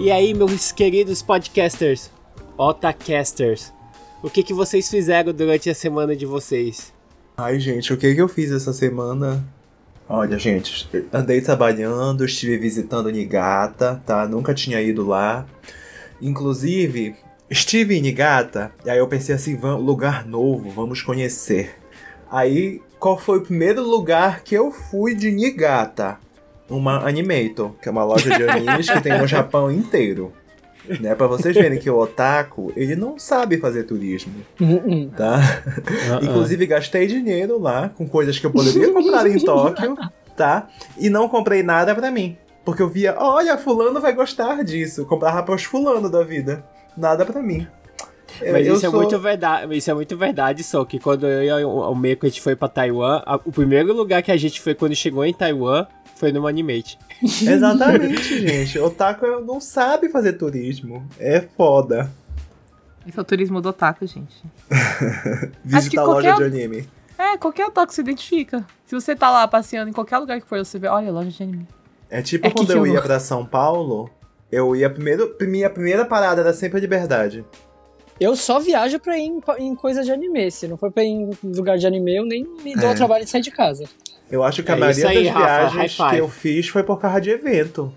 [0.00, 2.08] E aí, meus queridos podcasters,
[2.56, 3.72] otacasters,
[4.22, 6.94] o que, que vocês fizeram durante a semana de vocês?
[7.36, 9.44] Ai, gente, o que, que eu fiz essa semana?
[10.08, 14.24] Olha, gente, andei trabalhando, estive visitando Nigata, tá?
[14.28, 15.44] Nunca tinha ido lá.
[16.22, 17.16] Inclusive,
[17.50, 21.74] estive em Nigata, e aí eu pensei assim, vamos, lugar novo, vamos conhecer.
[22.30, 26.20] Aí, qual foi o primeiro lugar que eu fui de Nigata?
[26.68, 30.32] Uma Animator, que é uma loja de animes que tem no Japão inteiro.
[31.00, 34.32] Né, pra vocês verem que o otaku, ele não sabe fazer turismo,
[35.14, 35.38] tá?
[36.16, 36.24] Uh-uh.
[36.24, 39.96] Inclusive, gastei dinheiro lá com coisas que eu poderia comprar em Tóquio,
[40.34, 40.66] tá?
[40.96, 42.38] E não comprei nada pra mim.
[42.64, 45.04] Porque eu via, olha, fulano vai gostar disso.
[45.04, 46.64] Comprava pros fulano da vida.
[46.96, 47.66] Nada pra mim.
[48.40, 51.26] Eu- Mas eu isso, sou- é muito verdade, isso é muito verdade, só que quando
[51.26, 54.36] eu e o Meiko a gente foi pra Taiwan, a- o primeiro lugar que a
[54.36, 55.86] gente foi quando chegou em Taiwan
[56.18, 56.98] foi no Animate.
[57.22, 58.78] Exatamente, gente.
[58.78, 61.06] Otaku não sabe fazer turismo.
[61.18, 62.10] É foda.
[63.06, 64.42] Esse é o turismo do otaku, gente.
[65.64, 66.88] Visitar qualquer- loja de anime.
[67.16, 68.64] É, qualquer otaku se identifica.
[68.86, 71.42] Se você tá lá passeando em qualquer lugar que for, você vê, olha, loja de
[71.42, 71.66] anime.
[72.10, 74.08] É tipo É quando eu- ia pra São Paulo,
[74.52, 75.34] eu ia primeiro.
[75.40, 77.44] Minha primeira parada era sempre a liberdade.
[78.20, 80.50] Eu só viajo pra ir em, em coisa de anime.
[80.50, 82.92] Se não for pra ir em lugar de anime, eu nem me dou É.
[82.92, 83.84] o trabalho de sair de casa.
[84.30, 87.00] Eu acho que a É maioria aí, das Rafa, viagens que eu fiz foi por
[87.00, 87.92] causa de evento.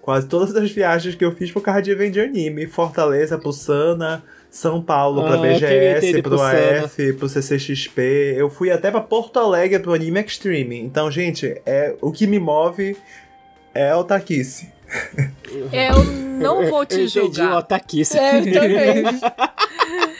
[0.00, 2.66] Quase todas as viagens que eu fiz por causa de evento de anime.
[2.66, 6.84] Fortaleza, Pussana, São Paulo pra Ah, eu BGS, pro Pussana.
[6.86, 8.34] AF, pro CCXP.
[8.36, 10.80] Eu fui até pra Porto Alegre pro Anime Extreme.
[10.80, 12.96] Então, gente, é, o que me move
[13.74, 14.70] é o taquice.
[15.70, 17.58] Eu não vou te eu entendi o julgar.
[17.58, 18.18] otaquice.
[18.18, 19.04] É, eu também.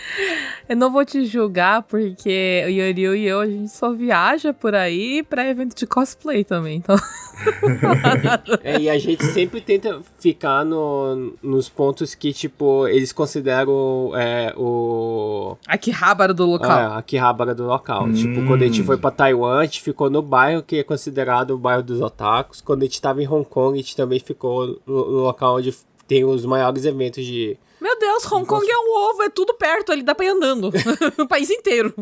[0.68, 4.74] Eu não vou te julgar, porque o Yoriu e eu, a gente só viaja por
[4.74, 6.76] aí pra evento de cosplay também.
[6.76, 6.96] Então,
[8.62, 14.52] É, e a gente sempre tenta ficar no, nos pontos que, tipo, eles consideram é,
[14.56, 15.56] o.
[15.66, 16.70] aqui rábaro do local.
[16.70, 18.04] A Akihabara do local.
[18.04, 18.12] Hum.
[18.12, 21.52] Tipo, quando a gente foi pra Taiwan, a gente ficou no bairro que é considerado
[21.52, 22.60] o bairro dos otakus.
[22.60, 25.74] Quando a gente tava em Hong Kong, a gente também ficou no, no local onde
[26.06, 27.56] tem os maiores eventos de.
[27.80, 30.70] Meu Deus, Hong Kong é um ovo, é tudo perto, ali dá pra ir andando.
[31.18, 31.94] o país inteiro.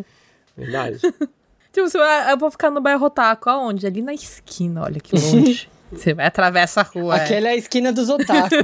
[0.56, 0.98] Verdade.
[1.72, 3.86] Tipo, você vai, eu vou ficar no bairro Otaku, aonde?
[3.86, 5.68] Ali na esquina, olha que longe.
[5.92, 7.18] você vai atravessa a rua.
[7.18, 7.22] é.
[7.22, 8.54] Aquela é a esquina dos otaku.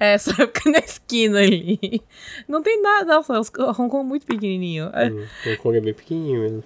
[0.00, 2.00] É, só fica na esquina ali.
[2.48, 3.16] Não tem nada.
[3.16, 4.86] Nossa, os- Hong Kong é muito pequenininho.
[4.86, 6.64] Hum, Hong Kong é bem pequenininho mesmo.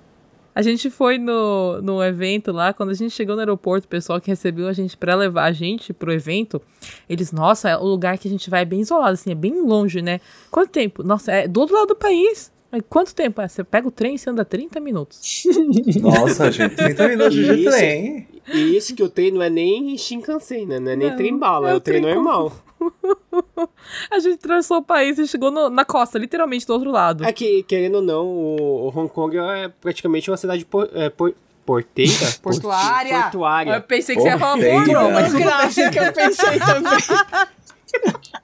[0.58, 4.20] A gente foi no, no evento lá, quando a gente chegou no aeroporto, o pessoal
[4.20, 6.60] que recebeu a gente pra levar a gente pro evento,
[7.08, 9.62] eles, nossa, é o lugar que a gente vai é bem isolado, assim, é bem
[9.62, 10.20] longe, né?
[10.50, 11.04] Quanto tempo?
[11.04, 12.50] Nossa, é do outro lado do país.
[12.72, 13.40] Mas Quanto tempo?
[13.40, 15.44] É, você pega o trem e você anda 30 minutos.
[16.02, 17.70] Nossa, gente, 30 minutos de Isso.
[17.70, 18.28] trem.
[18.52, 20.80] E isso que o trem não é nem Shinkansen, né?
[20.80, 22.52] Não é nem Não, trem bala, é é o trem trem normal.
[24.10, 27.24] A gente atravessou o país e chegou no- na costa, literalmente do outro lado.
[27.24, 31.08] É que, querendo ou não, o, o Hong Kong é praticamente uma cidade por, é,
[31.10, 31.34] por-
[31.66, 32.12] porteira?
[32.42, 33.22] Portuária.
[33.22, 33.74] Portuária.
[33.74, 35.08] Eu pensei que você ia falar Porteira.
[35.10, 35.42] mas bem.
[35.42, 36.98] gráfica, eu pensei também.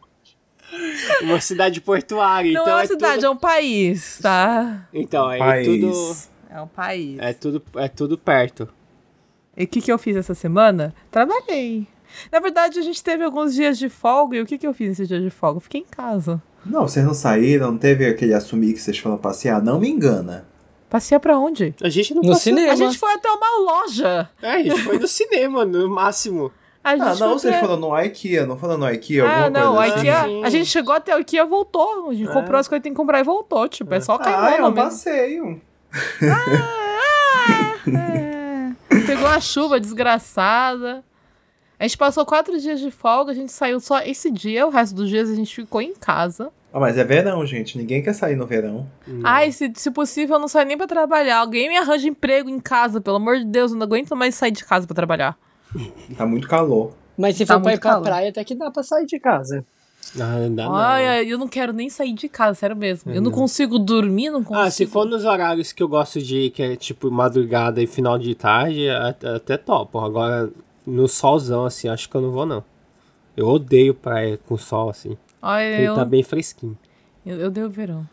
[1.23, 2.53] Uma cidade portuária.
[2.53, 3.27] Não então é uma é cidade, tudo...
[3.27, 4.89] é um país, tá?
[4.93, 5.67] Então, é País.
[5.69, 6.35] tudo...
[6.51, 7.19] É um país.
[7.21, 8.69] É tudo, é tudo perto.
[9.57, 10.93] E o que, que eu fiz essa semana?
[11.11, 11.87] Trabalhei.
[12.33, 14.89] Na verdade, a gente teve alguns dias de folga, e o que, que eu fiz
[14.89, 15.59] nesses dias de folga?
[15.59, 16.43] Eu fiquei em casa.
[16.65, 19.63] Não, vocês não saíram, não teve aquele assumir que vocês foram passear?
[19.63, 20.47] Não me engana.
[20.89, 21.75] Passear pra onde?
[21.83, 22.73] A gente não No cinema.
[22.73, 24.29] A gente foi até uma loja.
[24.41, 26.51] É, a gente foi no cinema, no máximo.
[26.85, 29.25] A gente Ah, não, foi vocês até- foram no IKEA, não foram no IKEA?
[29.27, 30.07] Ah, alguma não, coisa a assim?
[30.09, 30.45] IKEA, Sim.
[30.45, 32.11] a gente chegou até o IKEA voltou.
[32.11, 32.33] A gente É.
[32.33, 33.67] comprou as coisas que tem que comprar e voltou.
[33.69, 34.75] Tipo, é só cair Ah, é um mesmo.
[34.75, 35.61] passeio.
[36.23, 37.85] É.
[39.07, 41.03] Pegou a chuva desgraçada.
[41.79, 44.95] A gente passou quatro dias de folga, a gente saiu só esse dia, o resto
[44.95, 46.51] dos dias a gente ficou em casa.
[46.73, 47.79] Ah, mas é verão, gente.
[47.79, 48.87] Ninguém quer sair no verão.
[49.23, 51.39] Ai, se, se possível, eu não saio nem pra trabalhar.
[51.39, 54.51] Alguém me arranja emprego em casa, pelo amor de Deus, eu não aguento mais sair
[54.51, 55.37] de casa pra trabalhar.
[56.17, 56.93] Tá muito calor.
[57.17, 58.05] Mas se Tá for pra ir pra calor.
[58.05, 59.65] praia, até que dá pra sair de casa.
[60.19, 60.75] Ah, não dá não.
[60.75, 63.13] Ai, eu não quero nem sair de casa, sério mesmo.
[63.13, 64.67] Eu não consigo dormir, não consigo.
[64.67, 67.87] Ah, se for nos horários que eu gosto de ir, que é tipo madrugada e
[67.87, 69.99] final de tarde, até, até topo.
[70.01, 70.51] Agora,
[70.87, 72.65] no solzão, assim, acho que eu não vou, não.
[73.37, 75.17] Eu odeio praia com sol, assim.
[75.43, 76.79] Ai, Ele eu, tá bem fresquinho.
[77.27, 78.07] eu, eu dei o verão.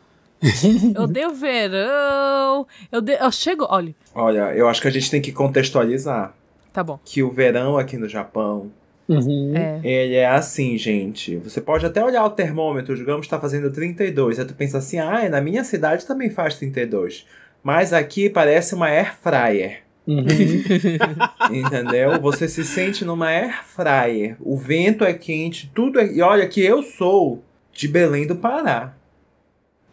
[0.96, 2.66] eu dei o verão.
[2.92, 6.34] Eu, dei, eu chego, olha, Olha, eu acho que a gente tem que contextualizar
[6.74, 7.00] tá bom.
[7.06, 8.72] que o verão aqui no Japão,
[9.10, 9.52] Uhum.
[9.56, 9.82] É.
[9.84, 11.36] ele é assim, gente.
[11.38, 14.40] Você pode até olhar o termômetro, digamos, tá fazendo 32.
[14.40, 17.26] Aí tu pensa assim, ah, na minha cidade também faz 32.
[17.62, 19.84] Mas aqui parece uma air fryer.
[20.08, 20.26] Uhum.
[21.52, 22.20] Entendeu?
[22.22, 24.36] Você se sente numa air fryer.
[24.40, 26.12] O vento é quente, tudo é.
[26.12, 28.94] E olha que eu sou de Belém do Pará.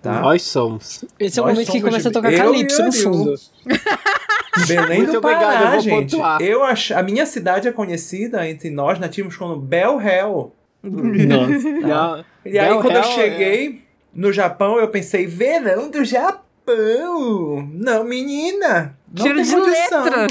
[0.03, 0.21] Tá?
[0.21, 1.05] Nós somos.
[1.19, 3.35] Esse é o Nós momento que começa a de- tocar eu Calypso no fundo.
[4.67, 6.11] Belém Muito do obrigado, Pará, eu gente.
[6.17, 6.41] pontuar.
[6.43, 6.91] Eu ach...
[6.93, 10.53] A minha cidade é conhecida entre nós nativos como Bel Hell.
[10.83, 11.69] Nossa.
[11.81, 13.83] Não, E aí, quando eu Hell, cheguei
[14.13, 17.69] no Japão, eu pensei, verão do Japão.
[17.73, 18.98] Não, menina.
[19.17, 20.05] Não Tiro tem de condição.
[20.05, 20.27] letra.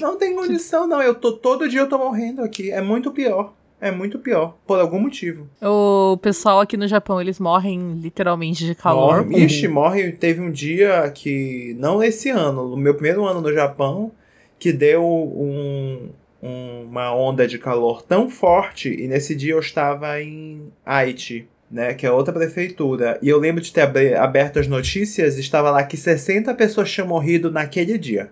[0.00, 1.02] Não tem condição, não.
[1.02, 2.70] Eu tô todo dia eu tô morrendo aqui.
[2.70, 3.54] É muito pior.
[3.80, 4.56] É muito pior.
[4.66, 5.48] Por algum motivo.
[5.62, 9.24] O pessoal aqui no Japão, eles morrem literalmente de calor.
[9.26, 9.44] Morre.
[9.44, 10.12] Ixi, morre.
[10.12, 11.74] Teve um dia que.
[11.78, 14.12] Não esse ano, no meu primeiro ano no Japão,
[14.58, 16.10] que deu um-
[16.42, 18.88] um- uma onda de calor tão forte.
[18.90, 21.48] E nesse dia eu estava em Aichi.
[21.70, 23.16] Né, que é outra prefeitura.
[23.22, 27.06] E eu lembro de ter abe- aberto as notícias, estava lá que 60 pessoas tinham
[27.06, 28.30] morrido naquele dia.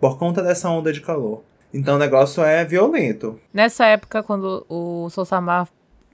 [0.00, 1.44] Por conta dessa onda de calor.
[1.72, 3.38] Então o negócio é violento.
[3.54, 5.68] Nessa época, quando o Sosama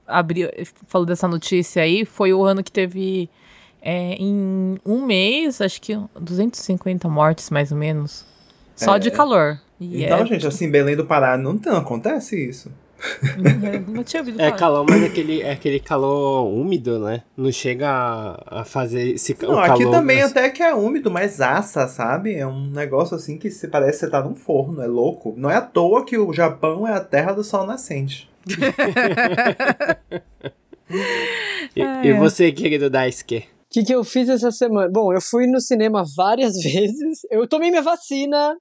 [0.06, 0.50] abriu,
[0.87, 3.31] falou dessa notícia aí, foi o ano que teve
[3.81, 8.26] é, em um mês, acho que 250 mortes, mais ou menos.
[8.75, 8.99] Só É.
[8.99, 9.58] de calor.
[9.81, 12.70] E Então, é- gente, assim, Belém do Pará não, não acontece isso.
[13.37, 14.56] Eu não tinha ouvido É falar.
[14.58, 17.22] calor, mas é aquele, é aquele calor úmido, né?
[17.37, 20.75] Não chega a, a fazer esse Não, o aqui calor, também mas- até que é
[20.75, 22.34] úmido, mas assa, sabe?
[22.34, 25.34] É um negócio assim que se parece que você tá num forno, é louco.
[25.37, 28.28] Não é à toa que o Japão é a terra do sol nascente.
[31.75, 32.14] E, Ah, e é.
[32.19, 33.38] você, querido Daisuke?
[33.38, 33.42] O
[33.72, 34.88] que, que eu fiz essa semana?
[34.90, 37.20] Bom, eu fui no cinema várias vezes.
[37.31, 38.56] Eu tomei minha vacina.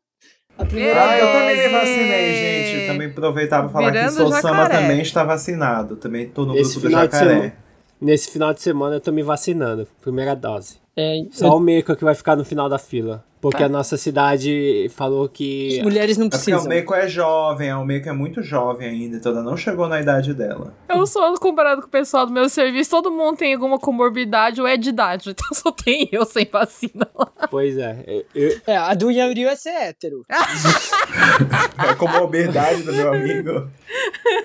[0.58, 1.70] A primeira Ah, eu também me Ei!
[1.72, 2.82] vacinei, gente.
[2.82, 4.82] Eu também aproveitar pra falar que Virando Sou Sama jacaré.
[4.82, 5.96] também está vacinado.
[5.98, 7.54] Também tô no Esse grupo do jacaré.
[8.00, 9.88] Nesse final de semana eu tô me vacinando.
[10.02, 10.78] Primeira dose.
[10.98, 13.24] É, Só o Meiko que vai ficar no final da fila.
[13.42, 15.80] Porque a nossa cidade falou que.
[15.84, 16.68] mulheres não É porque o precisam.
[16.70, 20.34] Meiko é jovem, o Meiko é muito jovem ainda, então ela não chegou na idade
[20.34, 20.74] dela.
[20.90, 24.66] Eu sou comparado com o pessoal do meu serviço, todo mundo tem alguma comorbidade ou
[24.66, 27.28] é de idade, então só tem eu sem vacina lá.
[27.52, 28.04] Pois é.
[28.08, 30.26] eu- eu- É, a do Yanryu é ser hétero.
[31.88, 33.70] É como a oberdade do meu amigo.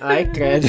[0.01, 0.67] Ai, credo.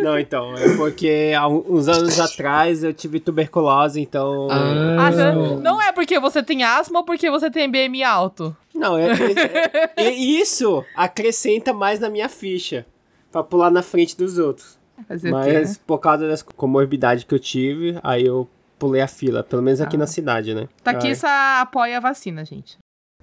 [0.00, 4.48] Não, então, é porque há uns anos atrás eu tive tuberculose, então.
[4.50, 5.32] Ah, você-
[5.62, 8.56] não é porque você tem asma ou porque você tem BMI alto.
[8.74, 12.84] Não, é, é- é- e isso acrescenta mais na minha ficha.
[13.30, 14.78] Pra pular na frente dos outros.
[15.08, 15.76] Fazer Mas né?
[15.86, 18.48] por causa das comorbidades que eu tive, aí eu
[18.78, 19.42] pulei a fila.
[19.42, 20.00] Pelo menos aqui Ah.
[20.00, 20.68] na cidade, né?
[20.84, 21.28] Taquissa
[21.60, 22.78] apoia a vacina, gente.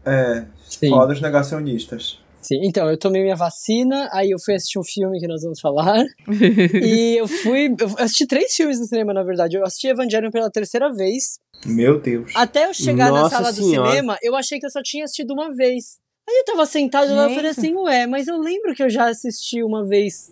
[0.06, 0.90] É, Sim.
[0.90, 2.20] foda os negacionistas.
[2.42, 5.60] Sim, então, eu tomei minha vacina, aí eu fui assistir um filme que nós vamos
[5.60, 6.04] falar.
[6.82, 7.68] e eu fui.
[7.80, 9.56] Eu assisti três filmes no cinema, na verdade.
[9.56, 11.40] Eu assisti Evangelion pela terceira vez.
[11.66, 12.32] Meu Deus.
[12.36, 13.90] Até eu chegar na Nossa sala do Senhora.
[13.90, 16.00] cinema, eu achei que eu só tinha assistido uma vez.
[16.28, 19.10] Aí eu tava sentado lá e falei assim, ué, mas eu lembro que eu já
[19.10, 20.30] assisti uma vez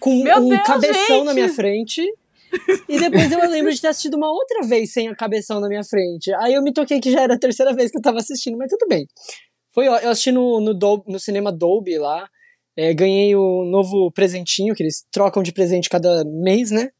[0.00, 1.24] com Meu um Deus, cabeção gente!
[1.24, 2.02] na minha frente.
[2.88, 5.84] E depois eu lembro de ter assistido uma outra vez sem a cabeção na minha
[5.84, 6.32] frente.
[6.34, 8.70] Aí eu me toquei que já era a terceira vez que eu tava assistindo, mas
[8.70, 9.06] tudo bem.
[9.74, 12.28] Foi, eu assisti no, no, Dol- no cinema Dolby lá.
[12.76, 16.90] É, ganhei o novo presentinho, que eles trocam de presente cada mês, né?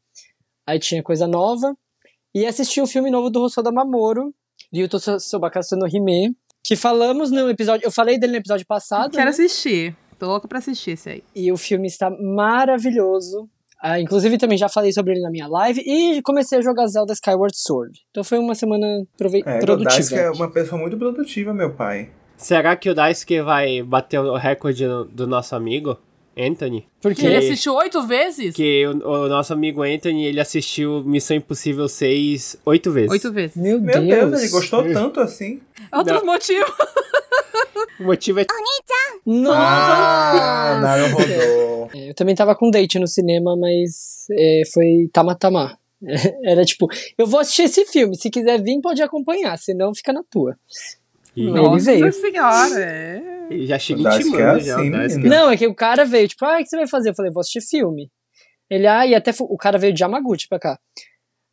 [0.67, 1.75] Aí tinha coisa nova.
[2.33, 4.33] E assisti o filme novo do Hosoda Mamoru,
[4.73, 7.85] Ryuto Sobakasu no Hime, que falamos no episódio.
[7.85, 9.11] Eu falei dele no episódio passado.
[9.11, 9.29] Quero né?
[9.29, 9.95] assistir.
[10.17, 11.23] Tô louca pra assistir esse aí.
[11.35, 13.49] E o filme está maravilhoso.
[13.81, 15.81] Ah, inclusive, também já falei sobre ele na minha live.
[15.85, 17.99] E comecei a jogar Zelda Skyward Sword.
[18.11, 18.87] Então foi uma semana
[19.17, 19.89] prove- É, produtiva.
[19.89, 22.09] Godaisuke é uma pessoa muito produtiva, meu pai.
[22.37, 25.97] Será que o Daisuke vai bater o recorde do, nosso amigo,
[26.37, 26.87] Anthony?
[27.01, 28.55] Porque Ele assistiu oito vezes?
[28.55, 33.11] Que o, o nosso amigo Anthony, ele assistiu Missão Impossível 6 oito vezes.
[33.11, 33.55] Oito vezes.
[33.55, 34.29] Meu, Meu Deus.
[34.29, 35.61] Deus, ele gostou tanto assim.
[35.91, 36.25] Outros Não.
[36.25, 36.71] motivos.
[37.99, 38.45] O motivo é...
[39.25, 39.57] Nossa!
[39.57, 41.89] Ah, Naruhodô.
[41.95, 45.77] Eu também tava com date no cinema, mas é, foi Tamatama.
[46.43, 46.87] Era tipo,
[47.17, 48.15] eu vou assistir esse filme.
[48.17, 49.57] Se quiser vir, pode acompanhar.
[49.57, 50.57] Senão, fica na tua.
[51.35, 52.13] E Ele Nossa veio.
[52.13, 53.21] senhora, é.
[53.49, 54.75] ele já chega O Daisuke intimando é já.
[54.79, 55.21] assim, o Daisuke.
[55.23, 55.35] menino.
[55.35, 57.09] Não, é que o cara veio, tipo, ah, o que você vai fazer?
[57.09, 58.09] Eu falei, vou assistir filme.
[58.69, 60.79] Ele, ah, e até o cara veio de Yamaguchi pra cá.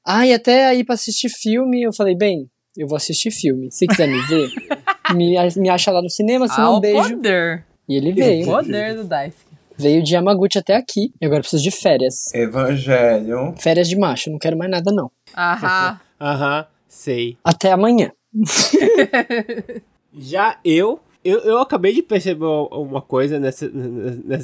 [0.06, 3.70] Ah, e até aí pra assistir filme, eu falei, bem, eu vou assistir filme.
[3.70, 4.48] Se quiser me ver,
[5.14, 7.16] me, me acha lá no cinema, se Ah, não, um o beijo.
[7.16, 7.64] poder.
[7.88, 8.44] E ele O veio.
[8.46, 9.36] poder do Dice.
[9.76, 11.10] Veio de Yamaguchi até aqui.
[11.20, 12.32] E agora eu preciso de férias.
[12.34, 13.54] Evangelho.
[13.58, 15.10] Férias de macho, não quero mais nada, não.
[15.36, 15.98] Aham.
[16.20, 17.38] Aham, sei.
[17.42, 18.12] Até amanhã.
[20.12, 23.70] Já eu, eu, eu acabei de perceber uma coisa nessa-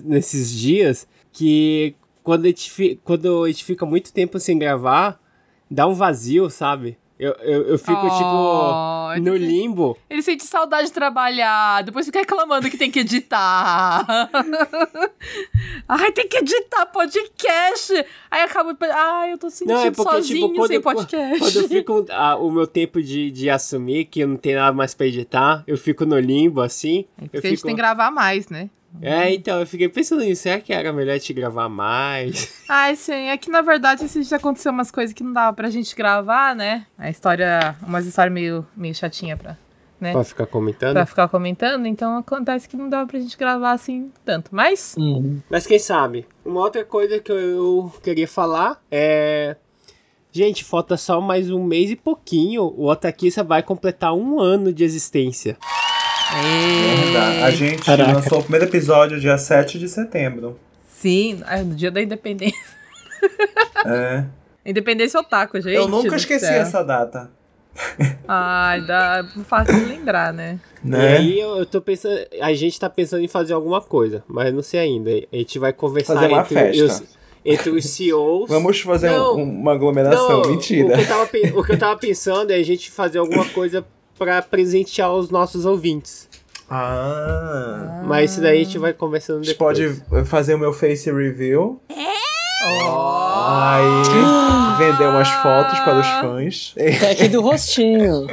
[0.05, 5.21] nesses dias, que quando a, gente, quando a gente fica muito tempo sem gravar,
[5.71, 6.97] dá um vazio, sabe?
[7.18, 9.96] Eu, eu, eu fico, Oh, tipo, no ele- limbo.
[10.11, 14.04] Ele sente saudade de trabalhar, depois fica reclamando que tem que editar.
[15.88, 17.92] Ai, tem que editar podcast.
[18.30, 18.76] Aí acaba.
[18.92, 21.38] Ai, eu tô sentindo Não, é porque, sozinho tipo, quando, sem eu- podcast.
[21.38, 24.73] quando eu fico ah, o meu tempo de, de assumir que eu não tenho nada
[24.76, 27.04] mais pra editar, eu fico no limbo, assim.
[27.18, 27.66] É eu porque a gente fico...
[27.68, 28.68] tem que gravar mais, né?
[29.00, 30.43] É, então, eu fiquei pensando nisso.
[30.43, 32.62] Será que era melhor te gravar mais?
[32.69, 35.71] Ai, sim, é que na verdade esses dias aconteceu umas coisas que não dava pra
[35.71, 36.87] gente gravar, né?
[36.99, 39.57] A história, umas histórias meio, meio chatinha pra,
[40.00, 40.12] né?
[40.12, 40.93] pra ficar comentando?
[40.95, 44.55] Pra ficar comentando, então acontece que não dava pra gente gravar assim tanto.
[44.55, 45.41] Mas, Uhum.
[45.50, 46.26] Mas quem sabe?
[46.45, 49.57] Uma outra coisa que eu queria falar é.
[50.33, 52.65] Gente, falta só mais um mês e pouquinho.
[52.65, 55.57] O Otakissa vai completar um ano de existência.
[56.33, 57.42] Verdade.
[57.42, 58.12] A gente Caraca.
[58.12, 60.59] lançou o primeiro episódio dia 7 de setembro.
[60.88, 62.56] sim, é no dia da independência.
[63.85, 64.25] É.
[64.64, 65.75] Independência otaku, gente.
[65.75, 66.61] Eu nunca esqueci céu.
[66.62, 67.30] essa data.
[68.26, 70.59] Ai, dá fácil de lembrar, né?
[70.85, 71.16] E Né?
[71.18, 72.18] aí eu, eu tô pensando.
[72.40, 75.11] A gente tá pensando em fazer alguma coisa, mas não sei ainda.
[75.11, 76.85] A gente vai conversar Fazer uma entre, festa.
[76.85, 77.02] os,
[77.45, 78.49] entre os CEOs.
[78.50, 79.37] Vamos fazer Não.
[79.37, 80.42] um- uma aglomeração.
[80.42, 80.88] Não, Mentira.
[80.88, 81.23] O que, eu tava,
[81.61, 83.85] o que eu tava pensando é a gente fazer alguma coisa
[84.18, 86.28] pra presentear os nossos ouvintes.
[86.68, 88.02] Ah.
[88.04, 90.00] Mas isso daí a gente vai conversando A gente depois.
[90.02, 91.80] pode fazer o meu face review.
[92.63, 93.47] Oh.
[93.49, 96.75] Aí vender umas fotos para os fãs.
[97.01, 98.27] Pack do rostinho.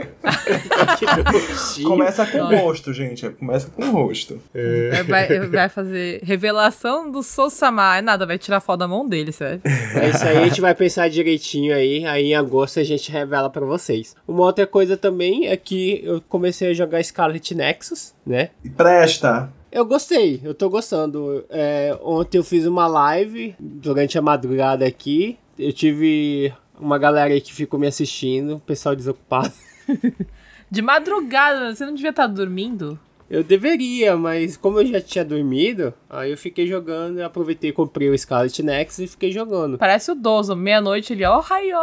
[1.84, 3.30] Começa com o rosto, gente.
[3.32, 4.42] Começa com o rosto.
[4.54, 7.98] É, Vai, vai fazer revelação do Sousama.
[7.98, 9.62] É nada, vai tirar foto da mão dele, sério.
[9.66, 12.06] É isso aí, a gente vai pensar direitinho aí.
[12.06, 14.16] Aí em agosto a gente revela pra vocês.
[14.28, 18.50] Uma outra coisa também é que eu comecei a jogar Scarlet Nexus, né?
[18.64, 19.50] E presta.
[19.76, 21.44] Eu gostei, eu tô gostando.
[21.50, 25.36] É, ontem eu fiz uma live durante a madrugada aqui.
[25.58, 29.52] Eu tive uma galera aí que ficou me assistindo, pessoal desocupado.
[30.70, 33.00] De madrugada, você não devia estar dormindo?
[33.28, 38.10] Eu deveria, mas como eu já tinha dormido, aí eu fiquei jogando, eu aproveitei, comprei
[38.10, 39.80] o Scarlet Nexus e fiquei jogando.
[39.80, 41.78] Parece o Dozo, meia-noite ele, ó, raiô!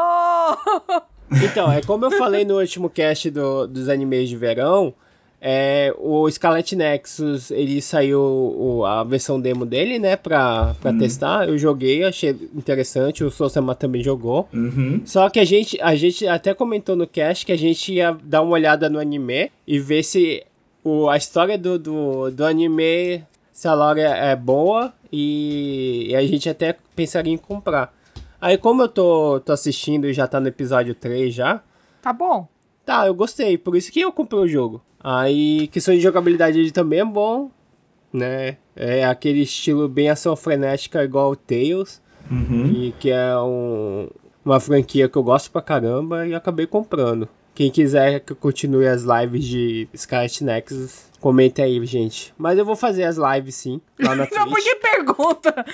[1.44, 4.94] Então, é como eu falei no último cast do- dos animes de verão,
[5.40, 11.48] é, o Scarlet Nexus, ele saiu o- a versão demo dele, né, pra, pra testar.
[11.48, 14.48] Eu joguei, achei interessante, o Sosama também jogou.
[14.52, 15.00] Uhum.
[15.04, 18.42] Só que a gente, a gente até comentou no cast que a gente ia dar
[18.42, 20.44] uma olhada no anime e ver se
[20.84, 26.26] o, a história do, do, do anime, se a lore é boa e, e a
[26.26, 27.94] gente até pensaria em comprar.
[28.40, 31.62] Aí como eu tô, tô assistindo e já tá no episódio 3 já,
[32.02, 32.48] Tá bom.
[32.86, 34.80] tá, eu gostei, por isso que eu comprei o jogo.
[35.02, 37.50] Aí, questão de jogabilidade ele também é bom,
[38.12, 38.56] né?
[38.76, 42.00] É aquele estilo bem ação frenética igual o Tails.
[42.70, 44.08] E que é um,
[44.44, 47.28] uma franquia que eu gosto pra caramba e acabei comprando.
[47.54, 52.32] Quem quiser que eu continue as lives de Scarlet Nexus, comente aí, gente.
[52.38, 54.64] Mas eu vou fazer as lives sim, lá na Não, por Twitch.
[54.64, 55.64] que pergunta?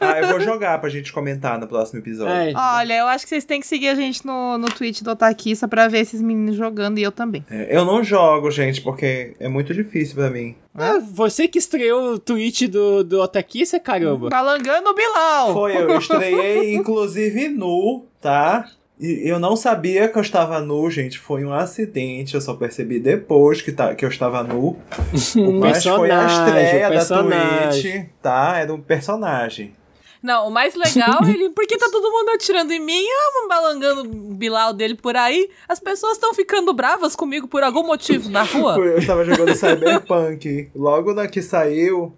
[0.00, 2.32] Ah, eu vou jogar pra gente comentar no próximo episódio.
[2.34, 5.10] É, Olha, eu acho que vocês têm que seguir a gente no, no Twitch do
[5.10, 7.44] Otakissa pra ver esses meninos jogando e eu também.
[7.50, 10.56] É, eu não jogo, gente, porque é muito difícil pra mim.
[10.74, 14.28] ah, você que estreou o tweet do, do Otakissa, caramba.
[14.28, 15.52] Balangando o Bilal!
[15.52, 18.68] Foi, eu estreiei, inclusive, nu, tá?
[19.00, 21.18] E eu não sabia que eu estava nu, gente.
[21.18, 22.34] Foi um acidente.
[22.34, 24.76] Eu só percebi depois que, tá, que eu estava nu.
[25.60, 27.70] Mas foi a estreia da.
[27.70, 28.58] Twitch, tá?
[28.58, 29.74] Era um personagem.
[30.22, 31.50] Não, o mais legal é ele.
[31.54, 35.48] Porque tá todo mundo atirando em mim, ah, balangando o Bilal dele por aí.
[35.68, 38.76] As pessoas estão ficando bravas comigo por algum motivo na rua.
[38.78, 40.70] Eu estava jogando Cyberpunk.
[40.74, 42.12] Logo na que saiu.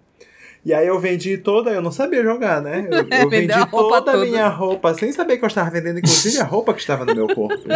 [0.63, 2.87] E aí eu vendi toda, eu não sabia jogar, né?
[2.89, 5.97] Eu, eu vendi a roupa toda a minha roupa, sem saber que eu estava vendendo,
[5.99, 7.61] inclusive, a roupa que estava no meu corpo.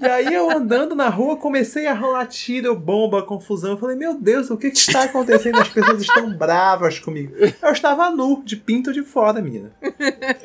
[0.00, 3.72] E aí eu andando na rua, comecei a rolar tiro, bomba, confusão.
[3.72, 5.58] Eu falei, meu Deus, o que, que está acontecendo?
[5.58, 7.34] As pessoas estão bravas comigo.
[7.36, 9.72] Eu estava nu, de pinto de fora, menina.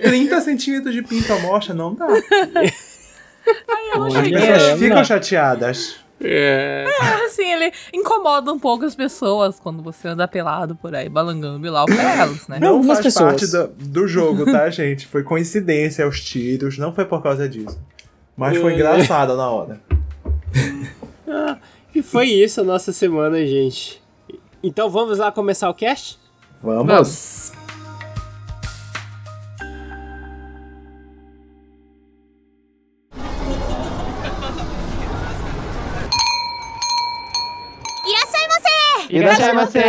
[0.02, 2.08] 30 centímetros de pinto à mostra, não dá.
[2.08, 6.03] Aí eu não As pessoas É, ficam chateadas.
[6.24, 6.86] É.
[7.26, 11.60] Assim, ele incomoda um pouco as pessoas quando você anda pelado por aí, balangando o
[11.60, 12.60] Bilal pra elas, né?
[12.60, 13.32] Não faz pessoas.
[13.42, 15.06] parte do, do jogo, tá, gente?
[15.08, 17.80] Foi coincidência os tiros, não foi por causa disso.
[18.38, 18.76] Mas foi É.
[18.76, 19.80] engraçado na hora.
[21.94, 24.02] E foi isso a nossa semana, gente.
[24.64, 26.18] Então vamos lá começar o cast?
[26.62, 26.88] Vamos.
[26.88, 27.63] Vamos.!
[39.14, 39.80] いらっしゃいませ。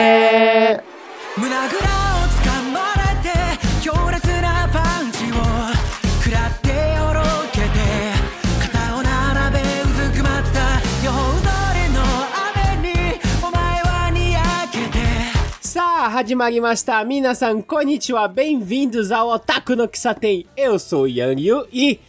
[1.39, 1.69] 胸ぐらを
[2.29, 3.33] 掴まれて
[3.83, 5.37] 強烈なパンチを
[6.23, 7.67] 食らってよろけて
[8.61, 10.79] 肩を並べうずくまった。
[11.03, 11.41] 夜報
[11.73, 12.03] りの
[12.77, 14.11] 雨にお前は。
[14.11, 14.99] にやけて
[15.63, 22.03] さあ始まりました皆さんこんにちは Bem-vindos ao Otaku no Kisaten Eu sou Yan Yu e 弾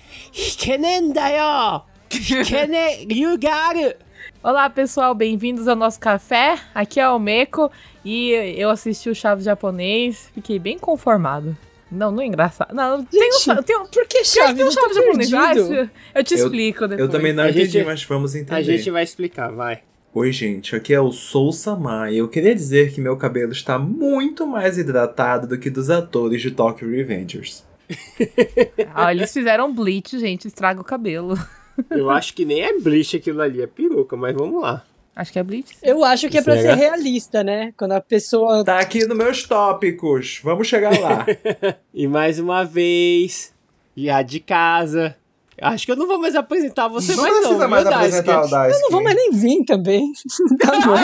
[0.60, 1.86] けねえんだよ。
[2.10, 4.00] 弾けねえ理由がある。
[4.48, 6.60] Olá, pessoal, bem-vindos ao nosso café.
[6.76, 7.72] Aqui é o Meco
[8.04, 11.58] e eu assisti o Chaves japonês, fiquei bem conformado.
[11.92, 12.72] Não, não é engraçado.
[12.72, 14.54] Não, tem um, tem um, Por que pior que chave?
[14.54, 15.34] tem um Eu Chaves japonês.
[15.34, 17.00] Ah, eu- eu te Eu- explico depois.
[17.00, 18.56] Eu também não A entendi, gente- mas vamos entender.
[18.56, 19.82] A gente vai explicar, vai.
[20.14, 23.80] Oi, gente, aqui é o Sou Sama e eu queria dizer que meu cabelo está
[23.80, 27.66] muito mais hidratado do que dos atores de Tokyo Revengers.
[28.94, 31.36] Ah, eles fizeram bleach, gente, estraga o cabelo.
[31.92, 34.84] Eu acho que nem é bleach aquilo ali, é peruca, mas vamos lá.
[35.16, 35.70] Acho que é bleach.
[35.70, 35.76] sim.
[35.82, 36.74] Eu acho que é pra Será?
[36.76, 37.74] ser realista, né?
[37.78, 38.64] Quando a pessoa.
[38.66, 41.26] Tá aqui nos meus tópicos, vamos chegar lá.
[41.94, 43.54] E mais uma vez,
[43.96, 45.16] já de casa.
[45.62, 48.04] Acho que eu não vou mais apresentar você não mais não, precisa viu, mais Daisuke?
[48.06, 48.76] apresentar o Daisuke.
[48.76, 50.12] Eu não vou mais nem vir também.
[50.60, 50.96] tá bom.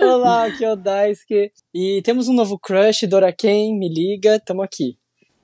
[0.00, 1.52] Olá, aqui é o Daisuke.
[1.74, 4.96] E temos um novo crush, Doraken, me liga, tamo aqui.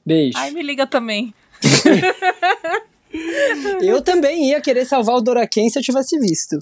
[0.05, 0.39] Beijo.
[0.39, 1.35] Ai, me liga também.
[3.83, 6.59] Eu também ia querer salvar o Doraken se eu tivesse visto.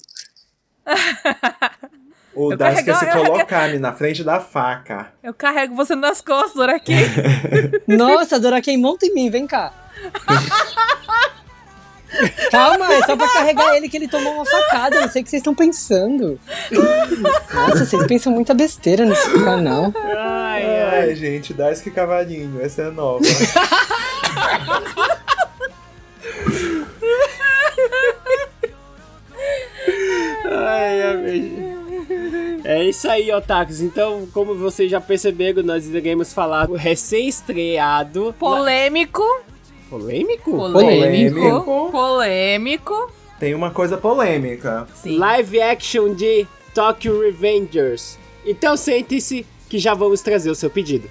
[2.35, 5.13] O Daisuke ia se carregar- eu colocar na frente da faca.
[5.23, 6.93] Eu carrego você nas costas, Doraki.
[7.87, 9.73] Nossa, Doraken, monta em mim, vem cá.
[12.51, 14.97] Calma, é só pra carregar ele que ele tomou uma facada.
[14.97, 16.41] Eu não sei o que vocês estão pensando.
[17.55, 19.93] Nossa, vocês pensam muita besteira nesse canal.
[19.95, 21.01] Ai, ai.
[21.03, 23.23] Ai, gente, Daisuke Cavalinho, essa é nova.
[30.51, 31.03] Ai,
[32.65, 33.81] É isso aí, otakus.
[33.81, 38.35] Então, como vocês já perceberam, nós iremos falar do recém-estreado...
[38.39, 39.23] Polêmico.
[39.89, 40.51] Polêmico?
[40.53, 41.41] Polêmico.
[41.41, 41.91] Polêmico.
[41.91, 43.13] Polêmico.
[43.41, 44.87] Tem uma coisa polêmica.
[44.95, 45.17] Sim.
[45.17, 48.19] Live action de Tokyo Revengers.
[48.45, 51.11] Então sente-se que já vamos trazer o seu pedido.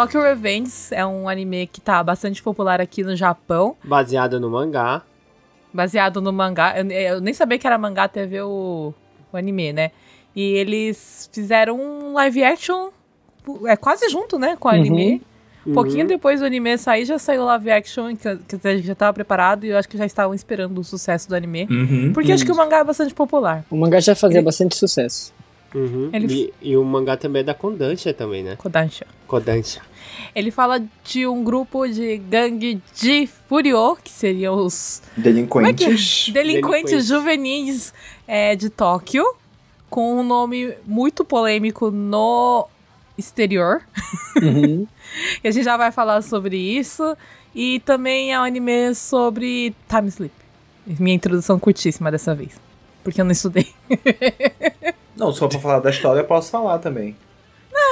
[0.00, 5.02] Tokyo Revenge é um anime que tá bastante popular aqui no Japão, Baseado no mangá.
[5.74, 6.74] baseado no mangá.
[6.78, 8.94] Eu, eu nem sabia que era mangá até ver o,
[9.30, 9.90] o anime, né?
[10.34, 12.88] E eles fizeram um live action
[13.66, 15.20] é quase junto, né, com o anime.
[15.66, 18.86] Um pouquinho depois do anime sair, já saiu o live action, que, que a gente
[18.86, 21.66] já tava preparado, e eu acho que já estavam esperando o sucesso do anime.
[21.70, 22.12] Uhum.
[22.14, 23.66] Porque acho que o mangá é bastante popular.
[23.70, 25.34] O mangá já fazia bastante sucesso.
[25.74, 26.10] Uhum.
[26.12, 28.56] Ele- E, e o mangá também é da Kodansha também, né?
[28.56, 29.06] Kodansha.
[29.26, 29.80] Kodansha.
[30.34, 36.30] Ele fala de um grupo de gangue de Furio, que seriam os Delinquentes.
[36.32, 37.06] delinquentes, Delinquentes.
[37.06, 37.94] juvenis
[38.26, 39.24] é, de Tóquio,
[39.88, 42.66] com um nome muito polêmico no
[43.16, 43.82] exterior.
[44.42, 44.86] Uhum.
[45.42, 47.16] E a gente já vai falar sobre isso.
[47.52, 50.32] E também é um anime sobre time sleep.
[50.86, 52.52] Minha introdução curtíssima dessa vez.
[53.02, 53.66] Porque eu não estudei.
[55.16, 57.16] Não, só pra falar da história eu posso falar também.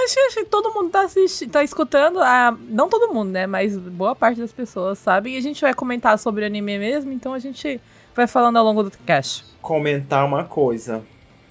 [0.05, 2.19] Acho, acho que todo mundo tá, assistindo, tá escutando.
[2.21, 3.47] ah, não todo mundo, né?
[3.47, 5.35] Mas boa parte das pessoas sabem.
[5.35, 7.13] E a gente vai comentar sobre o anime mesmo.
[7.13, 7.79] Então a gente
[8.17, 9.45] vai falando ao longo do cast.
[9.61, 11.03] Comentar uma coisa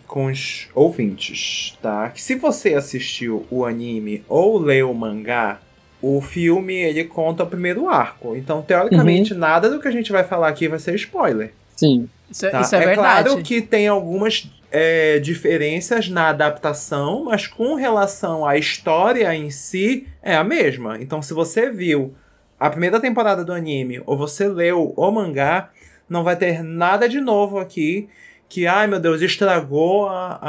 [0.07, 2.09] com os ouvintes, tá?
[2.09, 5.59] Que se você assistiu o anime ou leu o mangá,
[6.01, 8.35] o filme ele conta o primeiro arco.
[8.35, 11.53] Então, teoricamente, nada do que a gente vai falar aqui vai ser spoiler.
[11.75, 12.09] Sim.
[12.29, 12.61] Isso, é- Tá?
[12.61, 12.97] isso é, verdade.
[13.29, 20.07] claro que tem algumas é, diferenças na adaptação, mas com relação à história em si,
[20.21, 20.97] é a mesma.
[21.01, 22.13] Então, se você viu
[22.59, 25.69] a primeira temporada do anime ou você leu o mangá,
[26.09, 28.09] não vai ter nada de novo aqui
[28.49, 30.39] que, ai meu Deus, estragou a,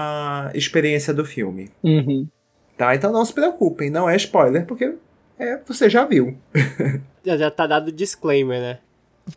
[0.50, 1.68] a experiência do filme.
[1.82, 2.28] Uhum.
[2.76, 2.94] Tá?
[2.94, 4.94] Então não se preocupem, não é spoiler, porque
[5.38, 6.36] é, você já viu.
[7.24, 8.78] Já, já tá dado disclaimer, né?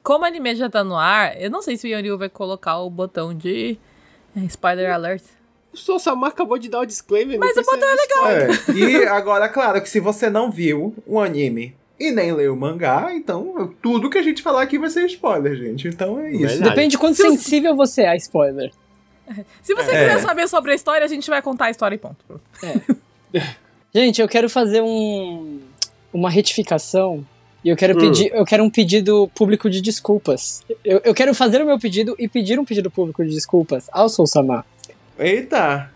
[0.01, 2.79] Como o anime já tá no ar, eu não sei se o Yonryu vai colocar
[2.79, 3.77] o botão de
[4.35, 5.23] é, Spider Alert.
[5.73, 7.39] O Sousama acabou de dar o disclaimer.
[7.39, 11.19] Mas o botão é de É, e agora, claro que se você não viu o
[11.19, 15.05] anime e nem leu o mangá, então tudo que a gente falar aqui vai ser
[15.05, 15.87] spoiler, gente.
[15.87, 16.39] Então é isso.
[16.47, 16.69] Verdade.
[16.69, 18.71] Depende de quanto Se você- sensível você é a spoiler.
[19.63, 20.07] Se você É.
[20.09, 22.41] quiser saber sobre a história, a gente vai contar a história e ponto.
[23.93, 25.59] Gente, eu quero fazer um.
[26.13, 27.25] uma retificação
[27.63, 27.99] e eu quero Hum.
[27.99, 30.63] pedir, eu quero um pedido público de desculpas.
[30.83, 34.09] Eu, eu quero fazer o meu pedido e pedir um pedido público de desculpas ao
[34.09, 34.65] Soul Samar.
[35.17, 35.89] Eita!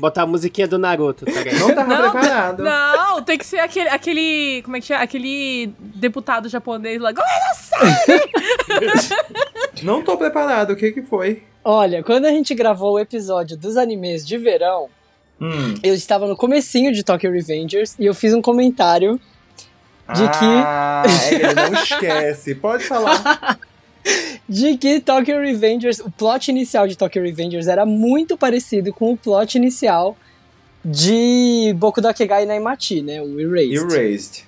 [0.00, 1.32] Botar a musiquinha do Naruto, tá?
[1.60, 2.62] Não tava Não, preparado.
[2.64, 4.62] Não, tem que ser aquele, aquele.
[4.64, 5.00] Como é que chama?
[5.02, 7.12] Aquele deputado japonês lá.
[9.82, 10.72] Não tô preparado.
[10.72, 11.42] O que que foi?
[11.64, 14.88] Olha, quando a gente gravou o episódio dos animes de verão,
[15.42, 15.74] Hum.
[15.82, 19.18] eu estava no comecinho de Tokyo Revengers e eu fiz um comentário
[20.14, 22.54] De que- Ah, ele não esquece.
[22.54, 23.58] Pode falar.
[24.48, 29.16] de que Tokyo Revengers, o plot inicial de Tokyo Revengers era muito parecido com o
[29.16, 30.16] plot inicial
[30.84, 33.74] de Boku no Kegai Naimachi, né, o Erased.
[33.94, 34.44] Erased.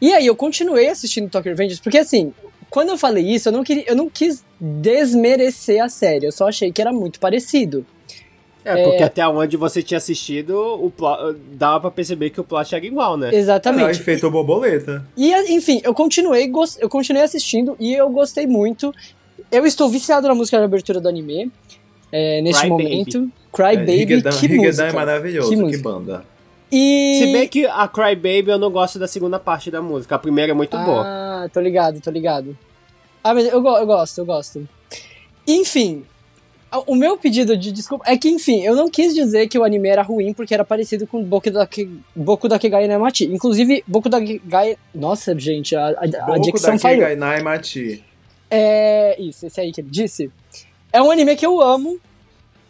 [0.00, 2.32] E aí eu continuei assistindo Tokyo Revengers, porque assim,
[2.70, 6.48] quando eu falei isso, eu não, queria, eu não quis desmerecer a série, eu só
[6.48, 7.84] achei que era muito parecido.
[8.66, 12.74] É, porque até onde você tinha assistido, o plot, dava pra perceber que o plot
[12.74, 13.32] era igual, né?
[13.32, 14.00] Exatamente.
[14.00, 15.06] efeito borboleta.
[15.16, 18.92] E enfim, eu continuei, eu continuei assistindo e eu gostei muito.
[19.52, 21.52] Eu estou viciado na música de abertura do anime.
[22.10, 23.30] é, neste Cry momento.
[23.52, 24.88] Cry Baby, Higedan, que Higedan música.
[24.88, 25.50] é maravilhoso.
[25.50, 26.24] Que Que, banda.
[26.70, 27.18] E...
[27.20, 30.16] Se bem que a Cry Baby eu não gosto da segunda parte da música.
[30.16, 31.04] A primeira é muito boa.
[31.06, 32.56] Ah, tô ligado, tô ligado.
[33.22, 34.68] Ah, mas eu, eu gosto, eu gosto.
[35.46, 36.04] Enfim,
[36.86, 39.88] o meu pedido de desculpa é que, enfim, eu não quis dizer que o anime
[39.88, 41.68] era ruim porque era parecido com Boku da,
[42.14, 43.24] Boku da Kegai Nemachi.
[43.26, 44.76] Inclusive, Boku da Kegai...
[44.94, 47.06] Nossa, gente, a, a, a Boku dicção da falhou.
[47.06, 48.04] Kegai Machi.
[48.50, 49.20] É.
[49.20, 50.30] Isso, esse aí que ele disse.
[50.92, 51.98] É um anime que eu amo.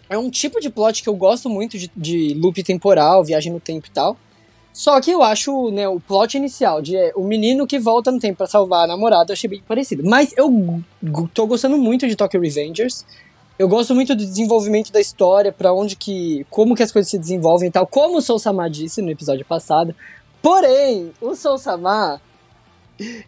[0.08, 3.58] É um tipo de plot que eu gosto muito de, de loop temporal, viagem no
[3.58, 4.16] tempo e tal.
[4.72, 8.20] Só que eu acho, né, o plot inicial de é, o menino que volta no
[8.20, 10.02] tempo pra salvar a namorada, eu achei bem parecido.
[10.04, 10.50] Mas eu
[11.32, 13.06] tô gostando muito de Tokyo Revengers.
[13.58, 16.46] Eu gosto muito do desenvolvimento da história, pra onde que.
[16.50, 19.46] como que as coisas se desenvolvem e tal, como o Soul Sama disse no episódio
[19.46, 19.94] passado.
[20.42, 22.20] Porém, o Soul Sama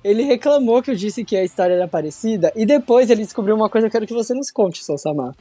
[0.02, 3.68] ele reclamou que eu disse que a história era parecida e depois ele descobriu uma
[3.68, 5.34] coisa que eu quero que você nos conte, Soul Sama.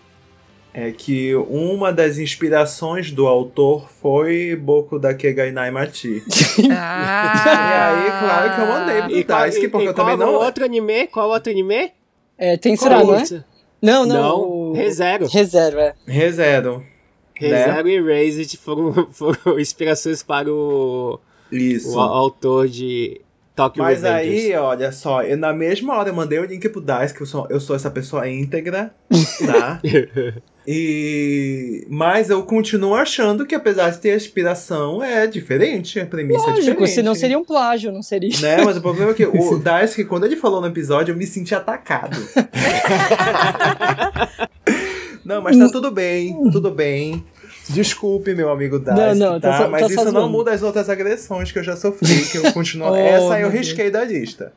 [0.73, 6.23] É que uma das inspirações do autor foi Boku da Kegai Machi.
[6.71, 7.93] Ah.
[7.93, 10.31] E aí, claro que eu mandei pro E qual, Daisuke, porque e eu também qual
[10.31, 10.39] não...
[10.39, 11.07] outro anime?
[11.07, 11.91] Qual outro anime?
[12.37, 13.17] É, tem será, Qual
[13.81, 14.05] não?
[14.05, 14.41] Não, não.
[14.41, 15.27] O- ReZero.
[15.27, 15.93] ReZero, é.
[16.07, 16.83] Rezero.
[17.35, 21.19] ReZero e Raised foram, foram inspirações para o,
[21.51, 21.95] Isso.
[21.95, 23.21] o autor de
[23.55, 24.45] Tokyo Mas Revengers.
[24.45, 27.25] aí, olha só, eu, na mesma hora eu mandei o link pro Dice, que eu
[27.27, 28.93] sou, eu sou essa pessoa íntegra,
[29.45, 29.79] tá?
[30.69, 31.87] E...
[31.89, 36.61] Mas eu continuo achando que apesar de ter inspiração, é diferente, a premissa é Lógico,
[36.65, 36.91] diferente.
[36.91, 38.37] senão seria um plágio, não seria.
[38.41, 39.31] Né, mas o problema é que o
[39.95, 42.17] que quando ele falou no episódio, eu me senti atacado.
[45.23, 47.23] não, mas tá tudo bem, tudo bem.
[47.69, 49.51] Desculpe, meu amigo Dice, Não, não, tá?
[49.51, 52.37] tá só- mas tá isso não muda as outras agressões que eu já sofri, que
[52.37, 52.89] eu continuo...
[52.91, 53.67] Oh, Essa eu meu Deus.
[53.67, 54.51] risquei da lista.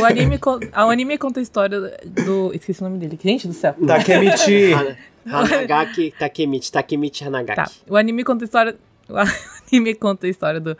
[0.00, 2.52] O anime, con- o anime conta a história do.
[2.54, 3.18] Esqueci o nome dele.
[3.22, 3.74] Gente do céu.
[3.86, 4.72] Takemichi.
[4.74, 4.96] Han-
[5.30, 7.56] Hanagaki Takemichi, Takemichi Hanagaki.
[7.56, 7.70] Tá.
[7.88, 8.76] O anime conta a história.
[9.10, 10.76] O anime conta a história do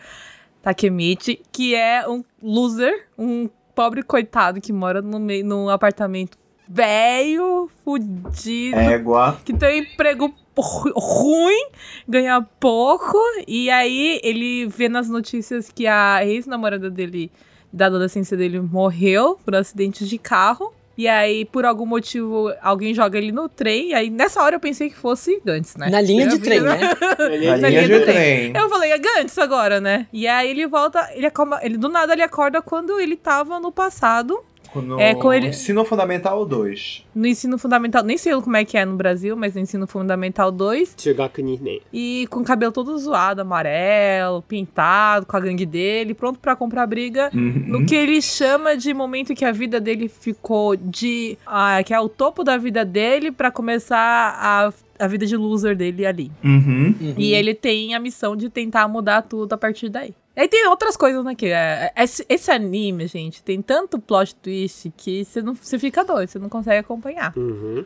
[0.63, 6.37] Takemichi, que é um loser, um pobre coitado que mora no meio num apartamento
[6.69, 9.41] velho, fudido, Égua.
[9.45, 11.67] que tem um emprego ru- ruim,
[12.09, 17.33] ganha pouco, e aí ele vê nas notícias que a ex-namorada dele,
[17.73, 20.73] da adolescência dele, morreu por acidente de carro.
[20.99, 23.91] E aí, por algum motivo, alguém joga ele no trem.
[23.91, 25.89] E aí, nessa hora, eu pensei que fosse Gantz, né?
[25.89, 26.79] Na linha de trem, né?
[26.79, 28.53] Na Na linha de do trem.
[28.55, 30.07] Eu falei, é Gantz agora, né?
[30.13, 33.73] E aí ele volta, ele, acalma, ele do nada ele acorda quando ele tava no
[33.73, 34.45] passado,
[34.77, 37.05] No É, com ele- Ensino Fundamental 2.
[37.15, 40.53] no ensino fundamental, nem sei como é que é no Brasil, mas no ensino fundamental
[40.53, 41.81] 2, Shigaku Ninen.
[41.93, 46.87] e com o cabelo todo zoado, amarelo, pintado, com a gangue dele, pronto pra comprar
[46.87, 47.31] briga.
[47.33, 51.37] No que ele chama de momento que a vida dele ficou de.
[51.47, 55.77] ah, que é o topo da vida dele pra começar a, a vida de loser
[55.77, 56.31] dele ali.
[56.45, 56.95] Uhum.
[57.17, 60.15] E ele tem a missão de tentar mudar tudo a partir daí.
[60.41, 61.35] Aí tem outras coisas, né?
[61.35, 66.03] Que é, esse, esse anime, gente, tem tanto plot twist que você, não, você fica
[66.03, 67.37] doido, você não consegue acompanhar.
[67.37, 67.85] Uhum.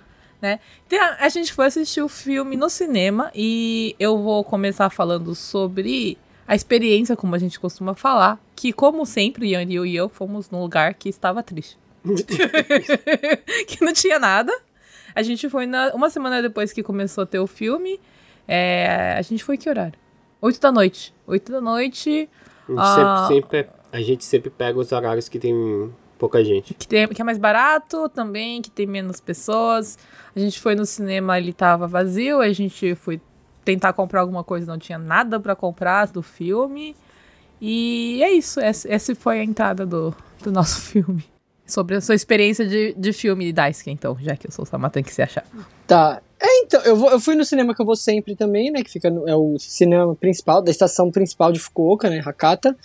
[0.89, 5.35] Tem a, a gente foi assistir o filme no cinema e eu vou começar falando
[5.35, 9.97] sobre a experiência, como a gente costuma falar, que como sempre, Ian e eu e
[9.97, 11.77] eu fomos num lugar que estava triste.
[13.67, 14.53] que não tinha nada.
[15.13, 17.99] A gente foi na, uma semana depois que começou a ter o filme.
[18.47, 20.04] é, a gente foi que horário?
[20.45, 21.15] Oito da noite.
[21.27, 22.29] Oito da noite.
[22.69, 23.25] A gente, Ah.
[23.29, 26.75] sempre, sempre- a gente sempre pega os horários que tem pouca gente.
[26.75, 29.99] que, tem- que é mais barato também, que tem menos pessoas.
[30.37, 33.21] A gente foi no cinema, ele tava vazio, a gente foi
[33.65, 36.95] tentar comprar alguma coisa, não tinha nada pra comprar do filme.
[37.61, 38.61] E é isso.
[38.61, 41.25] Essa foi a entrada do, do nosso filme.
[41.67, 45.03] Sobre a sua experiência de, de filme Daisuke, então, já que eu sou o Samatan
[45.03, 45.47] que se achar.
[45.87, 46.21] Tá.
[46.39, 48.83] É, então, eu, vou, eu fui no cinema que eu vou sempre também, né?
[48.83, 52.23] Que fica no, é o cinema principal, da estação principal de Fukuoka, né?
[52.25, 52.77] Hakata.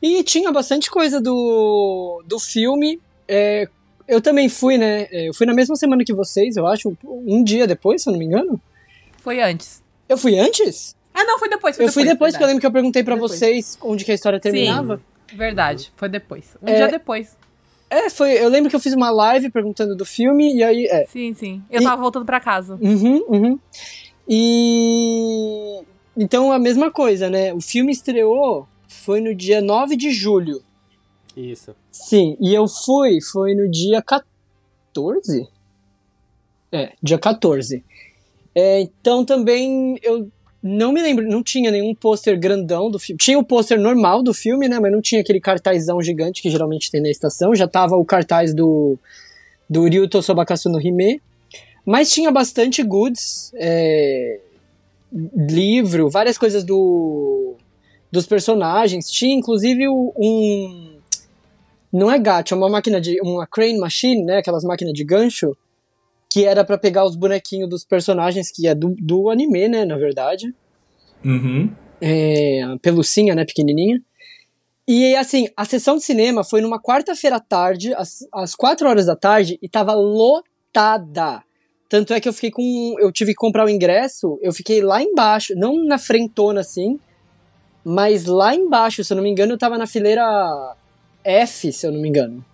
[0.00, 3.00] E tinha bastante coisa do, do filme.
[3.26, 3.68] É,
[4.06, 5.08] eu também fui, né?
[5.10, 6.96] é, Eu fui na mesma semana que vocês, eu acho.
[7.04, 8.60] Um dia depois, se eu não me engano.
[9.20, 9.82] Foi antes.
[10.08, 10.94] Eu fui antes?
[11.12, 11.74] Ah, não, foi depois.
[11.74, 13.32] Foi eu fui depois, porque eu lembro que eu perguntei pra Depois.
[13.32, 15.00] vocês onde que a história terminava.
[15.34, 16.44] Verdade, foi depois.
[16.62, 16.76] Um É.
[16.76, 17.36] dia depois.
[17.88, 18.32] É, foi.
[18.32, 20.86] Eu lembro que eu fiz uma live perguntando do filme, e aí.
[20.86, 21.06] É.
[21.06, 21.62] Sim, sim.
[21.70, 22.76] Eu E- tava voltando pra casa.
[22.80, 23.58] Uhum, uhum.
[24.28, 25.82] E.
[26.16, 27.52] Então a mesma coisa, né?
[27.52, 30.62] O filme estreou foi no dia 9 de julho.
[31.36, 31.74] Isso.
[31.92, 35.46] Sim, e eu fui, foi no dia 14?
[36.72, 37.84] É, dia 14.
[38.54, 40.30] É, então também eu
[40.62, 43.18] não me lembro, não tinha nenhum pôster grandão do filme.
[43.18, 44.78] Tinha o pôster normal do filme, né?
[44.80, 47.54] Mas não tinha aquele cartazão gigante que geralmente tem na estação.
[47.54, 48.98] Já tava o cartaz do,
[49.68, 51.20] do Ryuto Sobakasu no Hime.
[51.84, 54.40] Mas tinha bastante goods, é,
[55.12, 57.54] livro, várias coisas do
[58.10, 59.10] dos personagens.
[59.10, 60.96] Tinha inclusive um
[61.92, 65.56] não é gacha, é uma máquina de uma crane machine, né, aquelas máquinas de gancho
[66.30, 69.96] que era pra pegar os bonequinhos dos personagens que é do, do anime, né, na
[69.96, 70.54] verdade.
[71.24, 71.70] Uhum.
[72.00, 74.00] É, a pelucinha, né, pequenininha.
[74.88, 79.06] E assim, a sessão de cinema foi numa quarta-feira à tarde, às, às quatro horas
[79.06, 81.42] da tarde, e tava lotada.
[81.88, 82.94] Tanto é que eu fiquei com.
[82.98, 86.98] Eu tive que comprar o ingresso, eu fiquei lá embaixo, não na frentona assim,
[87.84, 90.24] mas lá embaixo, se eu não me engano, eu tava na fileira
[91.24, 92.44] F, se eu não me engano.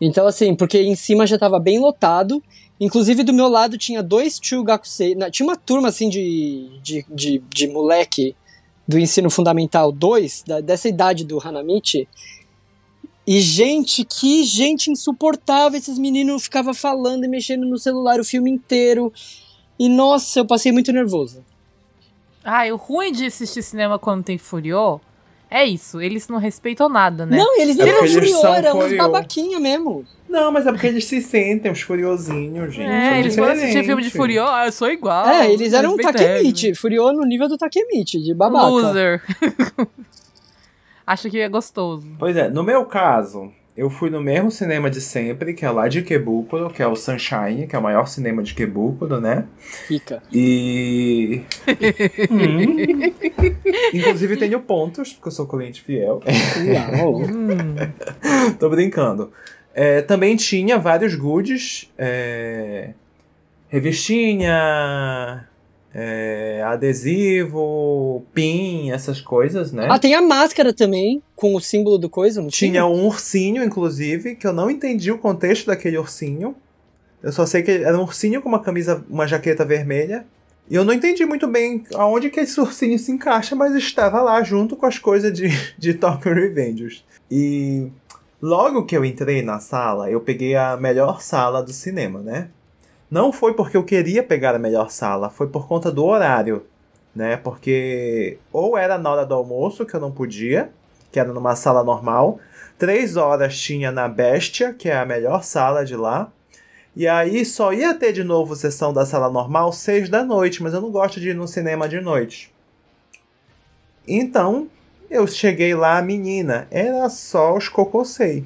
[0.00, 2.42] Então, assim, porque em cima já tava bem lotado.
[2.80, 5.16] Inclusive, do meu lado tinha dois Chugakusei.
[5.30, 8.36] Tinha uma turma, assim, de, de, de, de moleque
[8.86, 12.06] do ensino fundamental 2, da- dessa idade do Hanamichi.
[13.26, 15.78] E, gente, que gente insuportável.
[15.78, 19.12] Esses meninos ficavam falando e mexendo no celular o filme inteiro.
[19.78, 21.44] E, nossa, eu passei muito nervoso.
[22.42, 25.00] Ah, o ruim de assistir cinema quando tem Furiô
[25.50, 26.00] é isso.
[26.00, 27.36] Eles não respeitam nada, né?
[27.36, 28.98] Não, eles É eles furiô, são eram uns furiô.
[28.98, 30.04] babaquinha mesmo.
[30.28, 32.86] Não, mas é porque eles se sentem uns furiosinhos, gente.
[32.90, 33.86] é, eles foram assistir diferente.
[33.86, 35.26] filme de Furiô, ah, eu sou igual.
[35.26, 36.74] é, eles eram um Takemichi.
[36.74, 38.66] Furiô no nível do Takemichi, de babaca.
[38.66, 39.22] Loser.
[41.06, 42.06] Acho que é gostoso.
[42.18, 45.86] Pois é, no meu caso, eu fui no mesmo cinema de sempre, que é lá
[45.86, 49.44] de Ikebukuro, que é o Sunshine, que é o maior cinema de Ikebukuro, né?
[49.86, 50.20] Fica.
[50.32, 51.42] E.
[52.28, 52.76] Hum.
[53.94, 56.20] Inclusive tenho pontos, porque eu sou cliente fiel.
[56.98, 57.20] Uau.
[57.22, 57.76] Hum.
[58.58, 59.32] Tô brincando.
[59.72, 61.88] É, também tinha vários goodies.
[61.96, 62.90] é,
[63.68, 65.46] revistinha,
[65.94, 69.88] é, adesivo, pin, essas coisas, né?
[69.90, 74.34] Ah, tem a máscara também, com o símbolo do coisa, não Tinha um ursinho, inclusive,
[74.36, 76.54] que eu não entendi o contexto daquele ursinho.
[77.22, 80.26] Eu só sei que era um ursinho com uma camisa, uma jaqueta vermelha.
[80.70, 84.42] E eu não entendi muito bem aonde que esse ursinho se encaixa, mas estava lá
[84.42, 85.48] junto com as coisas de,
[85.78, 87.04] de Tokyo Revengers.
[87.30, 87.88] E
[88.40, 92.48] logo que eu entrei na sala, eu peguei a melhor sala do cinema, né?
[93.10, 96.66] Não foi porque eu queria pegar a melhor sala, foi por conta do horário,
[97.14, 97.36] né?
[97.36, 100.70] Porque ou era na hora do almoço, que eu não podia,
[101.10, 102.38] que era numa sala normal.
[102.78, 106.30] Três horas tinha na Bestia, que é a melhor sala de lá.
[106.94, 110.74] E aí só ia ter de novo sessão da sala normal seis da noite, mas
[110.74, 112.52] eu não gosto de ir no cinema de noite.
[114.06, 114.68] Então,
[115.08, 118.44] eu cheguei lá, menina, era só os cocosei.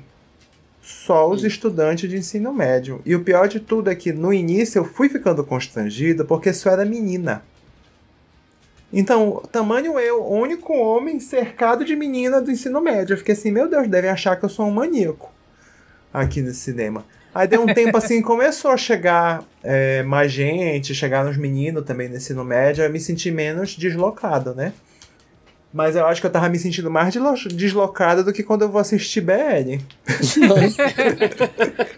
[0.92, 3.00] Só os estudantes de ensino médio.
[3.05, 6.70] E o pior de tudo é que no início eu fui ficando constrangido porque só
[6.70, 7.42] era menina.
[8.92, 13.14] Então, tamanho eu, o único homem cercado de menina do ensino médio.
[13.14, 15.33] Eu fiquei assim, meu Deus, devem achar que eu sou um maníaco
[16.12, 17.05] aqui nesse cinema.
[17.35, 22.09] Aí deu um tempo assim, começou a chegar é, mais gente, chegaram os meninos também
[22.09, 24.72] no ensino médio, eu me senti menos deslocado, né?
[25.72, 28.68] Mas eu acho que eu tava me sentindo mais deslo- deslocado do que quando eu
[28.68, 29.78] vou assistir BL.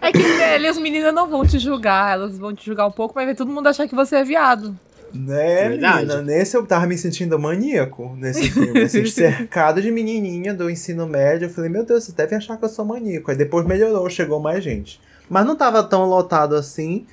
[0.01, 3.13] É que ali as meninas não vão te julgar, elas vão te julgar um pouco,
[3.15, 4.77] mas vai todo mundo achar que você é viado.
[5.13, 6.05] Né, Verdade.
[6.05, 6.21] menina?
[6.21, 8.81] Nesse eu tava me sentindo maníaco, nesse filme.
[8.81, 11.45] Assim, cercado de menininha do ensino médio.
[11.45, 13.31] Eu falei, meu Deus, vocês devem achar que eu sou maníaco.
[13.31, 14.99] Aí depois melhorou, chegou mais gente.
[15.29, 17.05] Mas não tava tão lotado assim.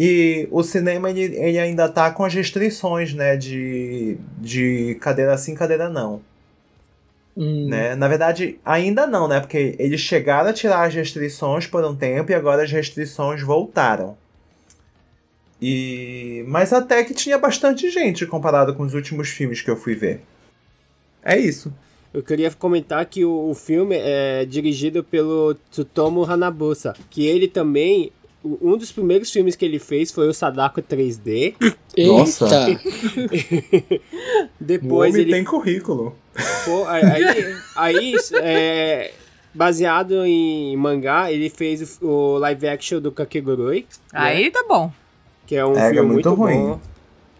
[0.00, 3.36] E o cinema, ele, ele ainda tá com as restrições, né?
[3.36, 6.22] De, de cadeira sim, cadeira não.
[7.36, 7.66] Hum.
[7.66, 7.96] Né?
[7.96, 9.40] Na verdade, ainda não, né?
[9.40, 14.16] Porque eles chegaram a tirar as restrições por um tempo e agora as restrições voltaram.
[15.60, 19.96] E mas até que tinha bastante gente comparado com os últimos filmes que eu fui
[19.96, 20.20] ver.
[21.24, 21.74] É isso.
[22.14, 28.12] eu queria comentar que o, o filme é dirigido pelo Tsutomu Hanabusa, que ele também
[28.44, 31.54] um dos primeiros filmes que ele fez foi o Sadako 3D.
[32.06, 32.46] Nossa.
[34.60, 36.14] O Depois homem ele tem currículo.
[36.64, 39.12] Pô, aí, aí, aí, é,
[39.52, 44.92] baseado em mangá, ele fez o, o live action do Kakegurui, Aí tá bom.
[45.46, 46.54] que é um É, filme é muito muito, ruim.
[46.56, 46.80] bom.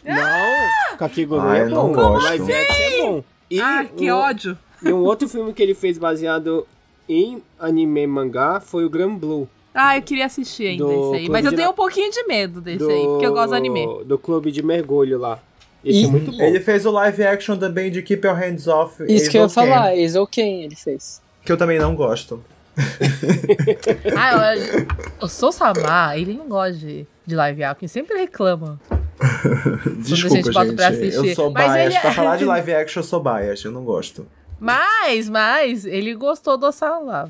[0.04, 2.24] Não, Kakegurui Ah, é eu não bom, o gosto.
[2.24, 3.24] live action é bom.
[3.50, 4.58] E ah, que um, ódio.
[4.82, 6.66] E um outro filme que ele fez baseado
[7.08, 9.48] em anime e mangá foi o Grand Blue.
[9.74, 11.28] Ah, eu queria assistir ainda esse aí.
[11.28, 13.54] Mas eu de tenho um pouquinho de medo desse Do, aí, porque eu gosto do
[13.56, 13.86] anime.
[14.04, 15.38] Do clube de mergulho lá.
[15.84, 16.42] Esse E- é muito bom.
[16.42, 19.04] Ele fez o live action também de Keep Your Hands Off.
[19.08, 21.22] Isso que eu ia falar, Ace quem ele fez.
[21.44, 22.42] Que eu também não gosto.
[24.16, 24.86] Ah, eu,
[25.20, 28.80] o Sou Samar, ele não gosta de, de live action, sempre reclama.
[29.98, 30.76] Desculpa, gente bota gente.
[30.76, 31.34] pra eu assistir.
[31.34, 31.86] sou Mas bias.
[31.86, 33.64] ele é- Pra falar de live action, eu sou bias.
[33.64, 34.26] Eu não gosto.
[34.60, 37.28] Mas, mas, ele gostou do Salah.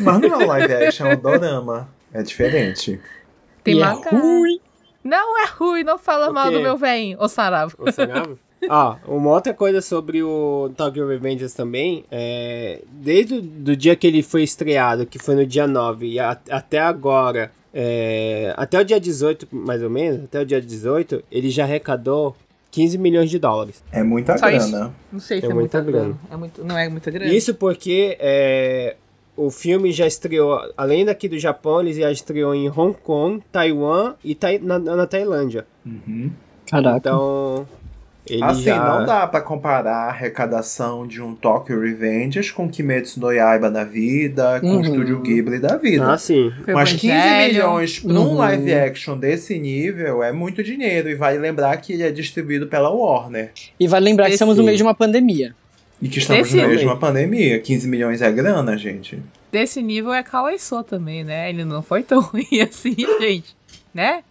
[0.00, 1.88] Mas não é um live action, é um dorama.
[2.12, 3.00] É diferente.
[3.64, 4.60] Tem E é ruim.
[5.04, 6.56] Não é ruim, não fala O mal quê?
[6.56, 7.76] do meu velho, ô Saravo.
[7.78, 8.38] O?
[8.70, 14.06] Ah, uma outra coisa sobre o Tokyo Revengers também, é, desde o do dia que
[14.06, 18.84] ele foi estreado, que foi no dia 9, e a- até agora, é, até o
[18.84, 22.36] dia 18, mais ou menos, até o dia 18, ele já arrecadou
[22.70, 23.82] 15 milhões de dólares.
[23.90, 24.70] É muita Só isso?
[24.70, 24.94] grana.
[25.10, 26.14] Não sei se É é, muita muita grana.
[26.14, 26.20] grana.
[26.30, 27.34] É muito, não é muita grana?
[27.34, 28.94] Isso porque é,
[29.36, 34.14] o filme já estreou, além daqui do Japão, ele já estreou em Hong Kong, Taiwan
[34.24, 35.66] e Tai- na, na Tailândia.
[36.70, 36.96] Caraca.
[36.98, 37.66] Então,
[38.26, 38.98] ele Assim, já...
[38.98, 43.82] não dá pra comparar a arrecadação de um Tokyo Revengers com Kimetsu no Yaiba da
[43.84, 44.80] vida, com o Uhum.
[44.82, 46.12] Estúdio Ghibli da vida.
[46.12, 46.52] Ah, sim.
[46.64, 47.52] Foi o Mas 15 Evangelho.
[47.54, 48.32] milhões pra Uhum.
[48.32, 51.08] um live action desse nível é muito dinheiro.
[51.08, 53.50] E vale lembrar que ele é distribuído pela Warner.
[53.78, 55.54] E vale lembrar que Esse- estamos no meio de uma pandemia.
[56.02, 57.60] E que estamos Desse no meio de uma pandemia.
[57.60, 59.22] 15 milhões é grana, gente.
[59.52, 61.48] Desse nível é Kawaiso também, né?
[61.48, 63.54] Ele não foi tão ruim assim, gente.
[63.94, 64.24] Né?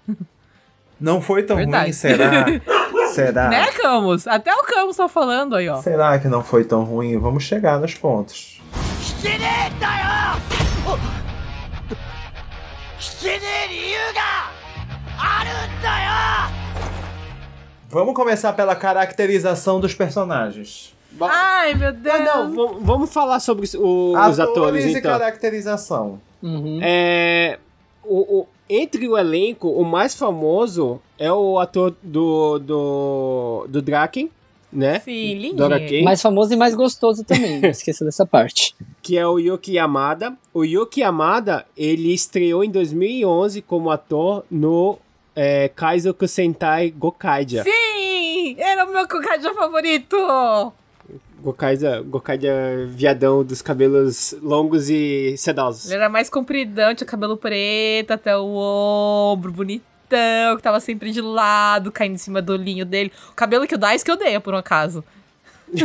[0.99, 1.85] Não foi tão Verdade.
[1.85, 2.45] ruim, será?
[3.15, 3.47] será?
[3.47, 4.27] Né, Camus?
[4.27, 5.81] Até o Camus tá falando aí, ó.
[5.81, 7.17] Será que não foi tão ruim?
[7.17, 8.61] Vamos chegar nos pontos.
[17.89, 20.93] Vamos começar pela caracterização dos personagens.
[21.19, 22.15] Ai, meu Deus.
[22.15, 25.01] Ah, não, vam- vamos falar sobre os, o- os atores, e então.
[25.11, 26.19] caracterização.
[26.41, 26.79] Uhum.
[26.81, 27.59] É,
[28.03, 34.29] o, o- entre o elenco, o mais famoso é o ator do, do, do Draken,
[34.71, 34.99] né?
[35.01, 35.35] Sim,
[35.79, 38.73] Kane, Mais famoso e mais gostoso também, não esqueça dessa parte.
[39.01, 40.33] que é o Yuki Yamada.
[40.53, 44.97] O Yuki Yamada, ele estreou em 2011 como ator no
[45.35, 47.63] é, Kaizoku Sentai Gokaidia.
[47.63, 48.55] Sim!
[48.57, 50.15] Era o meu Kokaido favorito!
[51.41, 55.85] Gokaidia, Gokaidia viadão dos cabelos longos e sedosos.
[55.87, 58.45] Ele era mais compridão, tinha cabelo preto até o
[59.33, 63.11] ombro, bonitão, que tava sempre de lado, caindo em cima do olhinho dele.
[63.31, 65.03] O cabelo que o Daisuke odeia, por um acaso.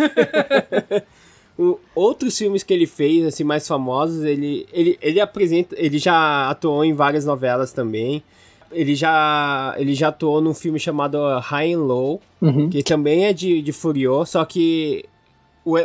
[1.59, 5.75] O- outros filmes que ele fez, assim, mais famosos, ele, ele, ele apresenta.
[5.79, 8.23] Ele já atuou em várias novelas também.
[8.71, 12.69] Ele já, ele já atuou num filme chamado High and Low, Uhum.
[12.69, 15.07] que também é de, de Furiô, só que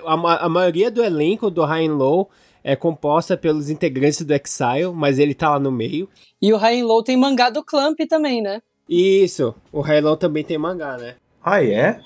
[0.05, 2.29] a, a maioria do elenco do High and Low
[2.63, 6.07] é composta pelos integrantes do Exile, mas ele tá lá no meio.
[6.41, 8.61] E o High and Low tem mangá do Clamp também, né?
[8.87, 11.15] Isso, o High and Low também tem mangá, né?
[11.43, 11.99] Ah, é?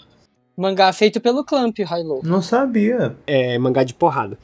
[0.55, 2.21] Mangá feito pelo Clamp, High and Low.
[2.23, 3.15] Não sabia.
[3.27, 4.37] É, mangá de porrada.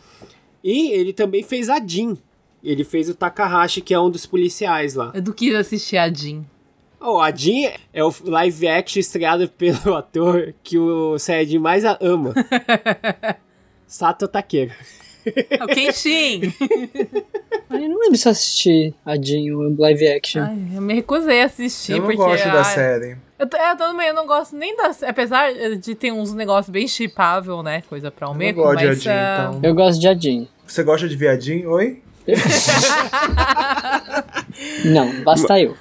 [0.64, 2.18] E ele também fez a Jin.
[2.64, 5.12] Ele fez o Takahashi, que é um dos policiais lá.
[5.16, 6.44] Eu não quis assistir a Jean.
[7.04, 11.98] Oh, a Jin é o live action estreado pelo ator que o Saiyajin mais a-
[12.00, 12.34] ama.
[13.88, 14.72] Sato Takeru.
[15.50, 16.42] É o Kenshin!
[17.70, 20.42] Ai, eu não lembro se eu assisti a Jean, o live action.
[20.44, 22.18] Ai, eu me recusei a assistir, Eu não porque...
[22.18, 23.18] gosto da ai, série.
[23.38, 24.92] Eu, eu também eu não gosto nem da...
[25.08, 27.82] Apesar de ter uns negócios bem chipável, né?
[27.90, 28.98] Coisa pra um Eu gosto de mas...
[29.00, 29.60] Adin, ah, então.
[29.70, 30.48] Eu gosto de Adin.
[30.66, 31.70] Você gosta de viadinho?
[31.72, 32.02] Oi?
[34.86, 35.76] Não, basta eu.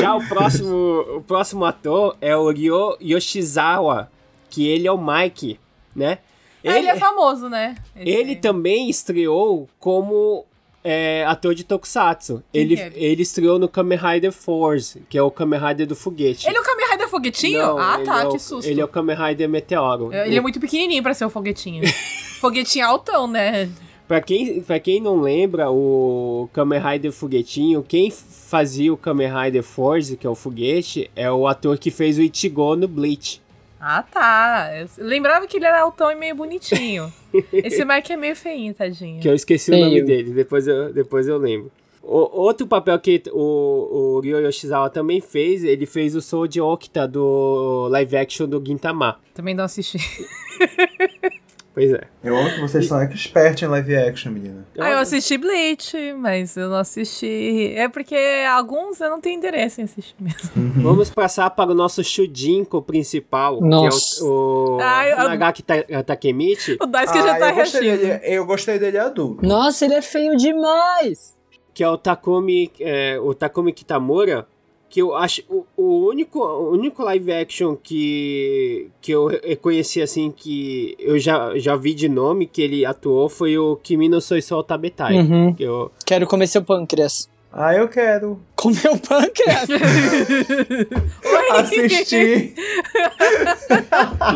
[0.00, 4.10] Já o próximo, o próximo ator é o Ryo Yoshizawa,
[4.50, 5.58] que ele é o Mike,
[5.94, 6.18] né?
[6.64, 7.76] Ele, é famoso, né?
[7.94, 10.44] Esse- Ele também estreou como
[10.82, 12.42] é, ator de Tokusatsu.
[12.52, 12.94] Quem Ele, é ele?
[13.04, 16.46] ele estreou no Kamen Rider Force, que é o Kamen Rider do foguete.
[16.48, 17.58] Ele é o Kamen Rider Foguetinho?
[17.62, 18.68] Não, ah, ele tá, é o- que susto.
[18.68, 20.12] Ele é o Kamen Rider Meteoro.
[20.12, 21.82] Ele é muito pequenininho pra ser o foguetinho.
[22.40, 23.68] foguetinho altão, né?
[24.08, 29.62] Pra quem, pra quem não lembra, o Kamen Rider Foguetinho, quem fazia o Kamen Rider
[29.62, 33.42] Force, que é o foguete, é o ator que fez o Ichigo no Bleach.
[33.78, 34.70] Ah, tá.
[34.80, 37.12] Eu lembrava que ele era altão e meio bonitinho.
[37.52, 39.20] Esse Mike é meio feinho, tadinho.
[39.20, 39.84] Que eu esqueci o Feio.
[39.84, 41.70] nome dele, depois eu, depois eu lembro.
[42.02, 47.06] O, outro papel que o, o Ryo Yoshizawa também fez, ele fez o Soul Okita
[47.06, 49.20] do live action do Gintama.
[49.34, 49.98] Também não assisti.
[51.78, 52.00] Pois é.
[52.24, 54.66] Eu amo que vocês são expert em live action, menina.
[54.76, 57.72] Ah, eu assisti Bleach, mas eu não assisti.
[57.76, 58.16] É porque
[58.50, 60.50] alguns eu não tenho interesse em assistir mesmo.
[60.82, 64.16] Vamos passar para o nosso Shujinko principal, Nossa.
[64.18, 67.80] que é o, o Ai, eu- Nagaki Ta- Takemichi, O Daisuke já tá eu, gostei
[67.82, 68.06] reagindo.
[68.08, 69.46] dele, eu gostei dele adulto.
[69.46, 71.38] Nossa, ele é feio demais!
[71.72, 74.48] que é o Takumi, é, o Takumi Kitamura,
[74.88, 80.30] que eu acho o, o único o único live action que que eu reconheci assim
[80.30, 84.40] que eu já, já vi de nome que ele atuou foi o Kimi no Soi
[84.40, 85.18] Sou Tabetai.
[85.18, 85.54] Uhum.
[85.54, 87.28] Que eu, Quero comer seu pâncreas.
[87.50, 89.66] Ah, eu quero Comer o pâncreas?
[91.50, 92.54] assistir.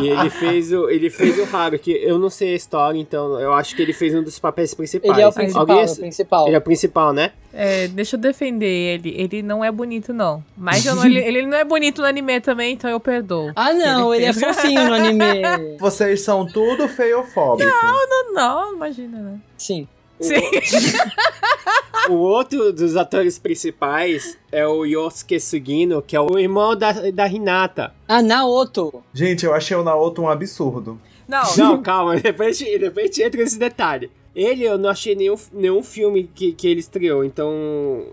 [0.01, 3.39] e ele fez o ele fez o Haru, que eu não sei a história, então
[3.39, 5.13] eu acho que ele fez um dos papéis principais.
[5.13, 6.47] Ele é o principal, Alguém- é o principal.
[6.47, 7.31] Ele é o principal, né?
[7.53, 9.13] É, deixa eu defender ele.
[9.15, 10.43] Ele não é bonito, não.
[10.57, 13.51] Mas eu não- ele, ele não é bonito no anime também, então eu perdoo.
[13.55, 14.55] Ah, não, ele é fez.
[14.55, 15.23] fofinho no anime.
[15.79, 17.71] Vocês são tudo feiofóbicos.
[17.71, 19.37] Não, não, imagina, né?
[19.57, 19.87] Sim.
[20.23, 20.41] Sim.
[22.09, 27.27] O outro dos atores principais é o Yosuke Sugino, que é o irmão da, da
[27.27, 27.93] Hinata.
[28.07, 29.01] Ah, Naoto.
[29.13, 30.99] Gente, eu achei o Naoto um absurdo.
[31.25, 34.11] Não, Não, calma, depois, depois entra nesse detalhe.
[34.35, 38.05] Ele, eu não achei nenhum, nenhum filme que, que ele estreou, então.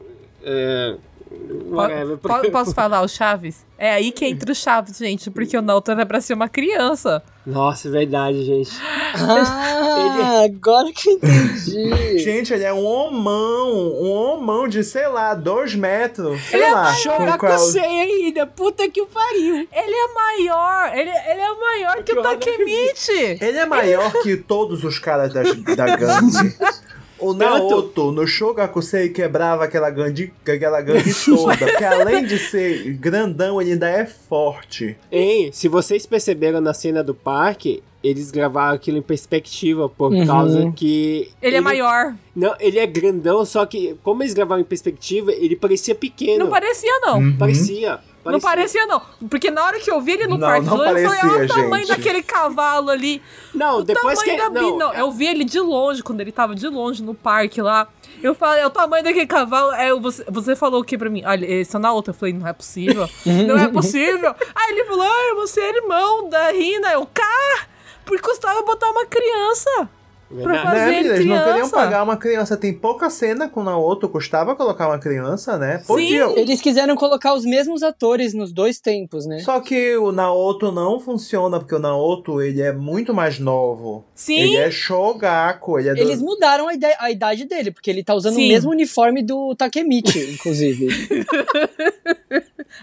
[0.45, 0.97] É.
[1.31, 3.65] po- po- posso falar o Chaves?
[3.79, 7.23] É aí que entra o Chaves, gente, porque o Naoto era pra ser uma criança.
[7.47, 8.71] Nossa, é verdade, gente.
[9.15, 12.19] Ah, agora que eu entendi.
[12.19, 16.93] Gente, ele é um homão, um homão de, sei lá, dois metros, sei lá.
[16.93, 19.55] Jogar com com qual- você ainda, puta que o pariu.
[19.73, 23.39] Ele é maior, ele, ele é maior que o Joga- Takemichi.
[23.41, 26.55] Ele é maior que todos os caras das, da gangue.
[27.21, 31.57] O Naoto, no Shogakusei, quebrava aquela gangue, aquela gangue toda.
[31.77, 34.97] Que além de ser grandão, ele ainda é forte.
[35.13, 40.27] Hein, se vocês perceberam na cena do parque, eles gravaram aquilo em perspectiva, por Uhum.
[40.27, 41.31] causa que.
[41.43, 42.15] Ele é maior.
[42.35, 46.45] Não, ele é grandão, só que, como eles gravaram em perspectiva, ele parecia pequeno.
[46.45, 47.19] Não parecia, não.
[47.19, 47.37] Uhum.
[47.37, 47.99] Parecia.
[48.25, 49.01] Não parecia, não.
[49.29, 51.45] Porque na hora que eu vi ele no Não, parque, não eu falei, parecia, olha
[51.45, 51.97] o tamanho gente.
[51.97, 53.23] daquele cavalo ali.
[53.55, 54.37] Não, O depois que.
[54.37, 57.63] da Não, não, eu vi ele de longe, quando ele tava de longe no parque
[57.63, 57.89] lá.
[58.23, 59.73] Eu falei, é o tamanho daquele cavalo.
[59.73, 61.23] É, você, você falou o que pra mim?
[61.25, 62.11] Olha, esse é na outra.
[62.11, 63.09] Eu falei, não é possível.
[63.25, 64.35] não é possível.
[64.55, 66.93] Aí ele falou, ah, você é irmão da Rina.
[66.93, 67.67] Eu, cá,
[68.05, 69.89] porque custava botar uma criança.
[70.31, 70.63] Verdade.
[70.63, 72.57] Fazer né, eles não queriam pagar uma criança.
[72.57, 75.83] Tem pouca cena com o Naoto, custava colocar uma criança, né?
[75.87, 76.27] Podia.
[76.39, 79.41] Eles quiseram colocar os mesmos atores nos dois tempos, né?
[79.41, 84.05] Só que o Naoto não funciona, porque o Naoto, ele é muito mais novo.
[84.15, 84.39] Sim.
[84.41, 86.01] Ele é Shogaku, ele é do...
[86.01, 88.45] Eles mudaram a, ide- a idade dele, porque ele tá usando Sim.
[88.47, 90.89] o mesmo uniforme do Takemichi, inclusive.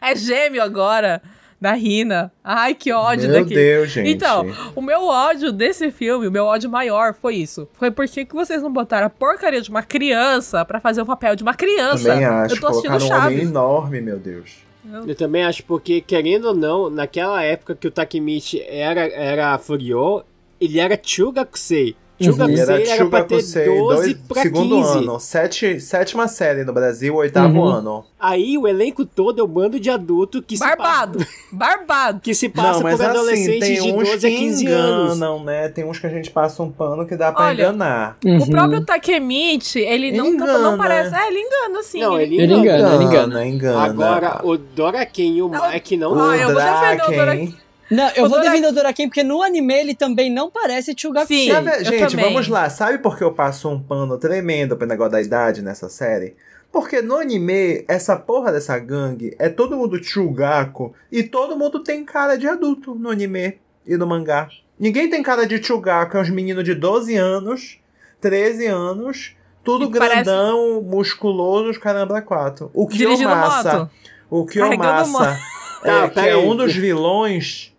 [0.02, 1.22] É gêmeo agora.
[1.60, 2.32] Da Rina.
[2.44, 3.56] Ai, que ódio Meu daqui.
[3.56, 4.10] Deus, gente.
[4.10, 4.46] Então,
[4.76, 7.68] o meu ódio desse filme, o meu ódio maior foi isso.
[7.74, 11.36] Foi por que vocês não botaram a porcaria de uma criança pra fazer o papel
[11.36, 12.10] de uma criança?
[12.10, 12.56] Também acho.
[12.56, 13.50] Eu tô assistindo Colocaram um homem Chaves.
[13.50, 14.68] enorme, meu Deus.
[15.06, 20.24] Eu também acho, porque, querendo ou não, naquela época que o Takemichi era, era Furyo,
[20.62, 21.96] ele era Chugakusei.
[22.20, 24.98] Ele Chugakusei era era, pra ter Chugakusei, 12 dois, pra segundo 15.
[24.98, 25.20] ano.
[25.20, 27.64] Sete, sétima série no Brasil, oitavo Uhum.
[27.66, 28.06] ano.
[28.20, 31.24] Aí o elenco todo é um bando de adulto que se Barbado.
[31.52, 31.86] Barbado.
[31.88, 34.36] passa, que se passa não, mas por assim, adolescentes tem de uns 12 a que
[34.36, 35.16] 15 anos.
[35.18, 35.70] enganam, né?
[35.70, 38.18] Tem uns que a gente passa um pano que dá pra Olha, enganar.
[38.26, 38.38] Uhum.
[38.38, 40.58] O próprio Takemichi, ele, Ele não, engana.
[40.58, 41.14] não parece.
[41.16, 42.02] É, ele engana, sim.
[42.02, 43.46] Não, ele, Ele engana, ele engana.
[43.46, 43.80] engana.
[43.84, 46.14] Agora, o Doraken e o Não, Mike não...
[46.14, 47.12] o Ah, eu vou defender o.
[47.20, 47.56] Doraken.
[47.90, 50.94] Não, eu O vou Dora- defender o Doraken porque no anime ele também não parece
[50.98, 51.50] Chugakusei.
[51.52, 51.86] Sim.
[51.86, 52.26] Gente, também.
[52.26, 52.70] vamos lá.
[52.70, 56.36] Sabe por que eu passo um pano tremendo pro negócio da idade nessa série?
[56.72, 62.04] Porque no anime, essa porra dessa gangue é todo mundo Chugaku e todo mundo tem
[62.04, 64.50] cara de adulto no anime e no mangá.
[64.78, 67.80] Ninguém tem cara de Chugaku, é uns meninos de 12 anos,
[68.20, 69.34] 13 anos,
[69.64, 72.70] tudo parece- grandão, musculoso, os caramba quatro.
[72.74, 73.90] O Kiyomasa,
[74.30, 75.40] o Kiyomasa,
[75.84, 77.74] é, Tá, que é um dos vilões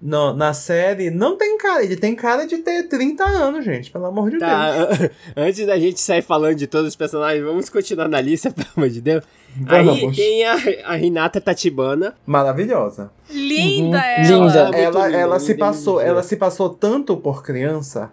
[0.00, 1.82] no- na série, não tem cara.
[1.82, 3.90] Ele tem cara de ter 30 anos, gente.
[3.90, 4.50] Pelo amor de Deus.
[4.50, 4.88] Tá,
[5.36, 8.88] antes da gente sair falando de todos os personagens, vamos continuar na lista, pelo amor
[8.90, 9.24] de Deus.
[9.68, 10.14] Aí Vamos.
[10.16, 10.54] tem a,
[10.86, 12.14] a Hinata Tachibana.
[12.26, 13.10] Maravilhosa.
[13.30, 14.04] Linda Uhum.
[14.04, 14.22] ela.
[14.28, 14.64] Linda.
[14.64, 16.10] muito Ela, linda, ela se linda, passou, linda.
[16.10, 18.10] ela se passou tanto por criança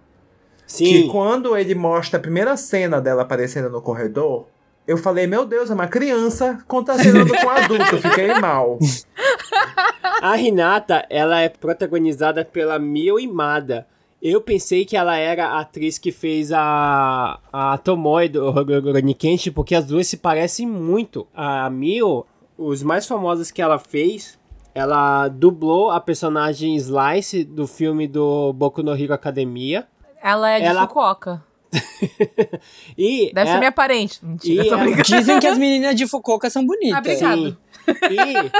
[0.65, 0.85] Sim.
[0.85, 4.47] que quando ele mostra a primeira cena dela aparecendo no corredor,
[4.85, 7.97] Eu falei, meu Deus, é uma criança contracenando com um adulto.
[7.97, 8.77] Fiquei mal.
[10.21, 13.87] A Renata, ela é protagonizada pela Mio Imada.
[14.21, 19.51] Eu pensei que ela era a atriz que fez a, a Tomoe do Rurouni Kenshin,
[19.51, 21.27] porque as duas se parecem muito.
[21.35, 22.25] A Mio,
[22.57, 24.39] os mais famosos que ela fez,
[24.73, 29.85] ela dublou a personagem Slice do filme do Boku no Hero Academia.
[30.21, 31.43] Ela é de Ela- Fukuoka.
[32.97, 34.19] e Deve ser é- minha parente.
[34.23, 35.03] Mentira, E brincando.
[35.03, 36.95] Dizem que as meninas de Fukuoka são bonitas.
[36.95, 37.57] Ah, obrigada.
[37.85, 37.93] Sim.
[38.09, 38.51] E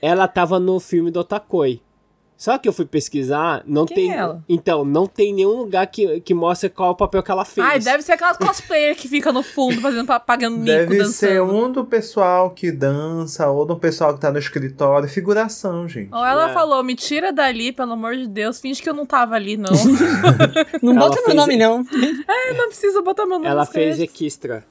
[0.00, 1.80] ela tava no filme do Otakoi.
[2.42, 4.12] Só que eu fui pesquisar, não Quem tem.
[4.12, 4.42] é ela?
[4.48, 7.64] Então, não tem nenhum lugar que, que mostre qual é o papel que ela fez.
[7.64, 11.12] Ai, deve ser aquelas cosplayer que fica no fundo fazendo, pa- pagando mico, Deve dançando.
[11.12, 15.08] ser um do pessoal que dança ou do pessoal que tá no escritório.
[15.08, 16.12] Figuração, gente.
[16.12, 16.52] Ou ela É.
[16.52, 19.70] falou, me tira dali, pelo amor de Deus, finge que eu não tava ali, não.
[20.82, 21.84] Não Ela bota meu fez- nome, não.
[22.48, 24.00] Eu não preciso botar meu nome Ela nos fez.
[24.00, 24.64] Equistra.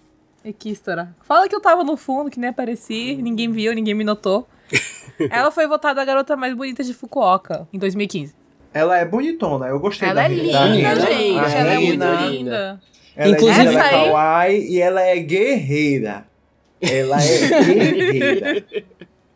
[0.44, 1.16] Equistora.
[1.22, 4.46] Fala que eu tava no fundo, que nem apareci, ninguém viu, ninguém me notou.
[5.30, 8.34] ela foi votada a garota mais bonita de Fukuoka, em 2015.
[8.74, 10.66] Ela é bonitona, eu gostei Ela da é Rina.
[10.66, 11.06] linda, da Rina.
[11.06, 11.06] Rina.
[11.06, 11.40] gente.
[11.40, 12.82] A Ela é muito Rina, linda.
[13.16, 16.26] Ela Inclusive- é, ela é aí- kawaii e ela é guerreira.
[16.82, 18.66] Ela é guerreira.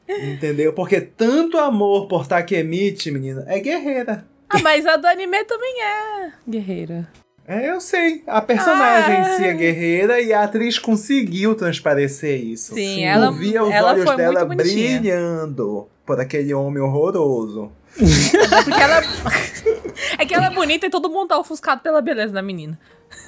[0.07, 0.71] Entendeu?
[0.73, 4.25] Porque tanto amor por Takemichi, menina, é guerreira.
[4.49, 7.07] Ah, mas a do anime também é guerreira.
[7.47, 8.23] É, eu sei.
[8.25, 9.53] A personagem em si é Ah.
[9.53, 12.73] guerreira e a atriz conseguiu transparecer isso.
[12.73, 17.71] Sim, ela- Eu via os ela olhos dela brilhando por aquele homem horroroso.
[17.95, 19.01] Porque ela.
[20.19, 22.77] é que ela é bonita e todo mundo tá ofuscado pela beleza da menina.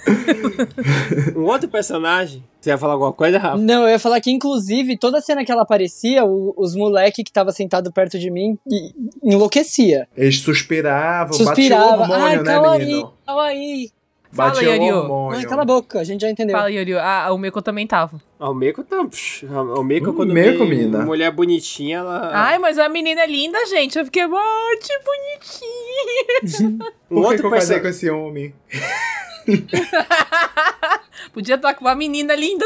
[1.35, 2.43] Um outro personagem.
[2.59, 3.57] Você ia falar alguma coisa, Rafa?
[3.57, 7.31] Não, eu ia falar que, inclusive, toda cena que ela aparecia, o- os moleque que
[7.31, 8.91] tava sentado perto de mim e-
[9.23, 10.07] enlouquecia.
[10.17, 12.01] Eles suspiravam, batiam Suspirava.
[12.01, 13.13] hormônio, Ai, né, calma aí, menino?
[13.25, 13.89] calma aí.
[14.31, 15.29] Fala, Batia Yorio.
[15.31, 16.55] Ai, cala a boca, a gente já entendeu.
[16.55, 16.93] Fala, Yuri.
[16.97, 18.19] Ah, o Meiko também tava.
[18.39, 19.03] Ah, o Meiko tá.
[19.05, 19.45] psh,
[19.77, 21.05] O Meiko, Hum, quando Meiko, vê menina.
[21.05, 22.29] mulher bonitinha, ela.
[22.33, 23.97] Ai, mas a menina é linda, gente.
[23.97, 26.91] Eu fiquei, ai, que bonitinha.
[27.09, 28.53] um Por outro que eu casei com esse homem?
[31.33, 32.65] Podia estar com uma menina linda.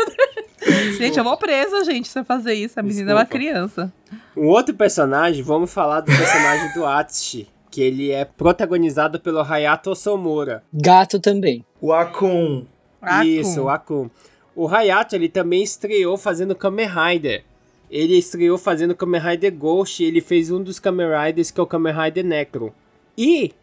[0.98, 2.80] gente, eu vou presa, gente, se eu fazer isso.
[2.80, 3.46] A menina é uma Desculpa.
[3.46, 3.94] criança.
[4.36, 7.48] Um outro personagem, vamos falar do personagem do Atsushi.
[7.72, 10.62] Que ele é protagonizado pelo Hayato Somura.
[10.72, 11.66] Gato também.
[11.80, 12.66] O Akun.
[13.02, 13.24] Akun.
[13.24, 14.10] Isso, o Akun.
[14.56, 17.44] O Hayato, ele também estreou fazendo Kamen Rider.
[17.90, 21.64] Ele estreou fazendo Kamen Rider Ghost e ele fez um dos Kamen Riders que é
[21.64, 22.74] o Kamen Rider Necro.
[23.18, 23.54] E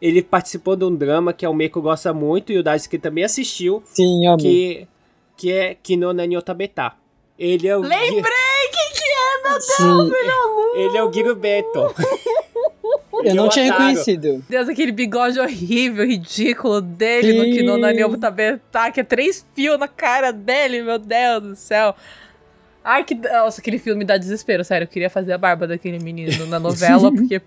[0.00, 3.82] ele participou de um drama que o Meiko gosta muito e o Daisuke também assistiu,
[3.86, 4.38] Sim, amo.
[4.38, 4.86] que,
[5.36, 6.92] que é Kino Nani Otabeta.
[7.38, 8.22] Ele é o Lembrei
[8.72, 9.64] quem que é, meu Deus.
[9.64, 10.12] Sim,
[10.74, 11.94] ele é o Giro Beto.
[13.28, 13.86] eu não tinha Otário.
[13.86, 14.44] reconhecido.
[14.48, 17.52] Deus, aquele bigode horrível, ridículo dele no Sim.
[17.52, 21.94] Kino Naniobu Tabeta, que é três fios na cara dele, meu Deus do céu.
[22.82, 23.14] Ai, que.
[23.14, 24.84] Nossa, aquele filme me dá desespero, sério.
[24.84, 27.40] Eu queria fazer a barba daquele menino na novela, porque.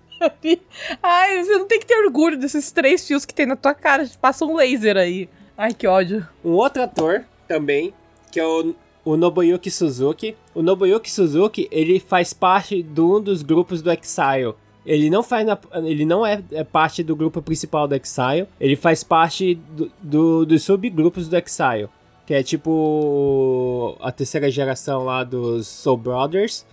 [1.02, 4.08] Ai, você não tem que ter orgulho desses três fios que tem na tua cara.
[4.20, 5.28] Passa um laser aí.
[5.56, 6.26] Ai, que ódio.
[6.44, 7.92] Um outro ator também,
[8.30, 8.74] que é o,
[9.04, 10.36] o Nobuyuki Suzuki.
[10.54, 14.54] O Nobuyuki Suzuki, ele faz parte de um dos grupos do Exile.
[14.84, 18.74] Ele não, faz na- ele não é, é parte do grupo principal do Exile, ele
[18.76, 21.88] faz parte do, do- dos subgrupos do Exile.
[22.26, 26.64] Que é tipo a terceira geração lá dos Soul Brothers.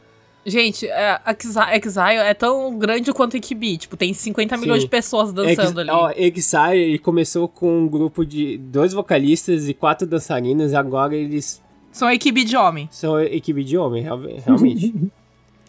[0.46, 3.78] Gente, é, Exile Exile é tão grande quanto Equibi.
[3.78, 4.62] Tipo, tem 50 Sim.
[4.62, 5.90] milhões de pessoas dançando Ex- ali.
[5.92, 11.16] ó, Exile, ele começou com um grupo de dois vocalistas e quatro dançarinos, e agora
[11.16, 12.88] eles São Equibi de homem.
[12.92, 14.94] São equipe de homem, real- realmente.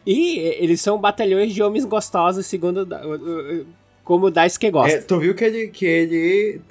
[0.06, 4.96] e eles são batalhões de homens gostosos, segundo o- como o Daisuke gosta.
[4.96, 5.84] É, tu viu que ele, que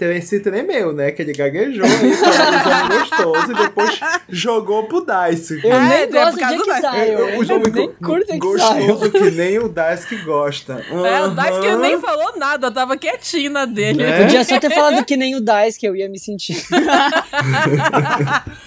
[0.01, 1.09] ele se tremeu, né?
[1.11, 2.19] Que ele gaguejou e dos homens
[2.99, 5.61] gostosos e depois jogou pro Dice.
[5.63, 7.11] Eu É, nem é gosto de Exile.
[7.13, 8.39] Eu, Eu nem curto Exile.
[8.39, 10.83] gostoso que nem o Daisuke gosta.
[10.89, 11.77] É, o Daisuke Aham.
[11.79, 14.03] nem falou nada, tava quietinho na dele.
[14.03, 14.23] Né?
[14.23, 16.57] Podia só ter falado que nem o Dice, que eu ia me sentir.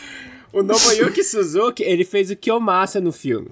[0.52, 3.48] O Nobuyuki Suzuki, ele fez o Kiyomasa no filme,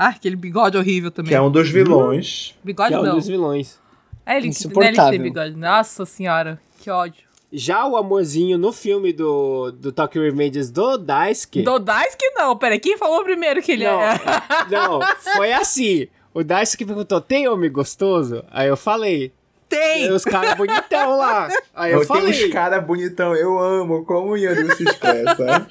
[0.00, 1.30] Ah, aquele bigode horrível também.
[1.30, 2.54] Que é um dos vilões.
[2.62, 3.16] Bigode que é um não.
[3.16, 3.80] dos vilões.
[4.24, 4.92] É ele, Insuportável.
[4.92, 5.56] né, ele que tem bigode.
[5.56, 7.24] Nossa senhora, que ódio.
[7.52, 11.62] Já o amorzinho no filme do, do Tokyo Revengers do Daisuke...
[11.62, 14.20] Do Daisuke não, peraí, quem falou primeiro que ele Não, é?
[14.70, 15.00] não,
[15.34, 16.06] foi assim.
[16.32, 18.44] O Daisuke perguntou, tem homem gostoso?
[18.52, 19.32] Aí eu falei.
[19.68, 20.06] Tem!
[20.06, 21.48] E os caras bonitão lá.
[21.74, 22.46] Aí eu, Eu tenho falei.
[22.46, 25.66] uns caras bonitão, eu amo como o Yuri se expressa.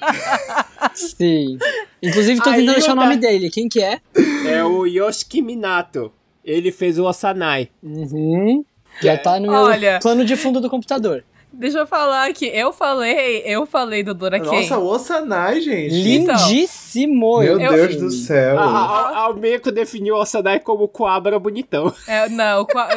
[0.94, 1.58] Sim.
[2.02, 3.50] Inclusive, tô tentando achar o nome Da- dele.
[3.50, 4.00] Quem que é?
[4.46, 6.12] É o Yoshiki Minato.
[6.44, 7.68] Ele fez o Osanai.
[7.82, 8.64] Uhum.
[9.02, 9.98] Já tá no meu Olha.
[10.00, 11.24] plano de fundo do computador.
[11.52, 14.46] Deixa eu falar que eu falei, eu falei do Dora Ken.
[14.46, 15.94] Nossa, o Osanai, gente.
[15.94, 17.38] Lindíssimo!
[17.40, 18.58] Meu eu- Deus do céu.
[18.58, 21.92] A, Almeco definiu o Osanai como Coabra bonitão.
[22.06, 22.88] É, não, o, Qua-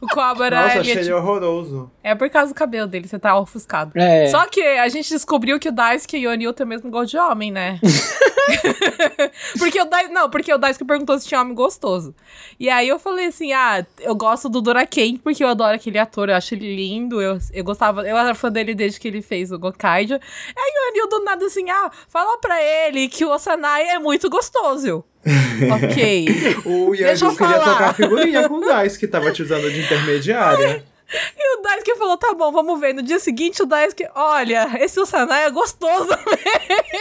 [0.00, 1.90] o Cobra Nossa, ele achei é, ele horroroso.
[2.02, 3.92] é por causa do cabelo dele, você tá ofuscado.
[3.94, 4.26] É.
[4.28, 7.10] Só que a gente descobriu que o Daisuke e o Anil tem o mesmo gosto
[7.10, 7.78] de homem, né?
[9.58, 12.14] porque o Daisuke, não, porque o Daisuke perguntou se tinha homem gostoso.
[12.58, 16.28] E aí eu falei assim, ah, eu gosto do Doraken porque eu adoro aquele ator,
[16.28, 19.52] eu acho ele lindo, eu, eu gostava, eu era fã dele desde que ele fez
[19.52, 20.14] o Gokaido.
[20.14, 24.28] Aí o Anil do nada assim, ah, fala pra ele que o Osanai é muito
[24.28, 25.04] gostoso.
[25.60, 26.26] Ok.
[26.64, 30.82] O Yandu queria trocar figurinha com o Dice, que tava te usando de intermediária.
[31.36, 32.94] E o Daisuke falou, tá bom, vamos ver.
[32.94, 36.08] No dia seguinte, o Daisuke, olha, esse Osanai é gostoso.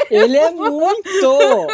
[0.09, 1.67] Ele é muito!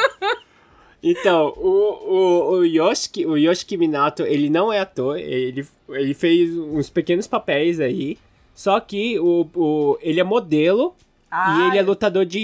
[1.01, 6.57] Então, o, o, o, Yoshiki, o Yoshiki Minato, ele não é ator, ele, ele fez
[6.57, 8.17] uns pequenos papéis aí,
[8.55, 10.95] só que o, o, ele é modelo
[11.31, 12.39] e ele é lutador de,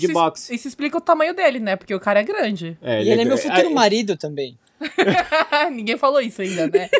[0.00, 0.54] de isso, boxe.
[0.54, 1.76] Isso explica o tamanho dele, né?
[1.76, 2.76] Porque o cara é grande.
[2.82, 4.58] É, E ele é meu é- futuro marido também.
[5.70, 6.88] Ninguém falou isso ainda, né?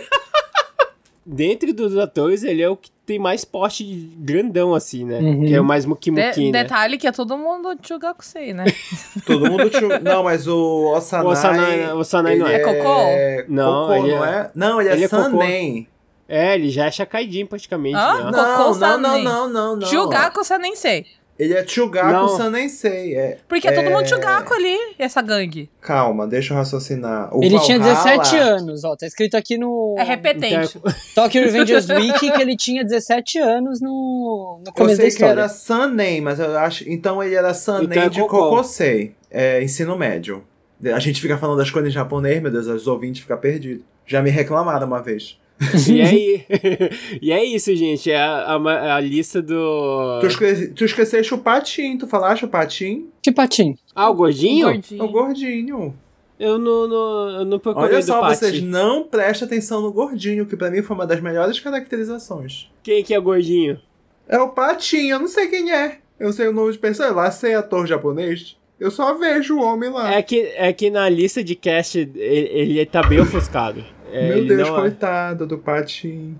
[1.30, 5.18] Dentre dos atores, ele é o que tem mais porte de grandão, assim, né?
[5.18, 5.44] Uhum.
[5.44, 6.62] Que é o mais De- mukimuki, né?
[6.62, 8.64] Detalhe que é todo mundo Chugakusei, né?
[9.26, 9.98] Todo mundo tinha...
[10.00, 11.26] Não, mas o Osanai...
[11.26, 12.54] O Osanai- o Osanai não é.
[12.54, 13.52] É Cocô?
[13.52, 14.50] Não, Cocô, ele não é- é?
[14.54, 15.08] Não, ele, ele é é.
[15.08, 15.88] Sanen.
[16.28, 17.96] É, ele já é Shakaidin praticamente.
[17.96, 18.24] Hã?
[18.24, 18.30] né?
[18.30, 19.86] Não, não, não, não, não, não.
[19.86, 21.06] Chugaku Sanensei.
[21.38, 22.28] Ele é Chugaku.
[22.30, 23.14] Sanensei.
[23.14, 25.70] É, Porque é todo é- mundo Chugaku ali, essa gangue.
[25.80, 27.34] Calma, deixa eu raciocinar.
[27.34, 28.96] O ele tinha Valhalla- 17 anos, ó.
[28.96, 30.76] Tá escrito aqui no É repetente.
[30.76, 35.16] Então, Tokyo Revengers Week que ele tinha 17 anos no, no Eu começo da sei
[35.16, 36.88] que era Sanen, mas eu acho.
[36.90, 38.20] Então ele era Sanen Então é de.
[38.20, 39.14] Kokosei.
[39.30, 40.44] É ensino médio.
[40.92, 43.84] A gente fica falando das coisas em japonês, meu Deus, os ouvintes ficam perdidos.
[44.06, 45.38] Já me reclamaram uma vez.
[45.88, 46.46] E aí,
[47.20, 48.10] e é isso, gente.
[48.10, 50.18] É a, a, a lista do.
[50.20, 50.68] Tu, esque...
[50.68, 53.08] tu esqueceste o patim, tu falaste o patim?
[53.22, 53.76] Que patinho.
[53.94, 54.66] Ah, o gordinho?
[54.66, 55.04] Gordinho.
[55.04, 55.94] O gordinho.
[56.38, 58.36] Eu não, não, eu não procurei Olha do só, Pati.
[58.36, 62.70] vocês não prestem atenção no gordinho, que pra mim foi uma das melhores caracterizações.
[62.80, 63.80] Quem que é gordinho?
[64.28, 65.98] É o patim, eu não sei quem é.
[66.18, 68.56] Eu sei o nome de pessoa, lá sei ator japonês.
[68.78, 70.14] Eu só vejo o homem lá.
[70.14, 73.84] É que, é que na lista de cast ele, ele tá bem ofuscado.
[74.10, 75.46] É, Meu Deus, é- coitado é...
[75.46, 76.38] do Patim.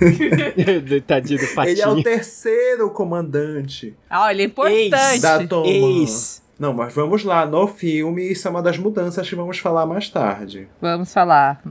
[1.06, 1.70] Tadinho do Patim.
[1.70, 3.96] Ele é o terceiro comandante.
[4.08, 4.94] Ah, ele é importante.
[4.94, 5.20] Ex.
[5.20, 5.66] Da Toma.
[5.66, 6.42] Ex.
[6.58, 10.08] Não, mas vamos lá, no filme, isso é uma das mudanças que vamos falar mais
[10.10, 10.66] tarde.
[10.80, 11.62] Vamos falar.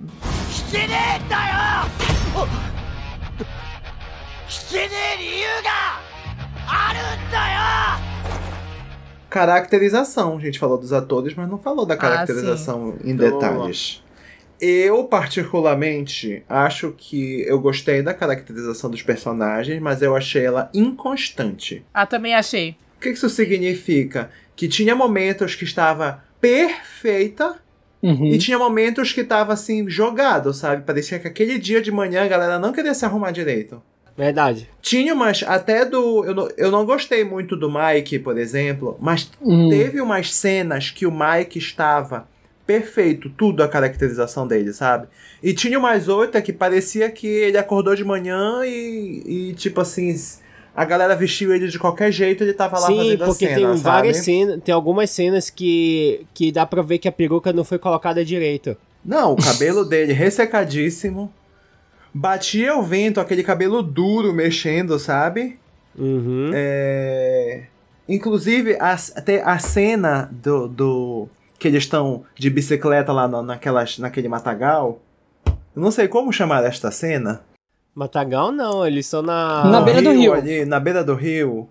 [9.30, 13.30] Caracterização, a gente falou dos atores, mas não falou da ah, caracterização ah, em então,
[13.30, 14.02] detalhes.
[14.60, 21.84] Eu, particularmente, acho que eu gostei da caracterização dos personagens, mas eu achei ela inconstante.
[21.94, 22.76] Ah, também achei.
[22.98, 24.30] O que isso significa?
[24.56, 27.56] Que tinha momentos que estava perfeita
[28.02, 28.28] Uhum.
[28.28, 30.84] e tinha momentos que estava assim, jogado, sabe?
[30.84, 33.82] Parecia que aquele dia de manhã a galera não queria se arrumar direito.
[34.16, 34.70] Verdade.
[34.82, 36.24] Tinha umas, até do.
[36.26, 39.70] Eu não, eu não gostei muito do Mike, por exemplo, mas Hum.
[39.70, 42.28] teve umas cenas que o Mike estava
[42.68, 45.08] perfeito, tudo a caracterização dele, sabe?
[45.42, 50.14] E tinha umas outras que parecia que ele acordou de manhã e, e tipo assim,
[50.76, 53.56] a galera vestiu ele de qualquer jeito ele tava lá Sim, fazendo a porque cena,
[53.56, 53.82] tem sabe?
[53.82, 57.80] várias cenas, tem algumas cenas que, que dá pra ver que a peruca não foi
[57.80, 58.76] colocada direito.
[59.04, 61.34] Não, o cabelo dele ressecadíssimo.
[62.14, 65.58] Batia o vento, aquele cabelo duro mexendo, sabe?
[65.98, 66.52] Uhum.
[66.54, 67.64] É...
[68.10, 71.30] Inclusive, a, até a cena do, do.
[71.58, 75.00] Que eles estão de bicicleta lá na, naquelas, naquele matagal.
[75.46, 77.42] Eu não sei como chamar esta cena.
[77.94, 79.66] Matagal não, eles estão na.
[79.66, 80.34] Na beira do rio.
[80.34, 81.68] Ali, na beira do rio.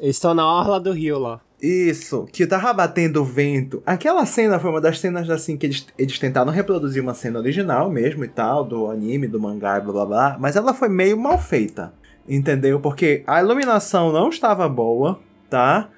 [0.00, 1.40] Eles estão na orla do rio lá.
[1.60, 3.82] Isso, que tava batendo vento.
[3.84, 7.90] Aquela cena foi uma das cenas assim que eles, eles tentaram reproduzir uma cena original
[7.90, 11.36] mesmo e tal, do anime, do mangá, blá blá blá, mas ela foi meio mal
[11.36, 11.92] feita.
[12.28, 12.78] Entendeu?
[12.78, 15.18] Porque a iluminação não estava boa,
[15.50, 15.88] tá?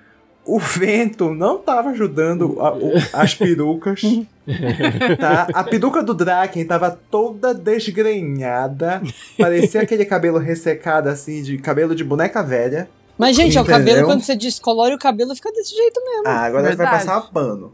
[0.52, 4.00] O vento não estava ajudando a- o- as perucas.
[5.20, 5.46] tá?
[5.54, 9.00] A peruca do Draken tava toda desgrenhada.
[9.38, 12.88] Parecia aquele cabelo ressecado, assim, de cabelo de boneca velha.
[13.16, 13.78] Mas, gente, é o Entendeu?
[13.78, 16.22] cabelo, quando você descolore o cabelo, fica desse jeito mesmo.
[16.26, 16.90] Ah, agora vai Verdade.
[17.06, 17.72] passar pano.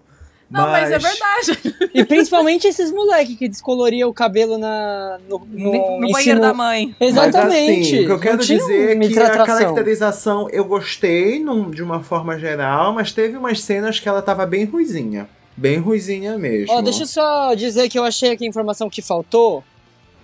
[0.49, 1.91] Não, mas, é verdade.
[1.93, 5.75] E principalmente esses moleque que descoloriam o cabelo na, no, no, No,
[6.07, 6.95] ensino- banheiro da mãe.
[7.01, 7.81] Exatamente.
[7.81, 11.83] Mas, assim, o que eu quero dizer é que a caracterização eu gostei num- de
[11.83, 15.29] uma forma geral, mas teve umas cenas que ela tava bem ruizinha.
[15.57, 16.73] Bem ruizinha mesmo.
[16.75, 19.65] Ó, deixa eu só dizer que eu achei aqui a informação que faltou.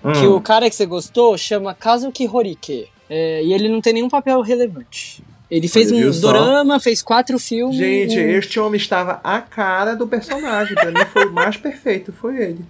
[0.04, 0.12] Hum.
[0.12, 2.88] Que o cara que você gostou chama Kazuki Horike.
[3.10, 5.22] É, e ele não tem nenhum papel relevante.
[5.54, 6.80] Ele fez Olha, um viu só?
[6.80, 7.76] fez quatro filmes.
[7.76, 10.74] Gente, um- este homem estava a cara do personagem.
[10.74, 12.64] Pra mim foi o mais perfeito, foi ele.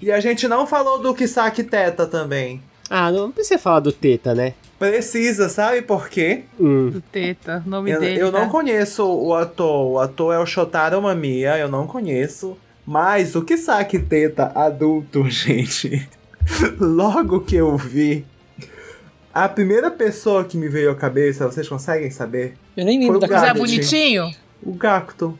[0.00, 2.62] E a gente não falou do Kisaki Teta também.
[2.88, 4.54] Ah, não precisa falar do Teta, né?
[4.78, 6.44] Precisa, sabe por quê?
[6.58, 6.90] Hum.
[6.90, 8.20] Do Teta, nome Eu, dele.
[8.20, 8.46] eu não tá?
[8.48, 9.90] conheço o ator.
[9.92, 12.56] O ator é o Shotaro Mamiya, eu não conheço.
[12.86, 16.08] Mas o Kisaki Teta adulto, gente.
[16.78, 18.24] Logo que eu vi,
[19.32, 22.54] a primeira pessoa que me veio à cabeça, vocês conseguem saber?
[22.76, 24.30] Eu nem lembro o da Mas é bonitinho?
[24.62, 25.38] O Gakuto.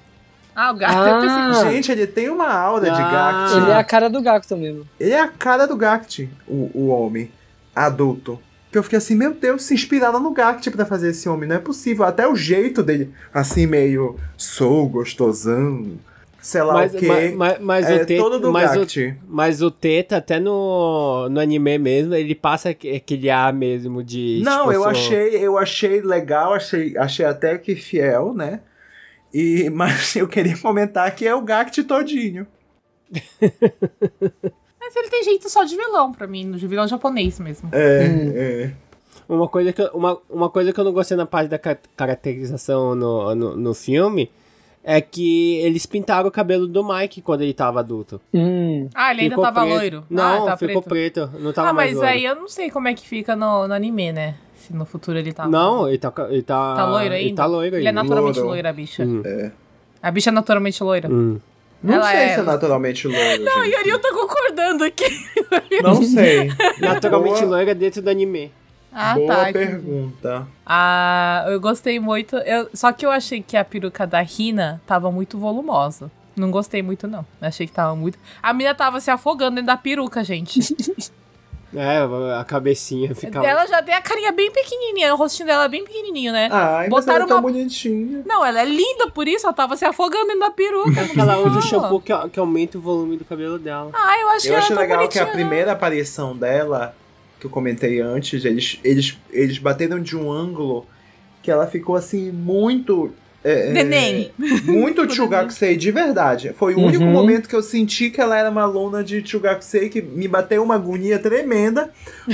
[0.55, 0.95] Ah, o gato.
[0.95, 1.51] Ah.
[1.53, 3.11] Pensei Gente, ele tem uma aura de Ah.
[3.11, 3.63] Gakuto.
[3.63, 4.87] Ele é a cara do Gakuto mesmo.
[4.99, 7.31] Ele é a cara do Gact, o, o homem
[7.75, 8.39] adulto.
[8.71, 11.49] Que eu fiquei assim, meu Deus, se inspiraram no Gact pra fazer esse homem.
[11.49, 12.05] Não é possível.
[12.05, 15.99] Até o jeito dele, assim, meio sou gostosão,
[16.41, 17.07] sei lá Mas, o quê.
[17.07, 19.15] mas, mas, mas é o Teta, todo do mas, o, Gact.
[19.29, 24.41] mas o Teta, até no, no anime mesmo, ele passa aque- aquele ar mesmo de.
[24.45, 28.61] Não, tipo, eu sou- achei, eu achei legal, achei, achei até que fiel, né?
[29.33, 32.47] E, mas eu queria comentar que é o Gact todinho.
[34.83, 37.69] Mas ele tem jeito só de vilão pra mim, de vilão japonês mesmo.
[37.73, 38.33] É, Hum.
[38.35, 38.71] é.
[39.29, 41.79] Uma coisa, que, eu- uma, uma coisa que eu não gostei na parte da ca-
[41.97, 44.29] caracterização no, no, no filme
[44.83, 48.21] é que eles pintaram o cabelo do Mike quando ele tava adulto.
[48.33, 48.89] Hum.
[48.95, 49.75] Ah, ele ainda Ficou tava preto.
[49.75, 50.05] loiro?
[50.09, 51.25] Não, ah, tá ficou preto.
[51.27, 51.39] preto.
[51.39, 52.13] Não tava Ah, mais mas loiro.
[52.15, 54.37] aí eu não sei como é que fica no, no anime, né?
[54.57, 55.47] Se no futuro ele tá.
[55.49, 56.75] Não, ele tá, ele tá.
[56.77, 57.27] Tá loiro ainda?
[57.27, 58.03] Ele tá loiro Ele é ainda.
[58.03, 58.49] naturalmente Loiro.
[58.51, 59.05] loira, a bicha.
[59.05, 59.23] Hum.
[59.25, 59.51] É.
[60.03, 61.09] A bicha é naturalmente loira.
[61.11, 61.39] Hum.
[61.83, 63.41] Não Ela sei é- se é naturalmente loiro.
[63.45, 63.73] Não, gente.
[63.73, 65.05] e Ariel tá concordando aqui.
[65.83, 66.51] Não sei.
[66.79, 68.53] Naturalmente Boa- loira dentro do anime.
[68.93, 69.53] Ah, Boa tá.
[69.53, 70.47] pergunta.
[70.67, 72.37] Ah, eu gostei muito.
[72.37, 76.11] Eu, só que eu achei que a peruca da Rina tava muito volumosa.
[76.37, 77.25] Não gostei muito, não.
[77.41, 78.19] Achei que tava muito.
[78.43, 80.61] A menina tava se afogando dentro da peruca, gente.
[81.73, 81.99] É,
[82.37, 83.47] a cabecinha ficava.
[83.47, 86.49] Ela já tem a carinha bem pequenininha, o rostinho dela é bem pequenininho, né?
[86.49, 88.23] Mas Botaram ela é tão uma- bonitinha.
[88.27, 91.05] Não, ela é linda por isso, ela tava se afogando dentro da peruca.
[91.05, 93.89] Porque ela usa shampoo que, que aumenta o volume do cabelo dela.
[93.93, 96.93] Ah, eu achei Eu ela achei tão legal que a primeira aparição dela,
[97.41, 100.87] que eu comentei antes, eles, eles, eles bateram de um ângulo
[101.43, 103.11] que ela ficou assim muito.
[103.43, 104.31] é, é, Neném.
[104.65, 106.53] Muito Chugakusei, de verdade.
[106.57, 106.87] Foi o Uhum.
[106.87, 110.63] único momento que eu senti que ela era uma aluna de Chugakusei que me bateu
[110.63, 111.91] uma agonia tremenda,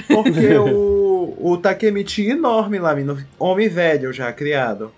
[0.09, 4.91] porque o, o Takemichi enorme lá, menino, homem velho já criado.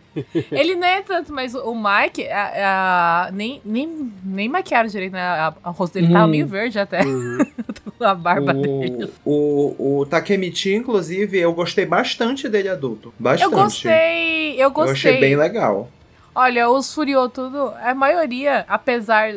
[0.50, 5.20] Ele não é tanto, mas o Mike, a, a- nem, nem, nem maquiaram direito, né?
[5.20, 6.30] A, a rosto dele tava Hum.
[6.30, 7.04] meio verde até.
[7.04, 7.38] Uhum.
[8.00, 9.10] a barba dele.
[9.24, 13.12] O, o, o Takemichi, inclusive, eu gostei bastante dele adulto.
[13.18, 13.52] Bastante.
[13.54, 14.92] Eu gostei, eu Eu gostei.
[15.12, 15.88] achei bem legal.
[16.34, 19.34] Olha, os Furiô tudo, a maioria, apesar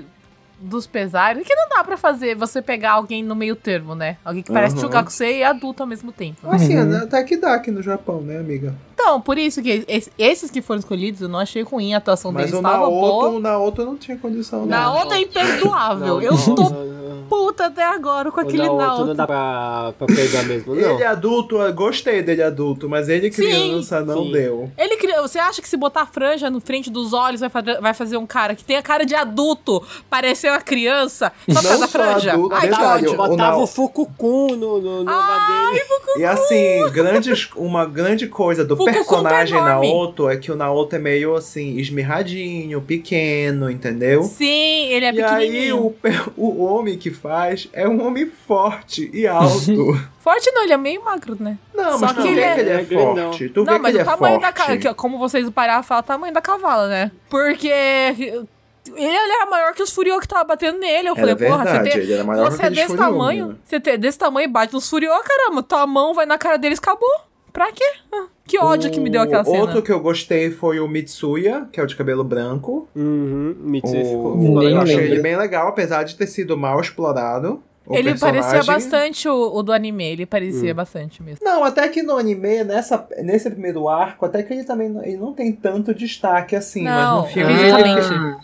[0.60, 4.18] dos pesares, que não dá pra fazer você pegar alguém no meio termo, né?
[4.24, 4.82] Alguém que parece Uhum.
[4.84, 6.38] Chugakusei e adulto ao mesmo tempo.
[6.48, 6.98] Assim, Uhum.
[6.98, 8.76] até que dá aqui no Japão, né, amiga?
[9.02, 12.32] Então, por isso que es- esses que foram escolhidos, eu não achei ruim, a atuação
[12.32, 13.02] Mas deles o estava boa.
[13.24, 14.98] Naoto, o Naoto não tinha condição, Na não.
[15.00, 16.08] outra é imperdoável.
[16.16, 19.06] Não, eu não, tô não, puta até agora com aquele Naoto Naoto.
[19.06, 20.92] não dá pra, pra pegar mesmo, não.
[20.96, 24.32] Ele adulto, eu gostei dele adulto, mas ele Sim, criança não sim.
[24.32, 24.72] deu.
[24.78, 27.94] Ele cria- Você acha que se botar franja no frente dos olhos vai fazer, vai
[27.94, 31.78] fazer um cara que tem a cara de adulto parecer uma criança só por causa
[31.80, 32.34] da só franja?
[32.34, 33.14] adulto, Ai, que detalhe, ódio.
[33.14, 35.82] o Botava o Fukukun no, no, no Ai, lugar dele.
[36.18, 39.60] E assim, grandes, uma grande coisa do Fukukuka personagem.
[39.62, 44.24] Naoto é que o Naoto é meio assim, esmirradinho, pequeno, entendeu?
[44.24, 45.96] Sim, ele é e aí pequenininho.
[46.38, 50.00] o, o homem que faz é um homem forte e alto.
[50.22, 51.58] Forte não, ele é meio magro, né?
[51.74, 53.50] Não, Só mas tu que vê ele é- que ele é ele é forte.
[53.50, 54.42] Tu vê não, que mas ele o é tamanho forte.
[54.44, 57.12] da cara, que- como vocês pararam, fala o tamanho da cavala, né?
[57.28, 61.08] Porque ele era maior que os Furiô que tava batendo nele.
[61.10, 63.04] Eu Era falei, porra, verdade, você, tem, ele era maior você que é desse Furiô,
[63.04, 63.56] tamanho, né?
[63.66, 66.78] você tem desse tamanho e bate nos Furiô, caramba, tua mão vai na cara deles,
[66.80, 67.10] acabou.
[67.54, 67.84] Pra quê?
[68.14, 69.60] Ah, Que ódio que me deu aquela O cena.
[69.60, 72.88] Outro que eu gostei foi o Mitsuya, que é o de cabelo branco.
[72.96, 77.62] Uhum, Mitsu O- eu achei ele bem legal, apesar de ter sido mal explorado.
[77.86, 78.68] o Ele parecia personagem.
[78.74, 81.44] bastante o, o do anime, ele parecia bastante mesmo.
[81.44, 85.18] Não, até que no anime, nessa, nesse primeiro arco, até que ele também não- ele
[85.18, 87.54] não tem tanto destaque assim, Não, mas no filme.
[87.58, 88.14] fisicamente.
[88.14, 88.36] ele-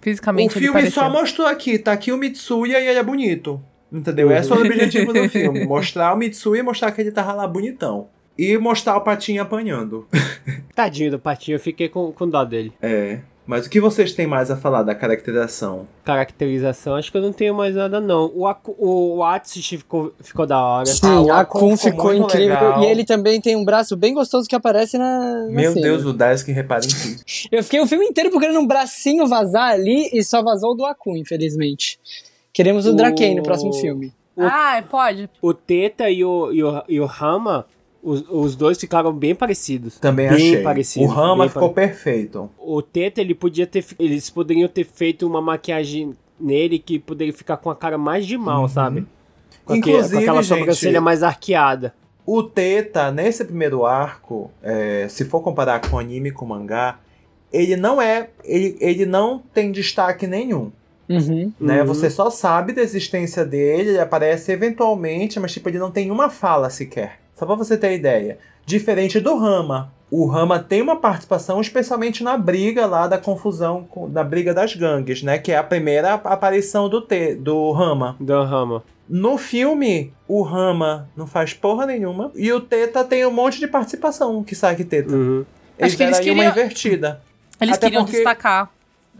[0.00, 1.02] Fisicamente o filme parecia.
[1.02, 3.60] só mostrou aqui, tá aqui o Mitsuya e ele é bonito.
[3.92, 4.30] Entendeu?
[4.32, 5.64] Esse é o objetivo do filme.
[5.66, 8.08] Mostrar o Mitsuya e mostrar que ele tava lá bonitão.
[8.38, 10.06] E mostrar o patinho apanhando.
[10.74, 12.72] Tadinho do patinho, eu fiquei com, com dó dele.
[12.80, 13.20] É.
[13.44, 15.86] Mas o que vocês têm mais a falar da caracterização?
[16.04, 18.30] Caracterização, acho que eu não tenho mais nada, não.
[18.34, 20.84] O, Aku- o, o Atsushi ficou, ficou da hora.
[20.88, 22.48] Ah, Sim, o a Akun Kun ficou ficou incrível.
[22.54, 22.82] legal.
[22.84, 25.44] E ele também tem um braço bem gostoso que aparece na.
[25.46, 25.82] na Meu cena.
[25.86, 27.20] Deus, o Desk repara em tudo.
[27.50, 30.86] Eu fiquei o filme inteiro procurando um bracinho vazar ali e só vazou o do
[30.86, 31.98] Akun, infelizmente.
[32.52, 34.12] Queremos o O- Drakei no próximo filme.
[34.38, 35.28] Ah, pode.
[35.42, 37.66] O Teta e o, e o, e o Rama,
[38.02, 39.98] Os, os dois ficaram bem parecidos.
[39.98, 40.62] Também bem achei.
[40.62, 42.50] Parecidos, o Rama ficou pare- perfeito.
[42.58, 43.84] O Teta, ele podia ter.
[43.98, 48.36] Eles poderiam ter feito uma maquiagem nele que poderia ficar com a cara mais de
[48.36, 49.06] mal, sabe?
[49.64, 49.78] Com, Uhum.
[49.78, 51.94] Inclusive, com aquela gente, sobrancelha mais arqueada.
[52.26, 56.98] O Teta, nesse primeiro arco, é, se for comparar com anime e com mangá,
[57.52, 58.30] ele não é.
[58.44, 60.72] Ele, ele não tem destaque nenhum.
[61.08, 61.52] Uhum.
[61.60, 61.80] Né?
[61.82, 61.86] Uhum.
[61.86, 66.28] Você só sabe da existência dele, ele aparece eventualmente, mas tipo, ele não tem uma
[66.30, 67.20] fala sequer.
[67.42, 68.38] Só pra você ter ideia.
[68.64, 69.92] Diferente do Rama.
[70.08, 74.76] O Rama tem uma participação, especialmente na briga lá da confusão, com- da briga das
[74.76, 75.38] gangues, né?
[75.38, 78.14] Que é a primeira aparição do, T, do Rama.
[78.20, 78.84] Do Rama.
[79.08, 82.30] No filme, o Rama não faz porra nenhuma.
[82.36, 85.12] E o Teta tem um monte de participação, que sai que Teta.
[85.12, 85.44] Uhum.
[85.76, 87.20] Eles Acho que eles aí uma queriam- invertida.
[87.60, 88.70] Eles Até queriam porque- destacar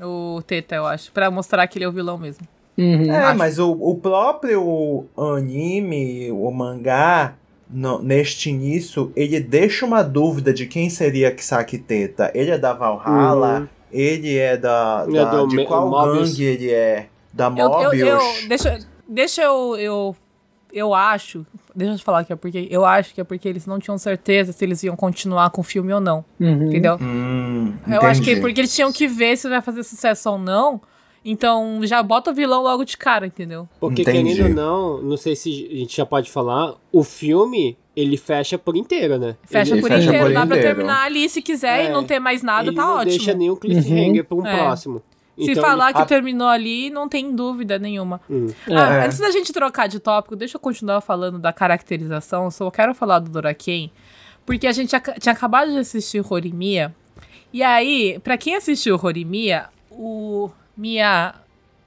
[0.01, 2.47] o Teta, eu acho, pra mostrar que ele é o vilão mesmo.
[2.79, 3.13] Uhum.
[3.13, 3.39] É, Acho.
[3.39, 7.35] mas o, o próprio anime, o mangá,
[7.73, 12.31] no- neste início, ele deixa uma dúvida de quem seria Kisaki Teta.
[12.35, 13.69] Ele é da Valhalla, Uhum.
[13.93, 15.05] ele é da.
[15.09, 16.31] Ele é da- do de Me- qual Mobius.
[16.31, 17.07] gangue ele é?
[17.33, 17.93] Da Eu, Mobius?
[17.95, 20.17] eu, eu- deixa, deixa eu, eu.
[20.75, 21.45] Eu acho.
[21.77, 22.67] Deixa eu te falar que é porque.
[22.71, 25.65] Eu acho que é porque eles não tinham certeza se eles iam continuar com o
[25.65, 26.25] filme ou não.
[26.41, 26.69] Uhum.
[26.69, 26.97] Entendeu?
[27.01, 28.41] Hum, Eu acho que é entendi.
[28.41, 30.81] porque eles tinham que ver se vai fazer sucesso ou não.
[31.25, 33.69] Então já bota o vilão logo de cara, entendeu?
[33.79, 34.35] Porque Entendi.
[34.35, 38.59] querendo ou não, não sei se a gente já pode falar, o filme, ele fecha
[38.59, 39.37] por inteiro, né?
[39.45, 40.27] Fecha ele, por fecha inteiro.
[40.27, 41.87] por Dá pra terminar ali se quiser É.
[41.87, 43.11] e não ter mais nada, ele tá não ótimo.
[43.11, 44.57] deixa nenhum cliffhanger pra um É.
[44.57, 45.01] próximo.
[45.39, 48.21] Se Então, falar ele- que terminou ali, não tem dúvida nenhuma.
[48.29, 48.49] Hum.
[48.69, 49.07] Ah, É.
[49.07, 52.51] Antes da gente trocar de tópico, deixa eu continuar falando da caracterização.
[52.51, 53.91] Só quero falar do Doraken,
[54.45, 54.89] porque a gente
[55.21, 56.95] tinha acabado de assistir Horimiya.
[57.53, 61.35] E aí, pra quem assistiu Horimiya, o Mia...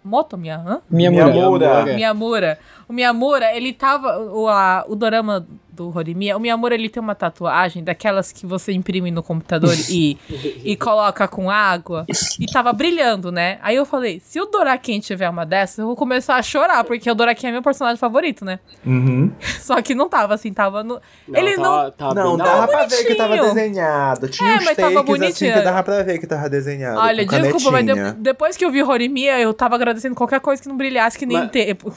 [0.04, 0.58] Moto Mia?
[0.58, 0.82] Hã?
[0.88, 1.26] Minha Minha.
[1.26, 1.86] Miyamura.
[1.86, 2.60] Miyamura.
[2.88, 4.20] O Miyamura, ele tava.
[4.20, 8.72] O, a, o dorama do Horimiya, o Miyamura ele tem uma tatuagem daquelas que você
[8.72, 10.18] imprime no computador e,
[10.64, 12.06] e coloca com água.
[12.40, 13.60] E tava brilhando, né?
[13.62, 17.10] Aí eu falei: se o Doraken tiver uma dessas, eu vou começar a chorar, porque
[17.12, 18.60] o Doraken é meu personagem favorito, né?
[18.86, 19.32] Uhum.
[19.60, 21.02] Só que não tava assim, tava no.
[21.28, 21.92] Não, ele não.
[21.92, 23.54] tava- Não, dava pra ver que tava bonitinho.
[23.56, 24.28] desenhado.
[24.30, 25.54] Tinha É, uns mas tava takes assim bonitinho.
[25.54, 27.00] que dava pra ver que tava desenhado.
[27.00, 30.70] Olha, desculpa, mas de- depois que eu vi Horimiya, eu tava agradecendo qualquer coisa que
[30.70, 31.94] não brilhasse, que nem Mas- tempo.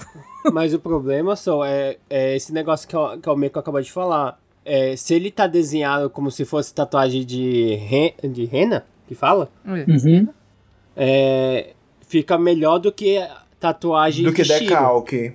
[0.53, 3.91] Mas o problema só é, é esse negócio que, o- que o Meiko acabou de
[3.93, 4.39] falar.
[4.65, 9.49] É, se ele tá desenhado como se fosse tatuagem de, ren, de rena, que fala,
[9.67, 10.29] Uhum.
[10.97, 11.71] é,
[12.07, 13.27] fica melhor do que
[13.59, 15.33] tatuagem Do que de decalque.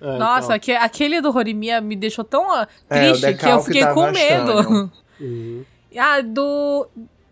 [0.00, 0.56] É, Nossa, então.
[0.56, 4.90] aque- aquele do Horimiya me deixou tão É, triste que eu fiquei com medo.
[5.20, 5.64] Uhum.
[5.98, 6.86] ah, do,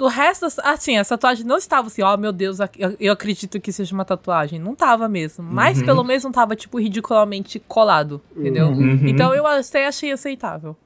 [0.05, 2.59] do resto, assim, a tatuagem não estava assim, ó, meu Deus,
[3.01, 4.59] eu, acredito que seja uma tatuagem.
[4.59, 5.43] Não tava mesmo.
[5.43, 5.87] Mas Uhum.
[5.87, 8.67] pelo menos não tava, tipo, ridiculamente colado, entendeu?
[8.67, 9.01] Uhum.
[9.07, 10.77] Então eu até achei aceitável.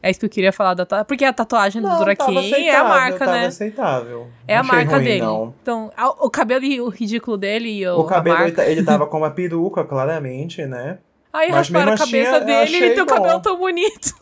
[0.00, 1.06] É isso que eu queria falar da tatuagem.
[1.06, 3.46] Porque a tatuagem do Não, tava Duraken é a marca, tava né?
[3.46, 4.28] aceitável.
[4.48, 5.20] É a marca ruim, dele.
[5.22, 5.54] Não.
[5.62, 8.56] Então, a- o cabelo e o ridículo dele e o, O cabelo, marca.
[8.62, 10.98] ta- ele tava com uma peruca, claramente, né?
[11.32, 14.12] Aí mas rasparam a assim, cabeça dele e ele tem um cabelo tão bonito.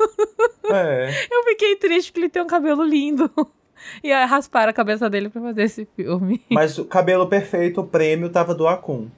[0.70, 1.10] É.
[1.30, 3.30] Eu fiquei triste porque ele tem um cabelo lindo.
[4.02, 6.42] E aí rasparam a cabeça dele pra fazer esse filme.
[6.50, 9.08] Mas o cabelo perfeito, o prêmio tava do Akun.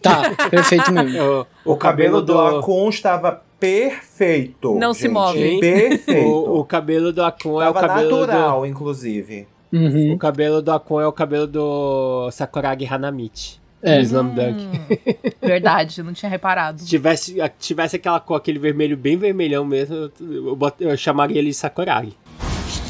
[0.00, 1.46] Tá, perfeito mesmo.
[1.64, 4.74] O, O, cabelo, do, Akun estava perfeito.
[4.76, 5.60] Não se gente, move.
[5.60, 6.26] Perfeito.
[6.26, 9.46] o, o cabelo do Akun é o tava cabelo natural, inclusive.
[9.70, 9.78] do...
[9.78, 10.14] Uhum.
[10.14, 13.60] O cabelo do Akun é o cabelo do Sakuragi Hanamichi.
[13.82, 13.96] É.
[13.96, 14.60] Do Slam Dunk.
[14.60, 16.80] Hum, verdade, eu não tinha reparado.
[16.80, 20.58] Se tivesse, tivesse aquela cor, aquele vermelho bem vermelhão mesmo, eu, eu,
[20.90, 22.14] eu chamaria ele de Sakuragi.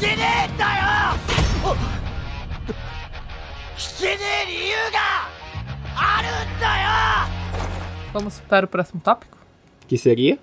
[0.00, 0.70] けねえんだよ
[3.78, 5.28] 引けねえ理由が
[5.94, 6.86] あるんだよ
[8.12, 9.36] Vamos para o próximo tópico?
[9.86, 10.38] Que seria?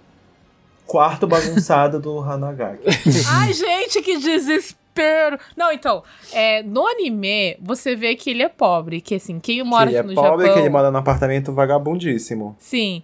[0.85, 2.83] Quarto bagunçado do Hanagaki.
[3.31, 5.39] Ai, gente, que desespero!
[5.57, 9.89] Não, então, é, no anime, você vê que ele é pobre, que assim, quem mora
[9.89, 10.53] ele é aqui no pobre, Japão...
[10.53, 12.55] que ele mora num apartamento vagabundíssimo.
[12.59, 13.01] Sim.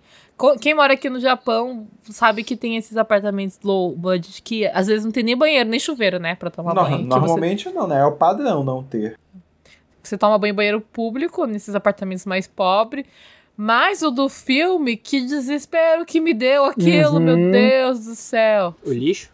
[0.60, 5.04] Quem mora aqui no Japão sabe que tem esses apartamentos low budget que às vezes
[5.04, 6.34] não tem nem banheiro, nem chuveiro, né?
[6.34, 6.96] Pra tomar No- banho.
[6.98, 8.00] que você- normalmente não, né?
[8.00, 9.16] É o padrão não ter.
[10.02, 13.06] Você toma banho em banheiro público nesses apartamentos mais pobres.
[13.56, 17.20] Mas o do filme, que desespero que me deu aquilo, Uhum.
[17.20, 18.74] meu Deus do céu.
[18.84, 19.30] O lixo?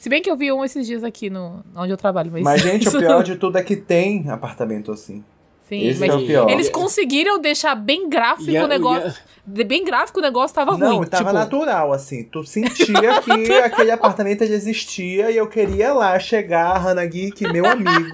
[0.00, 2.42] Se bem que eu vi um esses dias aqui no onde eu trabalho, mas.
[2.42, 5.24] Mas, gente, o pior de tudo é que tem apartamento assim.
[5.68, 6.48] Sim, Esse mas é o pior.
[6.50, 9.08] eles conseguiram deixar bem gráfico a- o negócio.
[9.08, 11.08] a- Bem gráfico o negócio tava Não, ruim.
[11.08, 12.22] tava tipo, natural, assim.
[12.24, 13.32] Tu sentia que
[13.64, 18.12] aquele apartamento ele existia e eu queria lá chegar, Hanagiki, meu amigo.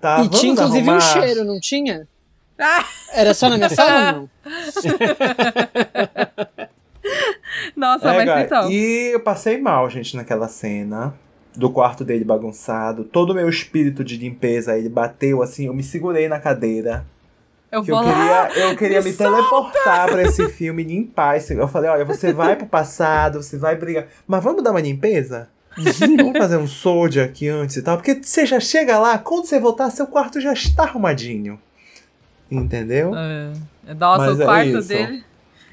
[0.00, 1.00] Tá, E tinha inclusive um arrumar?
[1.22, 2.08] cheiro, não tinha?
[2.58, 2.84] Ah!
[3.12, 4.30] Era só na minha sala ou não?
[7.76, 8.70] Nossa, É, mas então.
[8.70, 11.14] E eu passei mal, gente, naquela cena.
[11.58, 13.02] Do quarto dele bagunçado.
[13.04, 17.04] Todo o meu espírito de limpeza, ele bateu assim, eu me segurei na cadeira.
[17.70, 18.46] Eu Que vou eu lá.
[18.46, 21.36] queria, eu queria me, me teleportar pra esse filme limpar.
[21.36, 24.06] esse- Eu falei, olha, você vai pro passado, você vai brigar.
[24.26, 25.48] Mas vamos dar uma limpeza?
[25.76, 27.96] vamos fazer um soldier aqui antes e tal.
[27.98, 31.60] Porque você já chega lá, quando você voltar, seu quarto já está arrumadinho.
[32.50, 33.12] Entendeu?
[33.14, 34.88] É, Nossa, Mas o é quarto isso.
[34.88, 35.24] dele.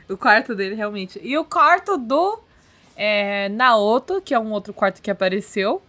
[0.10, 1.20] O quarto dele, realmente.
[1.24, 2.40] E o quarto do
[2.96, 5.82] é, Naoto, que é um outro quarto que apareceu.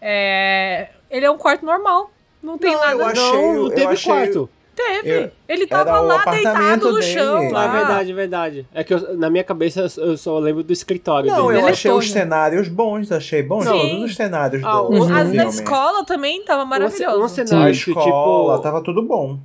[0.00, 2.10] é, ele é um quarto normal.
[2.42, 2.92] Não tem Não, nada.
[3.02, 4.48] eu achei- não, não eu teve achei- quarto.
[4.76, 5.10] Teve.
[5.24, 7.12] eu- ele tava lá deitado no dele.
[7.12, 7.36] chão.
[7.36, 7.64] Ah, Ah, Lá.
[7.64, 8.66] é verdade, é verdade.
[8.72, 11.56] É que eu- na minha cabeça eu- eu só lembro do escritório Não, dele.
[11.56, 13.70] eu Ele é achei os cenários bons, achei bons Sim.
[13.72, 17.20] todos os cenários Ah, o- do As da escola também tava maravilhoso.
[17.20, 19.36] Um cenário A que, escola, tipo, tava tudo bom.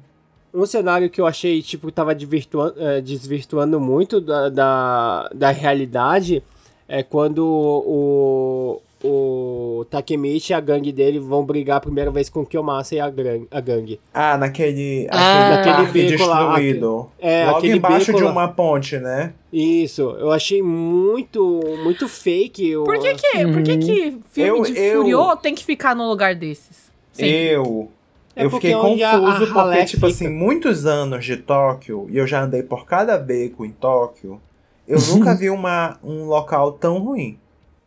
[0.53, 6.43] um cenário que eu achei, tipo, tava desvirtuando, eh, desvirtuando muito da, da, da realidade
[6.87, 12.41] é quando o, o Takemichi e a gangue dele vão brigar a primeira vez com
[12.41, 13.99] o Kiyomasa e a, gran- a gangue.
[14.13, 17.09] Ah, naquele, Ah, aquele naquele parque beco lá, destruído.
[17.19, 19.33] é, Logo aquele embaixo de uma ponte, né?
[19.51, 22.75] Isso, eu achei muito, muito fake.
[22.77, 25.95] o- Por que que, por que, que filme Eu- de eu- Furiô tem que ficar
[25.95, 26.91] num lugar desses?
[27.11, 27.31] Sempre.
[27.51, 27.89] Eu.
[28.35, 30.07] É eu fiquei onde a- confuso a porque, tipo fica.
[30.07, 34.41] assim, muitos anos de Tóquio, e eu já andei por cada beco em Tóquio,
[34.87, 37.37] eu nunca vi uma, um local tão ruim.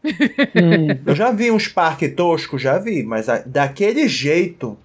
[0.04, 0.98] Hum.
[1.04, 4.76] Eu já vi uns parques toscos, já vi, mas a- daquele jeito,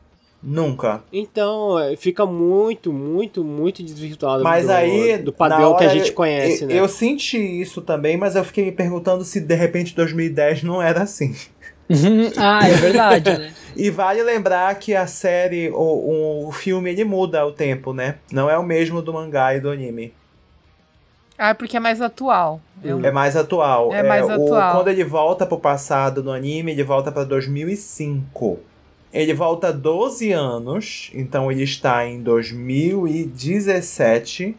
[0.42, 1.04] nunca.
[1.14, 5.18] Então, é, fica muito, muito, muito desvirtuado Mas do, aí.
[5.20, 6.80] do padrão que a gente conhece, eu, né?
[6.80, 11.04] Eu senti isso também, mas eu fiquei me perguntando se de repente 2010 não era
[11.04, 11.36] assim.
[12.38, 13.54] ah, é verdade, né?
[13.76, 18.16] E vale lembrar que a série, o, o, o filme, ele muda o tempo, né?
[18.32, 20.14] Não é o mesmo do mangá e do anime.
[21.44, 22.62] Ah, porque é mais atual.
[22.84, 23.92] É um- É mais atual.
[23.92, 24.76] É mais o- atual.
[24.76, 28.60] quando ele volta pro passado no anime, ele volta pra 2005.
[29.12, 34.56] Ele volta 12 anos, então ele está em 2017.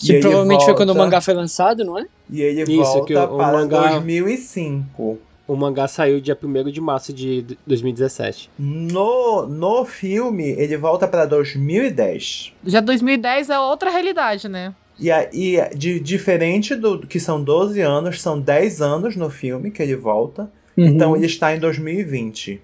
[0.00, 2.06] E Que provavelmente foi quando o volta- mangá foi lançado, não é?
[2.30, 5.18] E ele Isso, que volta o- o para mangá- 2005.
[5.46, 8.50] O mangá saiu dia 1 de março de 2017.
[8.58, 12.52] No, no filme, ele volta pra 2010.
[12.66, 14.74] Já 2010 é outra realidade, né?
[14.98, 19.70] E, a, e de, diferente do que são 12 anos, são 10 anos no filme
[19.70, 20.50] que ele volta.
[20.76, 20.86] Uhum.
[20.86, 22.60] Então ele está em 2020.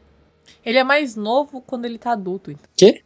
[0.65, 2.51] Ele é mais novo quando ele tá adulto.
[2.51, 2.65] então.
[2.77, 3.03] Quê?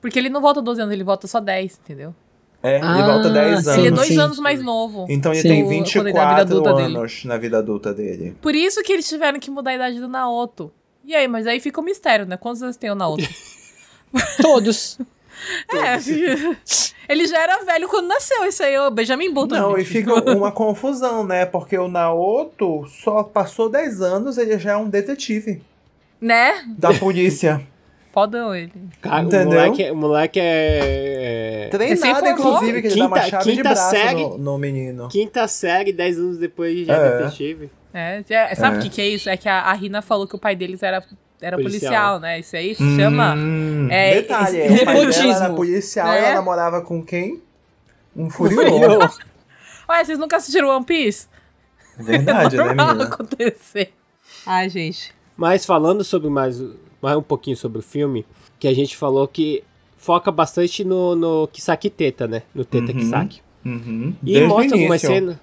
[0.00, 2.14] Porque ele não volta 12 anos, ele volta só 10, entendeu?
[2.62, 3.70] É, ele Ah, volta 10 sim.
[3.70, 3.78] anos.
[3.78, 4.18] ele é dois sim.
[4.18, 5.06] anos mais novo.
[5.08, 5.48] Então ele Sim.
[5.48, 6.96] tem O- quando ele tá na 24 adulta dele.
[6.96, 8.36] anos na vida adulta dele.
[8.40, 10.70] Por isso que eles tiveram que mudar a idade do Naoto.
[11.04, 12.36] E aí, mas aí fica um mistério, né?
[12.36, 13.24] Quantos anos tem o Naoto?
[14.42, 14.98] Todos.
[15.72, 15.98] É,
[17.08, 19.54] ele já era velho quando nasceu, isso aí é o Benjamin Button.
[19.56, 19.92] Não, e gente.
[19.92, 21.46] fica uma confusão, né?
[21.46, 25.62] Porque o Naoto só passou 10 anos, ele já é um detetive
[26.20, 26.64] Né?
[26.78, 27.60] da polícia.
[28.12, 28.72] Fodão ele.
[29.00, 29.46] Cara, o Entendeu?
[29.60, 31.66] moleque, o moleque é.
[31.66, 32.32] é Treinado, Recém-formou.
[32.56, 34.22] inclusive, que ele dá uma Quinta- chave de quinta braço série.
[34.22, 35.08] no, no menino.
[35.08, 37.06] Quinta série, 10 anos depois já É.
[37.06, 37.70] é detetive.
[37.94, 38.82] É, já- sabe o É.
[38.82, 39.30] que, que é isso?
[39.30, 41.00] É que a, a Rina falou que o pai deles era,
[41.40, 41.90] era policial.
[41.90, 42.20] Policial.
[42.20, 42.40] né?
[42.40, 43.34] Isso aí se chama.
[43.34, 46.18] Hum, é, detalhe, pai dela era policial, É.
[46.26, 47.40] ela namorava com quem?
[48.16, 49.18] Um furioso.
[49.88, 51.26] Ué, vocês nunca assistiram One Piece?
[51.98, 53.04] Verdade, né, Normal menina?
[53.04, 53.92] acontecer.
[54.46, 55.12] Ai, gente.
[55.36, 56.62] Mas falando sobre mais,
[57.00, 58.24] mais um pouquinho sobre o filme,
[58.58, 59.62] que a gente falou que
[59.96, 62.42] foca bastante no, no Kisaki Teta, né?
[62.54, 62.98] No Teta Uhum.
[62.98, 63.42] Kisaki.
[63.64, 64.14] Uhum.
[64.22, 65.36] E Desde mostra algumas cenas.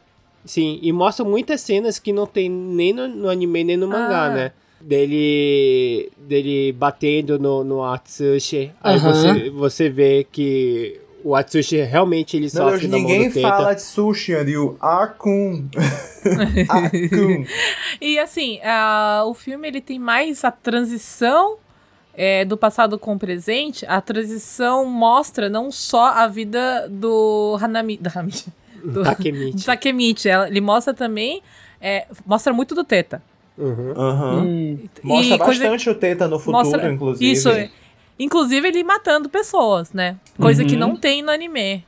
[0.45, 4.25] Sim, e mostra muitas cenas que não tem nem no, no anime nem no mangá,
[4.25, 4.29] Ah.
[4.33, 4.51] né?
[4.81, 6.11] Dele.
[6.17, 8.71] dele batendo no, no Atsushi.
[8.81, 9.13] Aí Aham.
[9.13, 13.41] você, você vê que o Atsushi realmente ele Meu sofre Deus, da mão ninguém do
[13.41, 14.77] fala de sushi, Ariu.
[14.79, 15.67] Akun.
[16.69, 17.45] Akun.
[17.99, 21.57] E assim, a- o filme ele tem mais a transição
[22.13, 23.85] é, do passado com o presente.
[23.87, 27.97] A transição mostra não só a vida do Hanami.
[27.97, 28.31] Do, Hanami,
[28.83, 29.65] do, do Takemichi.
[29.65, 30.29] Takemichi.
[30.29, 31.41] ela- Ele mostra também.
[31.81, 33.21] é, mostra muito do Teta.
[33.57, 33.91] Uhum.
[33.95, 34.43] Aham.
[34.43, 34.79] Hum.
[35.03, 37.31] Mostra E coisa- bastante o Teta no futuro, mostra- inclusive.
[37.31, 37.49] Isso.
[37.49, 37.69] é.
[38.19, 40.17] Inclusive ele matando pessoas, né?
[40.39, 40.79] Coisa que Uhum.
[40.79, 41.85] não tem no anime.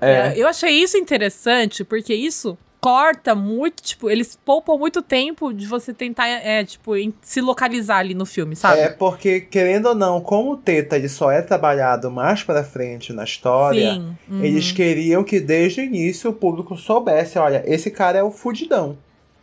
[0.00, 0.32] É.
[0.36, 5.92] Eu achei isso interessante, porque isso corta muito, tipo, eles poupam muito tempo de você
[5.92, 8.80] tentar, é, tipo, em- se localizar ali no filme, sabe?
[8.80, 13.12] É porque, querendo ou não, como o Teta ele só é trabalhado mais pra frente
[13.12, 14.16] na história, Sim.
[14.30, 14.44] uhum.
[14.44, 18.96] eles queriam que desde o início o público soubesse, olha, esse cara é o fudidão.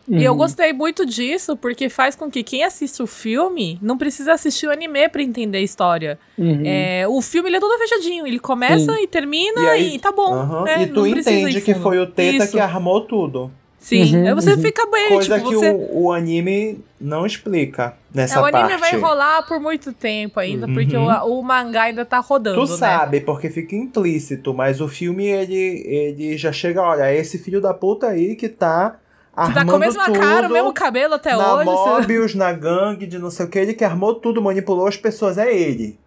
[0.07, 4.33] E eu gostei muito disso, porque faz com que quem assiste o filme não precisa
[4.33, 6.19] assistir o anime pra entender a história.
[6.37, 6.61] Uhum.
[6.65, 10.33] É, o filme ele é todo fechadinho, ele começa e termina e, aí- tá bom.
[10.33, 10.83] Aham, né?
[10.83, 12.51] E tu Não entende que foi o Teta Isso.
[12.53, 13.49] que armou tudo.
[13.79, 14.61] Sim, Uhum, aí você uhum.
[14.61, 15.69] fica bem, Coisa tipo, que você...
[15.71, 18.79] o, o anime não explica nessa É, o anime parte.
[18.79, 20.73] vai rolar por muito tempo ainda, Uhum.
[20.73, 22.77] porque o, o mangá ainda tá rodando, Tu né?
[22.77, 27.59] sabe, porque fica implícito, mas o filme ele, ele já chega, olha, é esse filho
[27.59, 28.97] da puta aí que tá
[29.35, 31.65] armando tá com a mesma tudo cara, o mesmo cabelo até na hoje.
[31.65, 34.95] você- Mobius, na gangue, de não sei o que, ele que armou tudo, manipulou as
[34.97, 35.97] pessoas, é ele.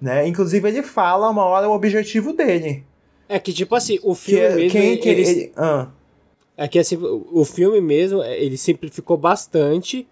[0.00, 0.26] Né?
[0.28, 2.84] Inclusive ele fala uma hora o objetivo dele.
[3.28, 5.52] É que, tipo assim, o Que filme é, mesmo, quem que ele, ele...
[5.56, 5.88] Ah,
[6.56, 10.06] é que assim, o o filme mesmo, é, ele simplificou bastante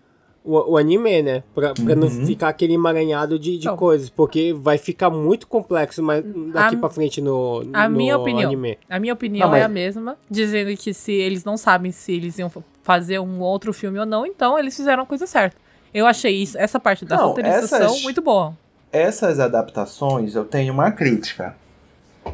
[0.44, 1.42] o, o anime, né?
[1.54, 2.26] Pra, pra não Uhum.
[2.26, 3.76] ficar aquele emaranhado de, de Não.
[3.76, 8.18] coisas, porque vai ficar muito complexo mas daqui A- pra frente no, a no minha
[8.18, 8.48] opinião.
[8.50, 8.78] anime.
[8.90, 12.12] A minha opinião Não, mas- é a mesma, dizendo que se eles não sabem se
[12.12, 15.56] eles iam fa- fazer um outro filme ou não, então eles fizeram a coisa certa.
[15.94, 18.56] Eu achei isso, essa parte da Não, roteirização essas- muito boa.
[18.90, 21.54] essas adaptações eu tenho uma crítica.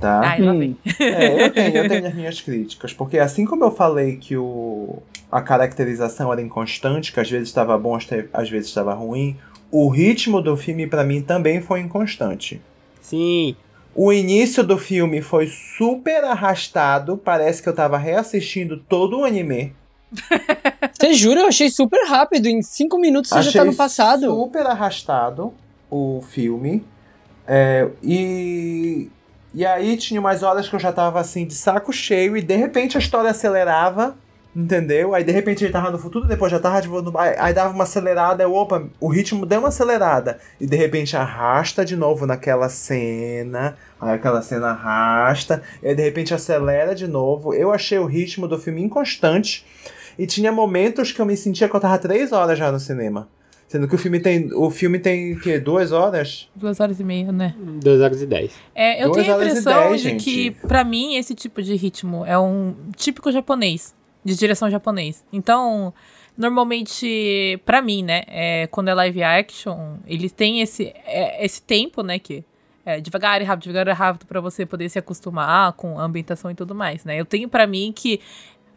[0.01, 0.20] Tá?
[0.20, 0.59] Ai, lá Hum.
[0.59, 0.76] vem.
[1.01, 5.03] É, eu tenho, eu tenho as minhas críticas, porque assim como eu falei que o,
[5.30, 7.97] a caracterização era inconstante, que às vezes estava bom,
[8.32, 9.36] às vezes estava ruim,
[9.70, 12.61] o ritmo do filme pra mim também foi inconstante.
[13.01, 13.57] Sim,
[13.95, 19.74] O início do filme foi super arrastado, parece que eu tava reassistindo todo o anime.
[20.99, 21.41] Você jura?
[21.41, 22.47] Eu achei super rápido.
[22.47, 24.26] Em cinco minutos você já tá no passado.
[24.26, 25.53] super arrastado
[25.91, 26.84] o filme.
[27.47, 29.09] É, e,
[29.55, 32.57] e aí tinha umas horas que eu já tava assim de saco cheio e de
[32.57, 34.16] repente a história acelerava,
[34.55, 35.14] entendeu?
[35.14, 37.18] Aí de repente ele tava no futuro, depois já tava de no...
[37.18, 40.38] Aí, aí dava uma acelerada, eu, opa, o ritmo deu uma acelerada.
[40.61, 46.03] E de repente arrasta de novo naquela cena, aí aquela cena arrasta, e aí de
[46.03, 47.55] repente acelera de novo.
[47.55, 49.64] Eu achei o ritmo do filme inconstante.
[50.18, 53.28] E tinha momentos que eu me sentia que eu tava três horas já no cinema.
[53.69, 54.51] Sendo que o filme tem.
[54.55, 55.59] O filme tem o quê?
[55.61, 56.49] Duas horas?
[56.57, 57.55] Duas horas e meia, né?
[57.59, 58.51] 2 horas e 10.
[58.75, 60.25] É, eu Duas tenho a impressão dez, de gente.
[60.25, 63.95] que, pra mim, esse tipo de ritmo é um típico japonês,
[64.25, 65.23] de direção japonês.
[65.31, 65.93] Então,
[66.37, 72.03] normalmente, pra mim, né, é, quando é live action, eles têm esse, é, esse tempo,
[72.03, 72.45] né, que
[72.87, 76.51] é devagar e rápido, devagar e rápido, pra você poder se acostumar com a ambientação
[76.51, 77.21] e tudo mais, né.
[77.21, 78.19] Eu tenho pra mim que,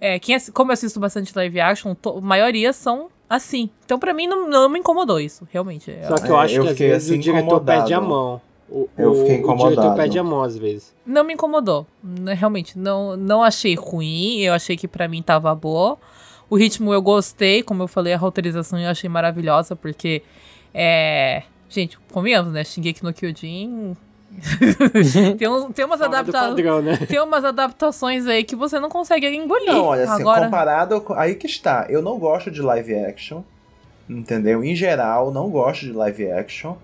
[0.01, 3.69] é, quem, como eu assisto bastante live action, to- a maioria são assim.
[3.85, 5.91] Então, pra mim, não, não me incomodou isso, realmente.
[6.07, 7.77] Só que eu É, acho eu que às fiquei, vezes assim, o diretor incomodado.
[7.79, 8.41] perde a mão.
[8.69, 9.95] O, Eu fiquei O diretor incomodado.
[9.95, 10.93] perde a mão às vezes.
[11.05, 11.85] Não me incomodou.
[12.03, 14.39] N- Realmente, não, não achei ruim.
[14.39, 15.97] Eu achei que pra mim tava boa.
[16.49, 20.21] O ritmo eu gostei, como eu falei, a roteirização eu achei maravilhosa, porque
[20.73, 21.43] é.
[21.69, 22.63] Gente, convenhamos, né?
[22.65, 23.95] Shingeki no Kyojin.
[25.37, 26.31] tem, uns, tem, umas adapta...
[26.31, 26.97] padrão, né?
[27.07, 29.67] tem umas adaptações aí que você não consegue engolir.
[29.67, 31.01] Não, olha assim, Agora, comparado.
[31.01, 31.85] com- Aí que está.
[31.89, 33.41] Eu não gosto de live action.
[34.09, 34.63] Entendeu?
[34.63, 36.75] Em geral, não gosto de live action.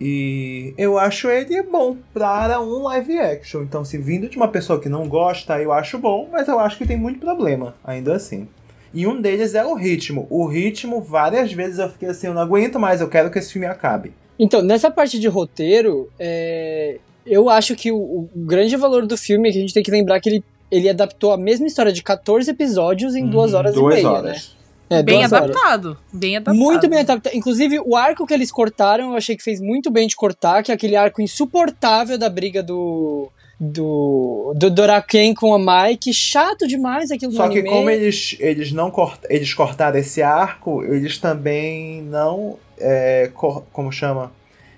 [0.00, 3.62] E eu acho ele bom para um live action.
[3.62, 6.76] Então, se vindo de uma pessoa que não gosta, eu acho bom, mas eu acho
[6.76, 8.46] que tem muito problema, ainda assim.
[8.92, 10.26] E um deles é o ritmo.
[10.30, 13.52] O ritmo, várias vezes eu fiquei assim, eu não aguento mais, eu quero que esse
[13.52, 14.12] filme acabe.
[14.38, 19.48] Então, nessa parte de roteiro, é, eu acho que o, o grande valor do filme
[19.48, 22.02] é que a gente tem que lembrar que ele, ele adaptou a mesma história de
[22.02, 24.32] 14 episódios em duas horas Duas e meia, horas.
[24.32, 24.56] né?
[24.88, 25.50] É, bem duas horas.
[25.50, 25.98] adaptado.
[26.12, 26.56] Bem adaptado.
[26.56, 27.34] Muito bem adaptado.
[27.34, 30.70] Inclusive, o arco que eles cortaram, eu achei que fez muito bem de cortar, que
[30.70, 33.28] é aquele arco insuportável da briga do.
[33.58, 37.70] Do, do Doraken com a Mike, chato demais aquilo Só que anime.
[37.70, 42.58] como eles, eles não cort, eles cortaram esse arco, eles também não.
[42.78, 44.30] é, cor- como chama?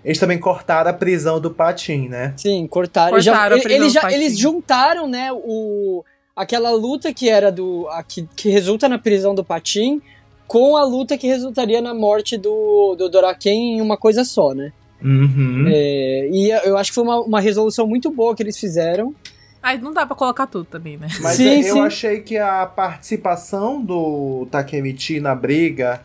[0.05, 2.35] Eles também cortaram a prisão do Patim, né?
[2.37, 3.11] Sim, cortaram.
[3.17, 6.05] Cortaram Já- a prisão eles, do já, eles juntaram, né, o,
[6.37, 7.89] aquela luta que era do.
[7.91, 10.01] A, que, que resulta na prisão do Patim
[10.47, 14.73] com a luta que resultaria na morte do, do Doraken em uma coisa só, né?
[15.03, 15.66] Uhum.
[15.69, 19.15] É, e eu acho que foi uma, uma resolução muito boa que eles fizeram.
[19.62, 21.09] Aí não dá pra colocar tudo também, né?
[21.20, 21.81] Mas Sim, eu sim.
[21.81, 26.01] achei que a participação do Takemichi na briga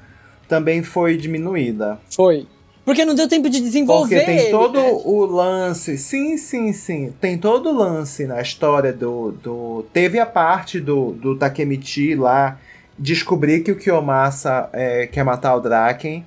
[0.48, 2.00] também foi diminuída.
[2.14, 2.48] Foi.
[2.86, 5.02] Porque não deu tempo de desenvolver Porque tem ele, todo né?
[5.06, 5.98] o lance.
[5.98, 7.14] Sim, sim, sim.
[7.22, 9.32] Tem todo o lance na história do.
[9.32, 12.60] do teve a parte do, do Takemichi lá
[13.00, 16.26] descobrir que o Kiyomasa é, quer matar o Draken.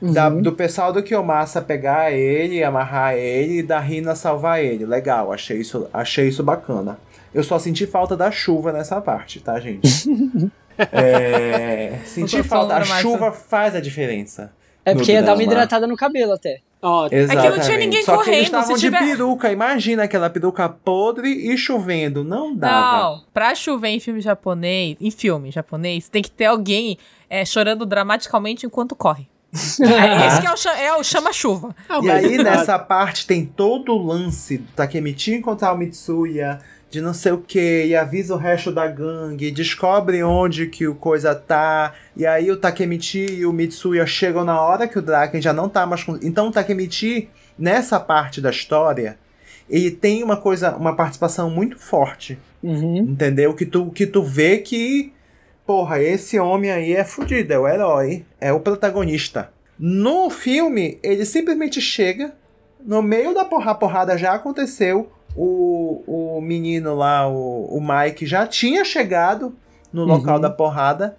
[0.00, 0.42] Da- Uhum.
[0.42, 4.84] do pessoal do Kiyomasa pegar ele, amarrar ele e da Rina salvar ele.
[4.84, 6.98] Legal, achei isso, achei isso bacana.
[7.34, 9.88] Eu só senti falta da chuva nessa parte, tá, gente?
[10.92, 12.76] é, senti falta.
[12.76, 14.52] A chuva faz a diferença.
[14.84, 16.60] É porque ia dar uma hidratada no cabelo até.
[16.80, 17.46] Ó, Exatamente.
[17.46, 19.50] É que não tinha ninguém Só que eles correndo, estavam se de tiver- peruca.
[19.50, 22.22] Imagina aquela peruca podre e chovendo.
[22.22, 23.02] Não dava.
[23.02, 26.96] Não, pra chover em filme japonês, em filme japonês, tem que ter alguém
[27.28, 29.26] é, chorando dramaticamente enquanto corre.
[29.52, 31.74] É, esse que é o, é o chama-chuva.
[31.88, 36.58] ah, E aí, nessa parte, tem todo o lance do Takemichi encontrar o Mitsuya,
[36.90, 40.94] de não sei o que, e avisa o resto da gangue, descobre onde que o
[40.94, 45.40] coisa tá, e aí o Takemichi e o Mitsuya chegam na hora que o Draken
[45.40, 46.18] já não tá mais com...
[46.22, 47.28] Então o Takemichi,
[47.58, 49.18] nessa parte da história,
[49.68, 52.98] ele tem uma coisa, uma participação muito forte, Uhum.
[53.10, 53.52] entendeu?
[53.54, 55.12] Que tu, que tu vê que,
[55.66, 59.50] porra, esse homem aí é fudido, é o herói, é o protagonista.
[59.78, 62.32] No filme, ele simplesmente chega,
[62.80, 68.46] no meio da porra, porrada já aconteceu, o, o menino lá, o, o Mike, já
[68.46, 69.54] tinha chegado
[69.92, 70.40] no local Uhum.
[70.40, 71.16] da porrada,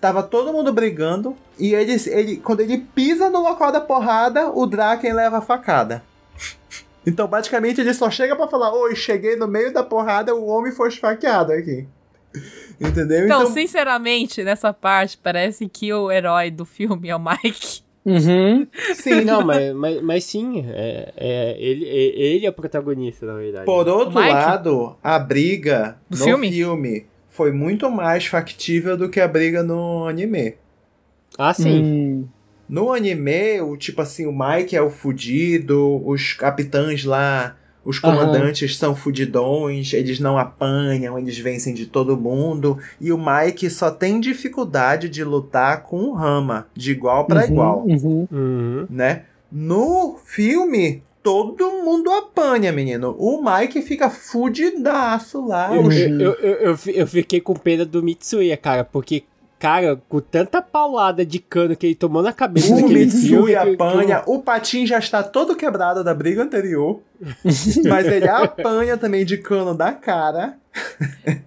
[0.00, 4.66] tava todo mundo brigando, e ele, ele, quando ele pisa no local da porrada, o
[4.66, 6.02] Draken leva a facada.
[7.06, 10.70] Então, basicamente, ele só chega pra falar: Oi, cheguei no meio da porrada, o homem
[10.70, 11.88] foi esfaqueado aqui.
[12.80, 13.24] Entendeu?
[13.24, 17.82] Então, sinceramente, nessa parte, parece que o herói do filme é o Mike.
[18.04, 18.66] Uhum.
[18.94, 19.20] sim.
[19.24, 23.66] Não, mas, mas, mas sim, é, é, ele, é- ele é o protagonista, na verdade.
[23.66, 26.50] Por outro lado, a briga Do no filme?
[26.50, 27.06] filme?
[27.28, 30.54] foi muito mais factível do que a briga no anime.
[31.38, 31.82] Ah, sim.
[31.82, 32.28] Hum.
[32.68, 38.76] No anime, o tipo assim, o Mike é o fudido, os capitães lá, os comandantes
[38.76, 44.20] são fudidões, eles não apanham, eles vencem de todo mundo, e o Mike só tem
[44.20, 48.28] dificuldade de lutar com o Rama, de igual pra Uhum, igual, uhum.
[48.30, 48.86] Uhum.
[48.90, 49.22] né?
[49.50, 53.14] No filme, todo mundo apanha, menino.
[53.18, 55.74] O Mike fica fudidaço lá.
[55.74, 59.24] Eu, eu, eu, eu fiquei com pena do Mitsuya, cara, porque,
[59.60, 63.36] cara, com tanta paulada de cano que ele tomou na cabeça O naquele filme.
[63.52, 67.00] Mitsui que- apanha, o Patin já está todo quebrado da briga anterior,
[67.88, 70.56] mas ele apanha também de cano da cara.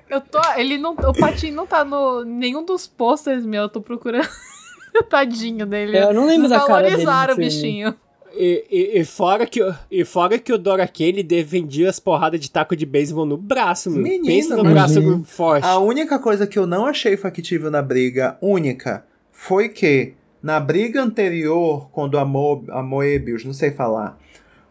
[0.10, 0.40] Eu tô.
[0.56, 0.92] Ele não.
[0.94, 4.28] O Patinho não tá no nenhum dos posters meu, eu tô procurando.
[5.10, 5.98] Tadinho dele.
[5.98, 7.96] Eu não lembro da cara dele no Desvalorizaram o bichinho.
[8.36, 12.40] E, e, e fora que, o- e fora que o Dora ele defendia as porradas
[12.40, 14.02] de taco de beisebol no braço, meu.
[14.02, 15.66] Menino, Pensa no braço forte.
[15.66, 21.02] A única coisa que eu não achei factível na briga, única, foi que na briga
[21.02, 24.18] anterior, quando a, Mo, a Moebius, não sei falar,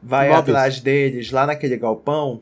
[0.02, 0.48] vai Mobius.
[0.48, 2.40] atrás deles lá naquele galpão,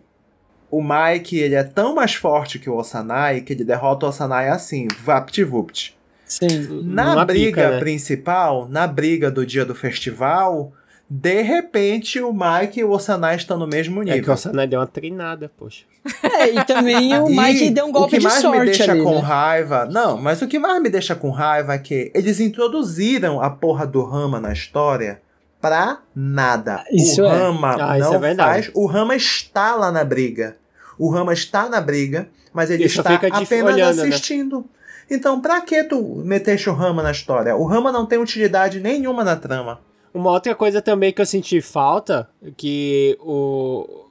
[0.70, 4.48] o Mike ele é tão mais forte que o Osanai que ele derrota o Osanai
[4.48, 5.96] assim, vapt-vupt.
[6.24, 6.82] Sim.
[6.84, 7.78] Na briga pica, né?
[7.80, 10.72] principal, na briga do dia do festival,
[11.12, 14.34] de repente o Mike e o Osanai estão no mesmo É que nível.
[14.34, 15.84] o Sanai deu uma treinada, poxa.
[16.22, 18.64] É, e também o E Mike deu um golpe o que de mais sorte me
[18.66, 19.20] deixa ali, com né?
[19.20, 19.86] raiva.
[19.86, 23.86] Não, mas o que mais me deixa com raiva é que eles introduziram a porra
[23.86, 25.20] do Rama na história
[25.60, 26.84] pra nada.
[26.92, 27.28] Isso o é.
[27.28, 28.70] Rama Ah, isso não é faz.
[28.72, 30.56] O Rama está lá na briga.
[30.96, 34.02] O Rama está na briga, mas ele só está fica de- apenas olhando, né?
[34.08, 34.64] assistindo.
[35.10, 37.56] Então, pra que tu meteste o Rama na história?
[37.56, 39.80] O Rama não tem utilidade nenhuma na trama.
[40.12, 44.06] Uma outra coisa também que eu senti falta, que o,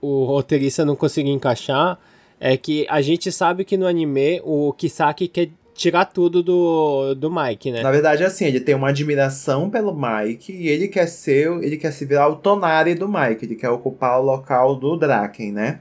[0.00, 1.98] o roteirista não conseguiu encaixar,
[2.40, 7.30] é que a gente sabe que no anime o Kisaki quer tirar tudo do, do
[7.30, 7.82] Mike, né?
[7.82, 11.76] Na verdade, é assim, ele tem uma admiração pelo Mike e ele quer ser, ele
[11.76, 15.80] quer se virar o Tonari do Mike, ele quer ocupar o local do Draken, né?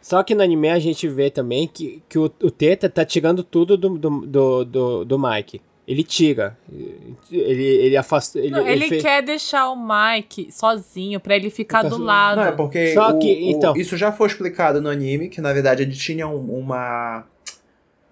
[0.00, 3.42] Só que no anime a gente vê também que, que o, o Teta tá tirando
[3.42, 5.60] tudo do, do, do, do, do Mike.
[5.86, 6.56] Ele tira.
[7.30, 8.38] Ele, ele afasta.
[8.38, 12.02] Ele, Não, ele fe- quer deixar o Mike sozinho pra ele ficar Tá do so-
[12.02, 12.40] lado.
[12.40, 15.40] Não, é porque Só o- que, o- então- isso já foi explicado no anime, que
[15.42, 17.26] na verdade ele tinha um- uma.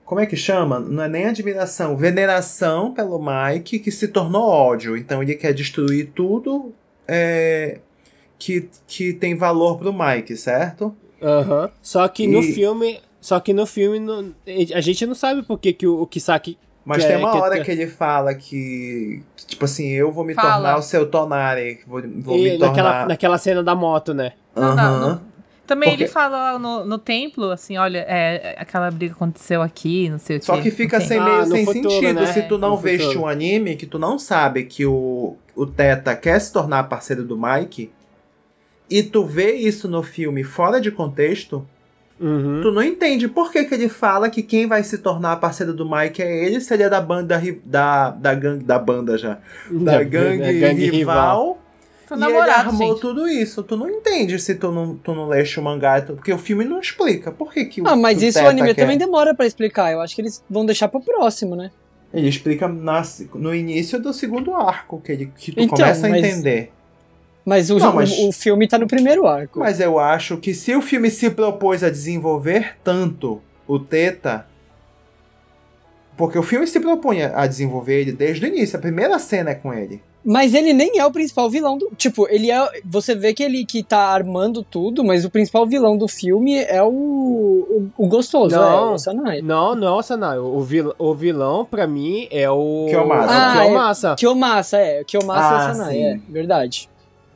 [0.04, 0.78] Como é que chama?
[0.78, 4.94] Não é nem admiração, veneração pelo Mike que se tornou ódio.
[4.94, 6.74] Então ele quer destruir tudo
[7.08, 7.78] é,
[8.38, 10.94] que, que tem valor pro Mike, certo?
[11.22, 11.70] Aham.
[11.80, 13.00] Só que no E- filme.
[13.20, 14.34] Só que no filme não-
[14.74, 16.58] a gente não sabe por que, que o, o Kisaki.
[16.84, 19.88] Mas Que tem é- uma que é- hora que ele fala que, que, tipo assim,
[19.90, 20.54] eu vou me Fala.
[20.54, 23.06] tornar o seu Tonari, vou, vou me e naquela, tornar.
[23.08, 24.32] naquela cena da moto, né?
[24.54, 25.00] Não, não, Aham.
[25.10, 25.32] não.
[25.64, 30.18] Também Porque- ele fala no, no templo, assim, olha, é, aquela briga aconteceu aqui, não
[30.18, 30.62] sei o Só quê.
[30.62, 31.18] que fica sem.
[31.18, 32.26] Ah, meio no sem futuro, sentido né?
[32.26, 33.24] se tu não No veste futuro.
[33.24, 37.38] um anime que tu não sabe que o, o Teta quer se tornar parceiro do
[37.38, 37.92] Mike
[38.90, 41.66] e tu vê isso no filme fora de contexto,
[42.22, 42.60] Uhum.
[42.62, 45.84] tu não entende por que, que ele fala que quem vai se tornar parceiro do
[45.90, 49.38] Mike é ele, seria da banda da, da gangue da banda já,
[49.70, 51.58] da, gangue, rival.
[52.06, 53.00] Foi E ele namorado, armou gente.
[53.00, 53.62] tudo isso.
[53.62, 56.78] Tu não entende se tu não, tu não leste o mangá, porque o filme não
[56.78, 57.32] explica.
[57.32, 58.82] Por que, que o Ah, mas isso o anime quer?
[58.82, 59.90] também demora pra explicar.
[59.92, 61.70] Eu acho que eles vão deixar pro próximo, né?
[62.12, 63.02] Ele explica na-
[63.34, 66.70] no início do segundo arco, que, ele, que tu Então, começa a mas- entender.
[67.44, 69.58] Mas o, Não, mas- o, o filme tá no primeiro arco.
[69.58, 74.46] Mas eu acho que se o filme se propôs a desenvolver tanto o Teta.
[76.16, 78.76] Porque o filme se propõe a desenvolver ele desde o início.
[78.78, 80.00] A primeira cena é com ele.
[80.24, 81.90] Mas ele nem é o principal vilão do.
[81.96, 82.64] Tipo, ele é.
[82.84, 86.80] Você vê que ele que tá armando tudo, mas o principal vilão do filme é
[86.80, 86.86] o.
[86.88, 88.90] O, o gostoso, Não.
[88.92, 89.42] é o Sanai.
[89.42, 90.38] Não, não, Sanai.
[90.38, 92.86] O, vil, o vilão, pra mim, é o.
[92.88, 93.32] Kiyomasa.
[93.32, 94.14] É o Ah, Kiyomasa.
[94.16, 95.04] Kiyomasa, é.
[95.04, 96.04] Kiyomasa Ah, e o Sanai, sim.
[96.04, 96.20] é.
[96.28, 96.88] Verdade.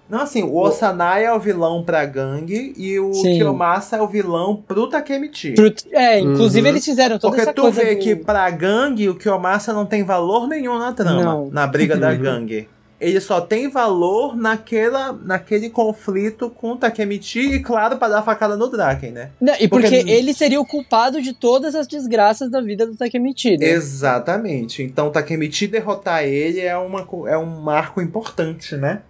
[0.08, 3.38] Não, assim, o Osanai é o vilão pra gangue e o Sim.
[3.38, 5.52] Kiyomasa é o vilão pro Takemichi.
[5.54, 6.74] Pro- é, inclusive Uhum.
[6.74, 7.82] eles fizeram toda Porque essa tu coisa.
[7.82, 11.50] vê do- que pra gangue o Kiyomasa não tem valor nenhum na trama, Não.
[11.50, 12.18] na briga da Uhum.
[12.18, 12.68] gangue.
[12.98, 18.56] Ele só tem valor naquela, naquele conflito com o Takemichi e, claro, pra dar facada
[18.56, 19.30] no Draken, né?
[19.38, 22.96] Não, e porque, porque- ele seria o culpado de todas as desgraças da vida do
[22.96, 23.66] Takemichi, né?
[23.68, 24.82] Exatamente.
[24.82, 29.00] Então, o Takemichi derrotar ele é, uma, é um marco importante, né?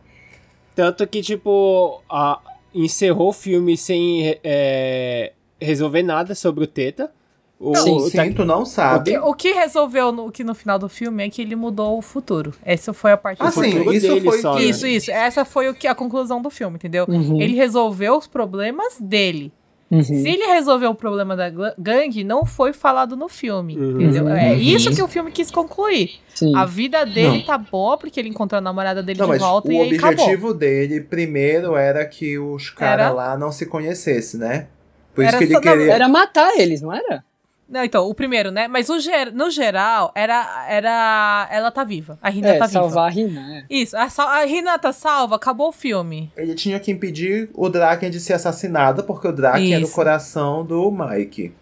[0.77, 2.39] Tanto que, tipo, a-
[2.75, 7.11] encerrou o filme sem é, resolver nada sobre o Teta.
[7.59, 9.13] O, Sim, o Sim, tu não O sabe.
[9.13, 12.03] que, o que resolveu no, que no final do filme é que ele mudou o
[12.03, 12.53] futuro.
[12.63, 14.65] Essa foi a parte Ah, do sim, futuro isso dele foi só, que- né?
[14.67, 15.11] Isso, isso.
[15.11, 17.07] Essa foi o que, a conclusão do filme, entendeu?
[17.09, 19.51] Uhum, Ele resolveu os problemas dele.
[19.91, 20.03] Uhum.
[20.03, 24.01] Se ele resolveu o problema da gangue, não foi falado no filme, Uhum.
[24.01, 24.29] entendeu?
[24.29, 24.57] É Uhum.
[24.59, 26.21] isso que o filme quis concluir.
[26.35, 26.55] Sim.
[26.57, 27.45] A vida dele Não.
[27.45, 30.13] tá boa porque ele encontrou a namorada dele Não, de volta o e aí acabou.
[30.13, 33.15] objetivo dele, primeiro, era que os caras Era?
[33.15, 34.67] lá não se conhecessem, né?
[35.15, 35.93] Por Era isso que ele só- não, queria...
[35.95, 37.25] Era matar eles, não era?
[37.69, 38.69] Não, então, o primeiro, né?
[38.69, 41.49] Mas o ger- no geral, era, era.
[41.51, 42.17] Ela tá viva.
[42.23, 42.81] A Rina É, tá viva.
[42.81, 43.65] salvar a Rina, é.
[43.69, 46.31] Isso, a, sal- a Rina tá salva, acabou o filme.
[46.37, 50.65] Ele tinha que impedir o Draken de ser assassinado, porque o Draken era o coração
[50.65, 51.53] do Mike.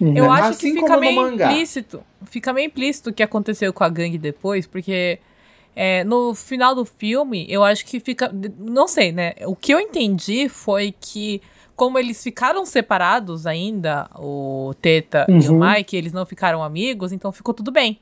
[0.00, 0.20] Eu Né?
[0.28, 1.50] acho Assim que como fica meio mangá.
[1.52, 2.02] implícito.
[2.26, 5.18] Fica meio implícito o que aconteceu com a gangue depois, porque
[5.74, 8.30] é, no final do filme, eu acho que fica.
[8.58, 9.32] Não sei, né?
[9.46, 11.40] O que eu entendi foi que,
[11.76, 15.60] como eles ficaram separados ainda, o Teta e o Uhum.
[15.60, 17.98] Mike, eles não ficaram amigos, então ficou tudo bem.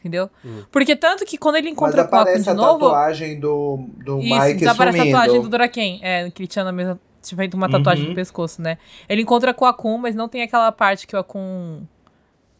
[0.00, 0.30] Entendeu?
[0.70, 2.84] Porque tanto que quando ele Mas encontra com a Akun aparece de a novo.
[2.86, 5.16] tatuagem do, do Isso, Mike desaparece sumindo.
[5.16, 6.00] a tatuagem do Draken.
[6.02, 7.00] É, que ele tinha na mesma.
[7.20, 8.10] Tinha feito uma tatuagem Uhum.
[8.10, 8.78] no pescoço, né?
[9.08, 11.80] Ele encontra com o Akun, mas não tem aquela parte que o Akun.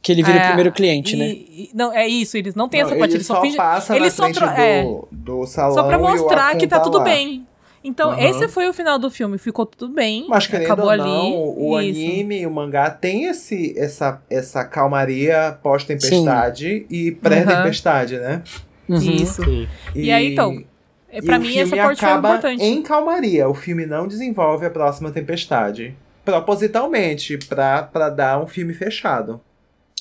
[0.02, 1.26] Que ele vira É, o primeiro cliente, e- né?
[1.28, 3.56] e- não, é isso, eles não têm Não, essa parte, ele eles só fingem.
[3.56, 4.84] passa ele na só frente tro- do, é.
[5.12, 7.04] do salão Só pra e o mostrar Akun que tá tudo lá.
[7.04, 7.45] bem.
[7.86, 8.20] Então, Aham.
[8.20, 9.38] esse foi o final do filme.
[9.38, 10.26] Ficou tudo bem.
[10.28, 11.02] Mas querendo acabou ou ali.
[11.02, 12.00] não, o isso.
[12.00, 18.42] anime e o mangá tem esse, essa, essa calmaria pós-tempestade e pré-tempestade, né?
[18.88, 18.98] Uhum.
[18.98, 19.44] Isso.
[19.44, 19.68] Sim.
[19.94, 20.62] E aí, então,
[21.24, 22.64] pra o mim, filme essa parte foi acaba importante.
[22.64, 23.48] em calmaria.
[23.48, 25.96] O filme não desenvolve a próxima tempestade.
[26.24, 29.40] Propositalmente, pra, pra dar um filme fechado.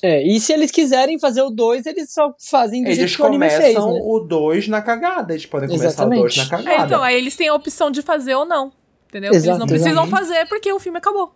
[0.07, 3.21] É, e se eles quiserem fazer o 2, eles só fazem do jeito Eles que
[3.21, 4.01] o anime começam fez, né?
[4.03, 5.33] o 2 na cagada.
[5.33, 6.19] Eles podem começar Exatamente.
[6.19, 6.85] o 2 na É, cagada.
[6.85, 8.71] então, aí eles têm a opção de fazer ou não.
[9.09, 9.31] Entendeu?
[9.33, 11.33] Exato, eles não precisam fazer porque o filme acabou.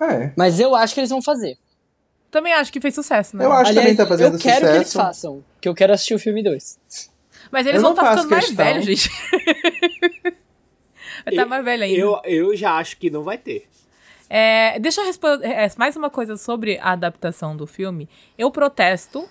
[0.00, 0.30] É.
[0.36, 1.56] Mas eu acho que eles vão fazer.
[2.30, 3.44] Também acho que fez sucesso, né?
[3.44, 4.98] Eu acho que também tá fazendo eu quero que eles sucesso.
[5.06, 6.78] façam, que eu quero assistir o filme 2.
[7.50, 8.64] Mas eles Eu vão estar faço ficando mais questão.
[8.64, 9.10] velhos, gente.
[11.24, 11.98] Vai estar mais velho ainda.
[11.98, 13.66] Eu, eu já acho que não vai ter.
[14.28, 18.08] É, deixa eu responder é, mais uma coisa sobre a adaptação do filme.
[18.36, 19.28] Eu protesto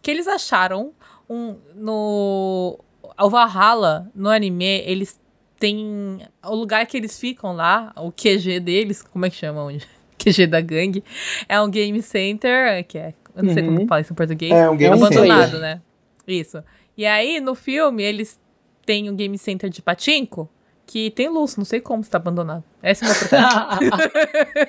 [0.00, 0.92] que eles acharam
[1.28, 2.78] um no
[3.18, 5.18] o Valhalla no anime eles
[5.58, 9.86] têm o lugar que eles ficam lá, o QG deles, como é que chama onde?
[10.18, 11.02] QG da gangue,
[11.48, 13.74] é um game center, que é, eu não sei Uhum.
[13.76, 14.52] como fala isso em português.
[14.52, 15.60] É um game abandonado, center.
[15.60, 15.80] né?
[16.26, 16.62] Isso.
[16.96, 18.40] E aí no filme eles
[18.84, 20.48] têm um game center de patinco
[20.86, 22.62] que tem luz, não sei como está abandonado.
[22.82, 24.66] Esse é o meu protesto.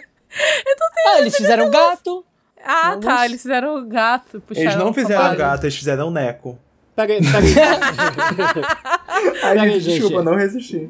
[1.08, 2.26] ah, eles fizeram gato.
[2.64, 3.06] Ah, Vamos.
[3.06, 3.26] tá.
[3.26, 4.42] Eles fizeram o gato.
[4.52, 5.38] Eles não fizeram parede.
[5.38, 6.58] gato, eles fizeram neco.
[6.96, 7.54] Peraí, peraí.
[9.44, 10.00] Ai, Peraí, gente, gente.
[10.00, 10.90] desculpa, não resisti.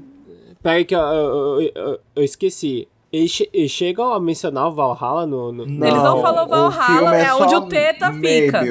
[0.64, 2.88] peraí que eu, eu, eu- eu esqueci.
[3.12, 5.52] Eles, che- eles chegam a mencionar o Valhalla no.
[5.52, 8.62] no- Eles não falam o Valhalla, filme é onde o Teta fica.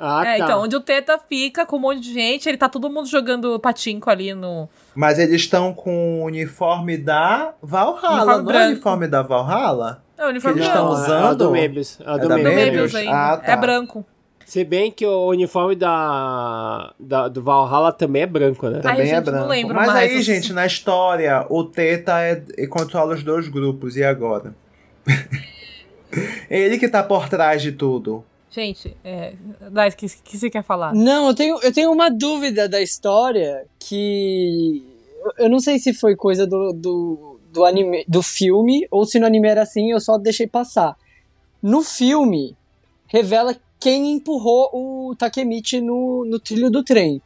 [0.00, 0.44] Ah, é, tá.
[0.44, 3.60] então, onde o Teta fica com um monte de gente, ele tá todo mundo jogando
[3.60, 4.68] patinco ali no.
[4.94, 10.02] Mas eles estão com o uniforme da Valhalla, Uniforme não é o uniforme da Valhalla?
[10.16, 10.92] É, o uniforme eles branco.
[10.92, 11.24] estão Não, usando?
[11.24, 11.98] É a do Mebius.
[12.04, 12.54] A É do Do Mebius.
[12.54, 12.94] Mebius.
[12.94, 13.12] Ainda.
[13.32, 13.52] Ah, tá.
[13.52, 14.04] É branco.
[14.46, 18.80] Se bem que o uniforme da, da- do Valhalla também é branco, né?
[18.80, 19.48] Também gente, é não branco.
[19.48, 20.10] lembro Mas mais.
[20.12, 24.52] aí, gente, na história, o Teta é, é controla os dois grupos, e agora?
[26.50, 28.24] é ele que tá por trás de tudo.
[28.50, 29.34] Gente, é.
[29.70, 30.92] Dai, o que, que você quer falar?
[30.94, 34.82] Não, eu tenho, eu tenho uma dúvida da história que.
[35.38, 39.26] eu- não sei se foi coisa do, do, do anime, do filme, ou se no
[39.26, 40.96] anime era assim, eu só deixei passar.
[41.62, 42.56] No filme,
[43.06, 47.22] revela quem empurrou o Takemichi no, no trilho do trem.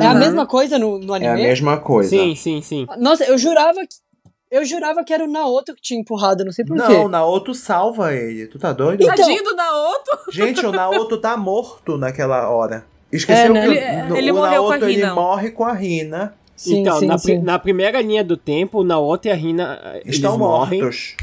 [0.00, 0.18] É a Uhum.
[0.18, 1.46] mesma coisa no, no É a anime?
[1.46, 2.08] mesma coisa.
[2.10, 2.86] Sim, sim, sim.
[2.98, 3.96] Nossa, eu jurava que.
[4.50, 6.92] Eu jurava que era o Naoto que tinha empurrado, não sei por Não, quê.
[6.94, 8.46] o Naoto salva ele.
[8.46, 9.02] Tu tá doido?
[9.02, 10.10] Então- Tadinho do Naoto.
[10.30, 12.84] Gente, o Naoto tá morto naquela hora.
[13.10, 13.62] Esqueceu É, né?
[13.62, 16.34] que Ele- o, no- ele o morreu com a Naoto ele morre com a Rina.
[16.56, 17.38] Sim, então, sim, na, sim.
[17.38, 21.16] na primeira linha do tempo, o Naoto e a Rina eh, Estão morrem, mortos.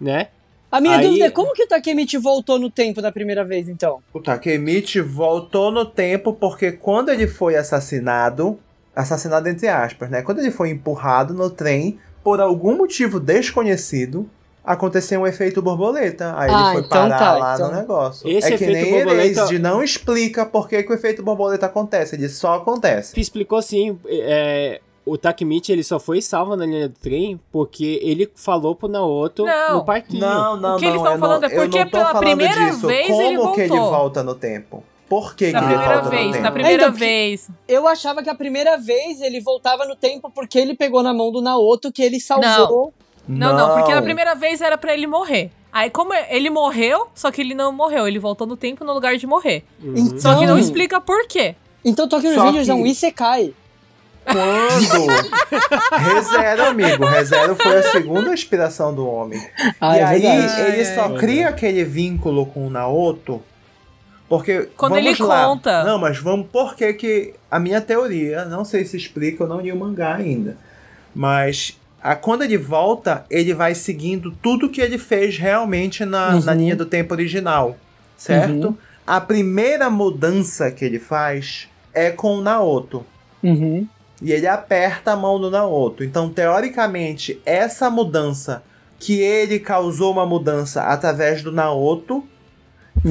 [0.00, 0.28] né?
[0.70, 3.68] A minha Aí- dúvida é como que o Takemichi voltou no tempo da primeira vez,
[3.68, 4.00] então?
[4.12, 8.58] O Takemichi voltou no tempo porque quando ele foi assassinado,
[8.96, 10.22] assassinado entre aspas, né?
[10.22, 14.28] Quando ele foi empurrado no trem, por algum motivo desconhecido,
[14.64, 16.34] aconteceu um efeito borboleta.
[16.38, 18.26] Aí Ah, ele foi então parar tá, lá então- no negócio.
[18.28, 21.66] Esse é que efeito nem borboleta- Erased não explica por que, que o efeito borboleta
[21.66, 23.14] acontece, ele só acontece.
[23.14, 28.00] Que explicou sim, é, o Takemichi ele só foi salvo na linha do trem porque
[28.02, 29.74] ele falou pro Naoto Não.
[29.80, 30.20] no parquinho.
[30.22, 31.04] Não, não, O que eles não.
[31.04, 32.86] tão eu falando não, é porque eu não tô pela falando primeira disso.
[32.86, 33.90] vez Como ele que ele voltou.
[33.90, 34.82] volta no tempo?
[35.14, 36.42] Por que, que ele primeira volta no vez, tempo?
[36.42, 37.48] da primeira Então, que- vez.
[37.68, 41.30] Eu achava que a primeira vez ele voltava no tempo porque ele pegou na mão
[41.30, 42.92] do Naoto que ele salvou.
[43.28, 45.50] Não, não, porque na primeira vez era pra ele morrer.
[45.72, 49.16] Aí, como ele morreu, só que ele não morreu, ele voltou no tempo no lugar
[49.16, 49.64] de morrer.
[49.82, 49.94] Uhum.
[49.96, 51.54] Então, Só que não explica por quê.
[51.84, 53.54] Então Tokyo Revengers é um que- Isekai.
[54.24, 55.06] Quando?
[56.14, 57.04] Rezero, amigo.
[57.04, 59.40] Rezero foi a segunda inspiração do homem.
[59.80, 60.60] Ah, e é aí, verdade.
[60.62, 61.14] ele Ai, só ai.
[61.16, 63.42] cria aquele vínculo com o Naoto.
[64.28, 64.68] Porque.
[64.76, 65.44] Quando vamos ele lá.
[65.46, 65.84] conta.
[65.84, 66.46] Não, mas vamos.
[66.50, 67.34] Por que que.
[67.50, 70.56] A minha teoria, não sei se explica, eu não li o mangá ainda.
[71.14, 71.78] Mas.
[72.02, 76.40] A, quando ele volta, ele vai seguindo tudo que ele fez realmente na, Uhum.
[76.44, 77.76] na linha do tempo original.
[78.16, 78.68] Certo?
[78.68, 78.76] Uhum.
[79.06, 83.04] A primeira mudança que ele faz é com o Naoto.
[83.42, 83.86] Uhum.
[84.20, 86.04] E ele aperta a mão do Naoto.
[86.04, 88.62] Então, teoricamente, essa mudança
[88.98, 92.24] que ele causou uma mudança através do Naoto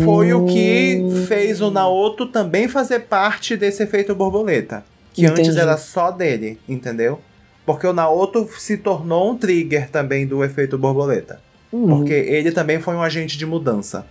[0.04, 1.26] foi o que Hum.
[1.28, 4.84] fez o Naoto também fazer parte desse efeito borboleta.
[5.14, 5.60] Que antes Entendi.
[5.60, 7.20] era só dele, entendeu?
[7.66, 11.40] Porque o Naoto se tornou um trigger também do efeito borboleta.
[11.72, 11.88] Uhum.
[11.98, 14.06] Porque ele também foi um agente de mudança.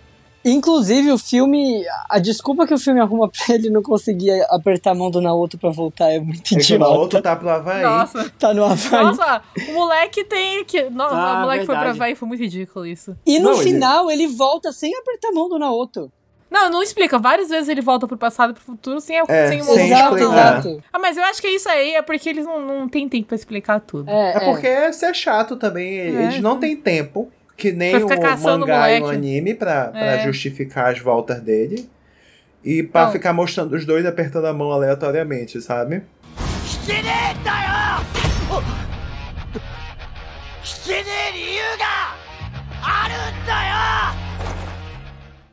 [0.44, 1.84] Inclusive, o filme.
[2.10, 5.56] A desculpa que o filme arruma pra ele não conseguir apertar a mão do Naoto
[5.56, 7.22] pra voltar é muito É que o Naoto idiota.
[7.22, 7.82] tá pro Havaí.
[7.82, 9.04] Nossa, Tá no Havaí.
[9.04, 10.82] nossa, o moleque tem que.
[10.90, 11.98] No, Ah, o moleque foi pra verdade.
[11.98, 13.16] Havaí, foi muito ridículo isso.
[13.26, 16.10] E no Não, ele- final ele volta sem apertar a mão do Naoto.
[16.50, 17.18] Não, não explica.
[17.18, 20.84] Várias vezes ele volta pro passado e pro futuro sem, É, sem sem exato, exato.
[20.92, 23.36] Ah, mas eu acho que isso aí é porque eles não, não têm tempo pra
[23.36, 24.10] explicar tudo.
[24.10, 25.94] É, É porque isso é chato também.
[25.94, 30.24] Eles não têm tempo, que nem o mangá o e o anime pra, pra é.
[30.24, 31.88] justificar as voltas dele.
[32.64, 33.12] E pra Não.
[33.12, 36.02] ficar mostrando os dois apertando a mão aleatoriamente, sabe?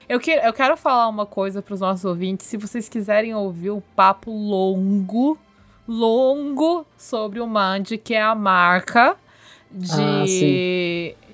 [0.08, 2.48] Eu, que, eu quero falar uma coisa para os nossos ouvintes.
[2.48, 5.38] Se vocês quiserem ouvir o papo longo,
[5.88, 9.16] longo sobre o Mand, que é a marca
[9.72, 11.29] de ah,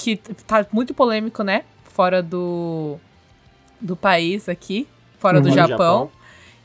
[0.00, 0.16] que
[0.46, 1.64] tá muito polêmico, né?
[1.84, 2.96] Fora do,
[3.80, 4.86] do país aqui,
[5.18, 6.10] fora do Fora do Japão.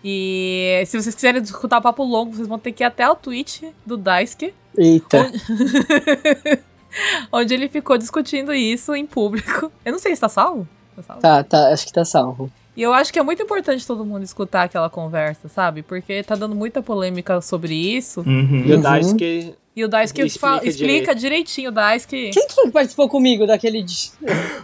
[0.04, 3.16] E se vocês quiserem escutar o papo longo, vocês vão ter que ir até o
[3.16, 5.32] tweet do Daisuke, Eita.
[7.32, 9.72] onde ele ficou discutindo isso em público.
[9.84, 10.68] Eu não sei se tá salvo.
[10.96, 11.22] Tá salvo?
[11.22, 12.52] Tá, tá, acho que tá salvo.
[12.78, 15.82] E eu acho que é muito importante todo mundo escutar aquela conversa, sabe?
[15.82, 18.22] Porque tá dando muita polêmica sobre isso.
[18.22, 18.82] E o Uhum.
[18.82, 23.10] Daisuke E o Daisuke Explica explica, explica direitinho, o Daisuke Quem que foi que participou
[23.10, 23.84] comigo daquele.
[23.84, 24.12] di-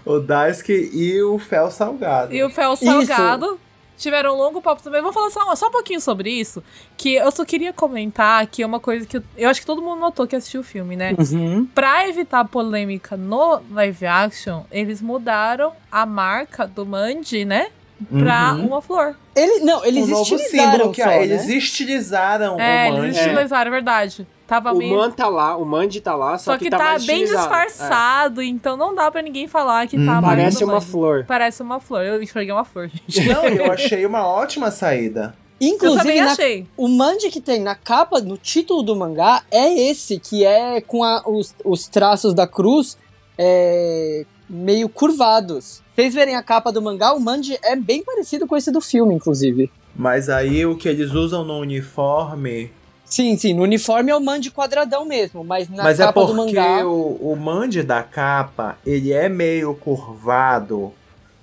[0.05, 2.33] O Daisuke e o Fel Salgado.
[2.33, 3.59] e o Fel Salgado
[3.97, 5.01] tiveram um longo papo também.
[5.01, 6.63] Vamos falar só, só um pouquinho sobre isso.
[6.97, 9.81] Que eu só queria comentar que é uma coisa que eu, eu acho que todo
[9.81, 11.13] mundo notou que assistiu o filme, né?
[11.19, 11.65] Uhum.
[11.75, 17.67] Pra evitar polêmica no live action, eles mudaram a marca do Mandy, né?
[18.09, 18.65] Pra Uhum.
[18.67, 19.15] uma flor.
[19.35, 21.53] Ele, não, eles um novo estilizaram símbolo que só, eles né?
[21.55, 23.19] estilizaram é, o eles Manji.
[23.29, 24.27] estilizaram, é verdade.
[24.51, 24.97] Tava O meio...
[24.97, 27.23] Man tá lá, o Mandy tá lá, só, Só que, tá, tá, mais bem.
[27.23, 27.25] É.
[27.25, 30.85] disfarçado, então não dá pra ninguém falar que tá a marca Parece uma Mandy.
[30.87, 31.25] flor.
[31.25, 32.01] Parece uma flor.
[32.03, 33.29] Eu enxerguei uma flor, gente.
[33.29, 35.33] Não, eu achei uma ótima saída.
[35.57, 36.67] Eu Inclusive, também na- achei.
[36.75, 41.01] o mandi que tem na capa, no título do mangá, é esse, que é com
[41.01, 42.97] a- os, os traços da cruz
[43.37, 45.81] é, meio curvados.
[45.95, 49.15] Vocês verem a capa do mangá, o mandi é bem parecido com esse do filme,
[49.15, 49.71] inclusive.
[49.95, 52.69] Mas aí o que eles usam no uniforme.
[53.11, 56.33] Sim, sim, no uniforme é o mandi quadradão mesmo, mas na mas é capa do
[56.33, 56.87] porque mangá...
[56.87, 60.93] o, o mande da capa, ele é meio curvado,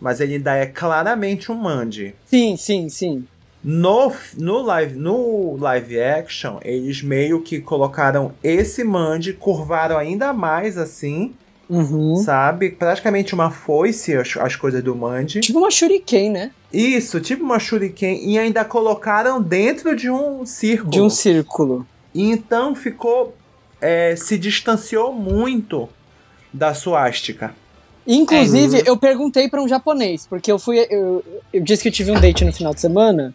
[0.01, 2.15] mas ele ainda é claramente um mande.
[2.25, 3.27] Sim, sim, sim.
[3.63, 10.79] No, no, live, no live action, eles meio que colocaram esse mande, curvaram ainda mais
[10.79, 11.35] assim,
[11.69, 12.17] Uhum.
[12.17, 12.71] sabe?
[12.71, 15.41] Praticamente uma foice, as, as coisas do Manji.
[15.41, 16.51] Tipo uma shuriken, né?
[16.73, 18.27] Isso, tipo uma shuriken.
[18.27, 20.91] E ainda colocaram dentro de um círculo.
[20.91, 21.87] De um círculo.
[22.15, 23.35] E então ficou.
[23.81, 25.89] é, se distanciou muito
[26.53, 27.55] da suástica.
[28.07, 30.79] Inclusive, eu perguntei pra um japonês, porque eu fui.
[30.89, 31.23] Eu,
[31.53, 33.35] eu disse que eu tive um date no final de semana.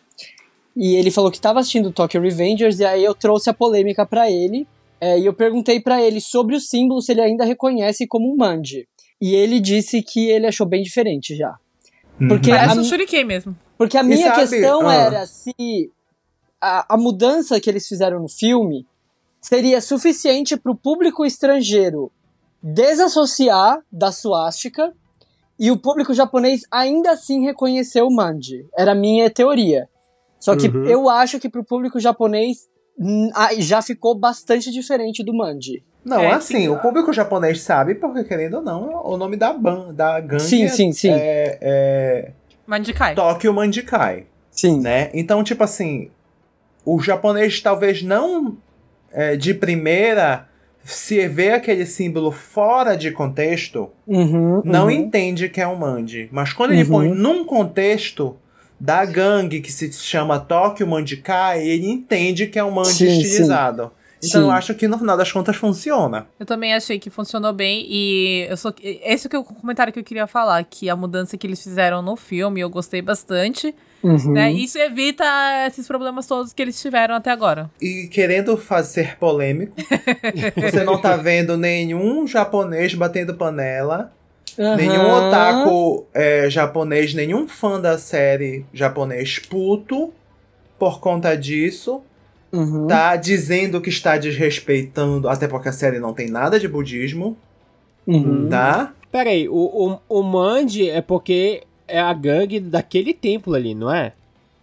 [0.75, 4.31] E ele falou que tava assistindo Tokyo Revengers, e aí eu trouxe a polêmica pra
[4.31, 4.67] ele.
[5.03, 8.37] É, e eu perguntei pra ele sobre o símbolo, se ele ainda reconhece como um
[8.37, 8.87] manji.
[9.19, 11.55] E ele disse que ele achou bem diferente já.
[12.29, 13.57] Porque a, Parece um shuriken mesmo.
[13.77, 14.93] porque a minha sabe, questão ah.
[14.93, 15.91] era se
[16.61, 18.85] a, a mudança que eles fizeram no filme
[19.41, 22.09] seria suficiente para o público estrangeiro
[22.61, 24.93] desassociar da suástica
[25.59, 28.65] e o público japonês ainda assim reconhecer o manji.
[28.77, 29.87] Era a minha teoria.
[30.39, 30.85] Só que Uhum.
[30.85, 32.67] eu acho que para o público japonês
[33.59, 35.83] já ficou bastante diferente do manji.
[36.05, 36.67] Não, É, assim, sim.
[36.69, 40.63] o público japonês sabe, porque querendo ou não, o nome da ban, da gangue Sim,
[40.65, 41.09] é- sim, sim.
[41.11, 42.31] é, é
[42.67, 43.15] Mandikai.
[43.15, 44.81] Tokyo Mandikai, Sim.
[44.81, 45.09] né?
[45.13, 46.09] Então, tipo assim,
[46.85, 48.57] o japonês talvez não
[49.11, 50.47] é, de primeira
[50.83, 54.91] se vê aquele símbolo fora de contexto, Uhum, não uhum.
[54.91, 56.27] entende que é um mandi.
[56.31, 56.89] Mas quando ele Uhum.
[56.89, 58.35] põe num contexto
[58.83, 63.21] da gangue que se chama Tokyo Mandikai, ele entende que é um mandi Sim, sim.
[63.21, 63.89] estilizado.
[64.17, 64.47] Então Sim.
[64.47, 66.27] eu acho que no final das contas funciona.
[66.39, 69.99] Eu também achei que funcionou bem e eu sou esse que é o comentário que
[69.99, 73.73] eu queria falar, que a mudança que eles fizeram no filme eu gostei bastante,
[74.03, 74.33] Uhum.
[74.33, 74.51] né?
[74.51, 75.23] Isso evita
[75.65, 77.71] esses problemas todos que eles tiveram até agora.
[77.81, 79.73] E querendo fazer polêmico,
[80.57, 84.11] você não tá vendo nenhum japonês batendo panela,
[84.57, 85.27] nenhum Aham.
[85.29, 90.13] otaku é, japonês, nenhum fã da série japonês puto
[90.79, 92.01] por conta disso.
[92.51, 92.85] Uhum.
[92.87, 97.35] Tá dizendo que está desrespeitando, até porque a série não tem nada de budismo,
[98.05, 98.47] Uhum.
[98.49, 98.93] tá?
[99.11, 99.53] Pera aí, o,
[100.09, 104.11] o, o Manji é porque é a gangue daquele templo ali, não é?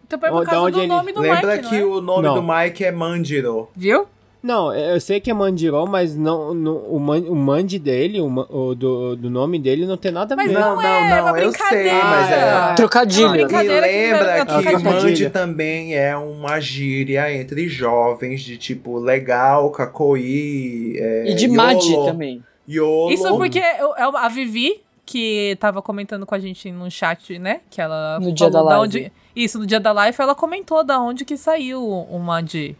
[0.07, 1.85] Então foi por Da causa onde do ele- nome do Lembra Mike, que não é?
[1.85, 2.35] o nome Não.
[2.35, 3.69] do Mike é Manjiro.
[3.77, 4.07] Viu?
[4.43, 8.27] Não, eu sei que é Mandiro, mas não, não- o, man, o Mandi dele, o,
[8.49, 10.59] o do, do nome dele não tem nada a Mas ver.
[10.59, 12.05] não, Não, é, não, é uma eu sei, brincadeira.
[12.05, 13.31] mas é- É uma Trocadilho.
[13.31, 14.85] brincadeira E que lembra que é o trocadilho.
[15.03, 21.95] Manji também é uma gíria entre jovens de tipo legal, kakoi, é, E de Madi
[22.07, 22.43] também.
[22.69, 23.11] Yolo.
[23.13, 27.61] Isso porque eu- é a Vivi, que tava comentando com a gente no chat, né?
[27.69, 28.83] Que ela No dia da live.
[28.85, 29.13] onde.
[29.35, 32.77] Isso, no dia da live, ela comentou da onde que saiu o Madi.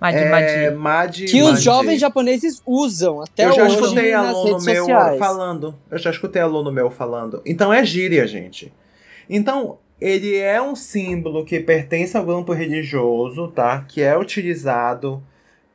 [0.00, 1.24] Madi, é, Madi.
[1.26, 1.62] Que os Madi.
[1.62, 5.18] jovens japoneses usam até Eu já hoje escutei nas aluno redes meu sociais.
[5.18, 5.74] falando.
[5.90, 7.42] Eu já escutei aluno meu falando.
[7.44, 8.72] Então é gíria, gente.
[9.28, 13.84] Então, ele é um símbolo que pertence ao grupo religioso, tá?
[13.86, 15.22] Que é utilizado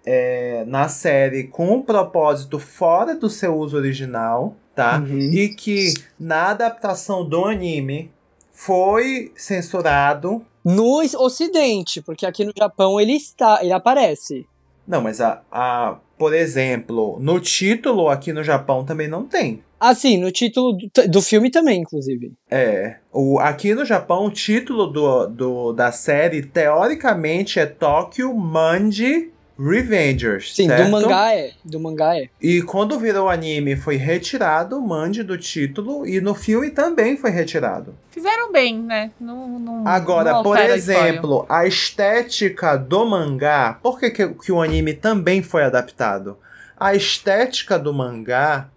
[0.06, 4.98] é, na série com um propósito fora do seu uso original, tá?
[4.98, 5.18] Uhum.
[5.18, 8.12] E que na adaptação do anime
[8.52, 10.44] foi censurado.
[10.66, 14.48] No ocidente, porque aqui no Japão ele está, ele aparece.
[14.88, 19.64] Não, mas a, a por exemplo, no título aqui no Japão também não tem.
[19.80, 22.34] Assim, no título do, do filme também, inclusive.
[22.50, 29.32] É, o, aqui no Japão, o título do, do, da série, teoricamente, é Tokyo Manji
[29.58, 30.54] Revengers.
[30.54, 30.86] Sim, certo?
[30.86, 31.52] do mangá é.
[31.64, 32.30] Do mangá é.
[32.42, 37.32] E quando virou anime, foi retirado o Manji do título, e no filme também foi
[37.32, 37.96] retirado.
[38.12, 39.12] Fizeram bem, né?
[39.20, 44.28] Não, não, Agora, não por altera a exemplo, a estética do mangá, por que, que,
[44.28, 46.38] que o anime também foi adaptado?
[46.78, 48.70] A estética do mangá,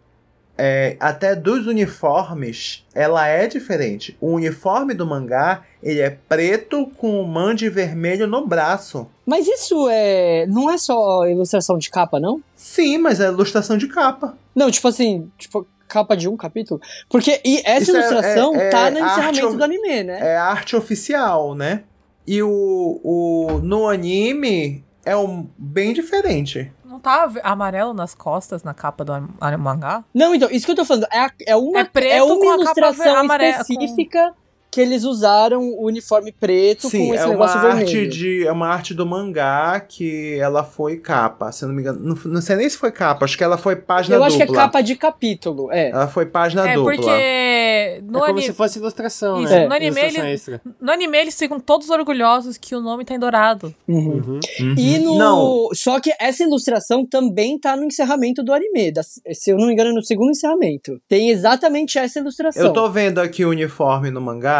[0.56, 4.16] é, até dos uniformes, ela é diferente.
[4.20, 9.08] O uniforme do mangá, ele é preto com o mande vermelho no braço.
[9.28, 10.46] Mas isso é.
[10.46, 12.40] Não é só ilustração de capa, não?
[12.56, 14.34] Sim, mas é ilustração de capa.
[14.54, 16.80] Não, tipo assim, tipo, capa de um capítulo.
[17.10, 20.18] Porque e essa Isso é- ilustração é- é tá no arte encerramento do anime, né?
[20.32, 21.82] É arte oficial, né?
[22.26, 26.72] E o, o no anime é um, bem diferente.
[26.82, 30.04] Não tá amarelo nas costas, na capa do an- an- mangá?
[30.14, 32.50] Não, então, isso que eu tô falando, é, é uma, É preto é uma com
[32.50, 34.34] a capa ilustração específica
[34.70, 38.10] que eles usaram o uniforme preto Sim, com esse é uma negócio arte vermelho.
[38.10, 41.98] de é uma arte do mangá que ela foi capa, se eu não me engano.
[42.00, 44.26] Não, não sei nem se foi capa, acho que ela foi página Eu dupla.
[44.28, 45.90] acho que é capa de capítulo, é.
[45.90, 46.92] Ela foi página é dupla.
[46.94, 49.66] porque no, é como se fosse ilustração, Isso, né?
[49.66, 53.18] no anime Ilustração ele- no anime eles ficam todos orgulhosos que o nome tá em
[53.18, 53.74] dourado.
[53.88, 53.98] Uhum.
[54.18, 54.40] Uhum.
[54.60, 54.74] Uhum.
[54.76, 55.16] E no.
[55.18, 58.92] Não, Só que essa ilustração também tá no encerramento do anime.
[58.92, 61.00] da- se eu não me engano, no segundo encerramento.
[61.08, 62.62] Tem exatamente essa ilustração.
[62.66, 64.57] eu tô vendo aqui o uniforme no mangá.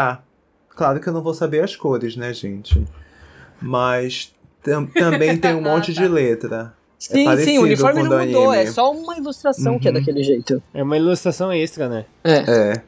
[0.79, 2.81] Claro que eu não vou saber as cores, né, gente?
[3.61, 4.33] Mas
[4.63, 6.73] tam- também tem um monte de letra.
[6.97, 8.63] Sim, sim, parecido o uniforme não do mudou, anime.
[8.63, 9.97] é só uma ilustração que é Uhum.
[9.99, 10.63] daquele jeito.
[10.73, 12.05] É uma ilustração extra, né?
[12.23, 12.37] É.
[12.71, 12.81] É.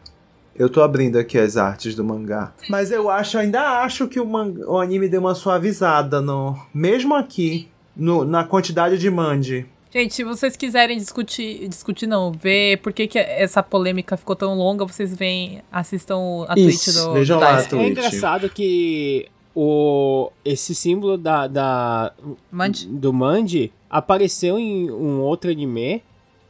[0.55, 2.53] Eu tô abrindo aqui as artes do mangá.
[2.69, 6.57] Mas eu acho, ainda acho que o, manga, o anime deu uma suavizada no.
[6.73, 9.65] Mesmo aqui, no- na quantidade de mande.
[9.93, 14.55] Gente, se vocês quiserem discutir, discutir não, ver por que, que essa polêmica ficou tão
[14.55, 17.55] longa, vocês vêm, assistam a Isso, Twitch do, vejam do lá.
[17.57, 17.65] Dice.
[17.65, 17.89] É Twitch.
[17.89, 22.13] engraçado que o, esse símbolo da, da,
[22.49, 22.88] Mande.
[22.88, 26.01] do Manji apareceu em um outro anime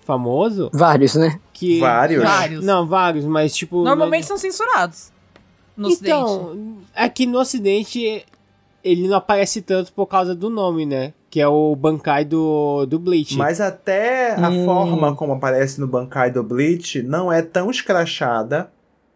[0.01, 1.39] famoso Vários, né?
[1.51, 1.80] que...
[1.80, 2.23] Vários?
[2.23, 2.63] Vários.
[2.63, 3.84] Não, vários, mas tipo...
[3.84, 5.11] Normalmente são censurados
[5.76, 6.11] no ocidente.
[6.11, 8.23] então, aqui no ocidente
[8.84, 11.13] ele não aparece tanto por causa do nome, né?
[11.31, 13.37] Que é o Bankai do, do Bleach.
[13.37, 14.65] Mas até a Hum.
[14.65, 18.69] forma como aparece no Bankai do Bleach não é tão escrachada.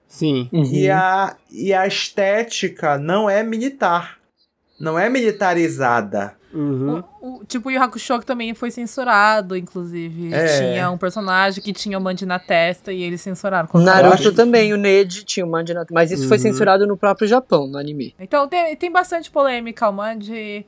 [0.07, 0.49] Sim.
[0.53, 0.63] Uhum.
[0.63, 4.17] E, a, e a estética não é militar.
[4.79, 6.33] Não é militarizada.
[6.53, 7.03] Uhum.
[7.21, 10.33] O, o- tipo, o Yu Hakusho que também foi censurado, inclusive.
[10.33, 10.57] É.
[10.57, 13.67] Tinha um personagem que tinha o Manji na testa e eles censuraram.
[13.73, 15.85] Naruto acho- também, o Ned tinha o Manji na...
[15.91, 16.43] Mas isso foi Uhum.
[16.43, 18.15] censurado no próprio Japão, no anime.
[18.17, 19.89] Então tem, tem bastante polêmica.
[19.89, 20.65] O Manji.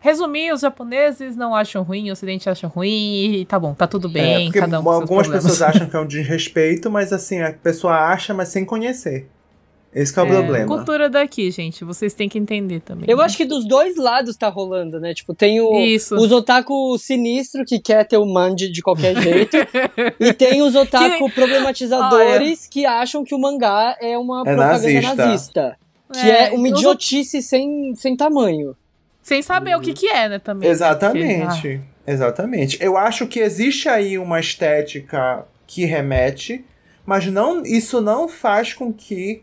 [0.00, 4.08] Resumir, os japoneses não acham ruim, o ocidente acha ruim, e tá bom, tá tudo
[4.08, 7.94] bem, É, cada um algumas pessoas acham que é um desrespeito, mas assim, a pessoa
[7.94, 9.28] acha, mas sem conhecer.
[9.94, 10.66] Esse que é o É, problema.
[10.66, 13.04] Cultura daqui, gente, vocês têm que entender também.
[13.06, 15.12] Eu acho que dos dois lados tá rolando, né?
[15.12, 16.16] Tipo, tem o, Isso.
[16.16, 19.54] os otaku sinistro que quer ter o Manji de qualquer jeito.
[20.18, 25.14] e tem os otaku problematizadores que acham que o mangá é uma É propaganda nazista.
[25.14, 25.76] nazista.
[26.10, 28.74] Que é, uma os idiotice sem, sem tamanho.
[29.22, 30.68] Sem saber o que que é, né, também.
[30.68, 31.80] Exatamente.
[32.06, 32.78] Exatamente.
[32.80, 36.64] Eu acho que existe aí uma estética que remete,
[37.06, 39.42] mas não, isso não faz com que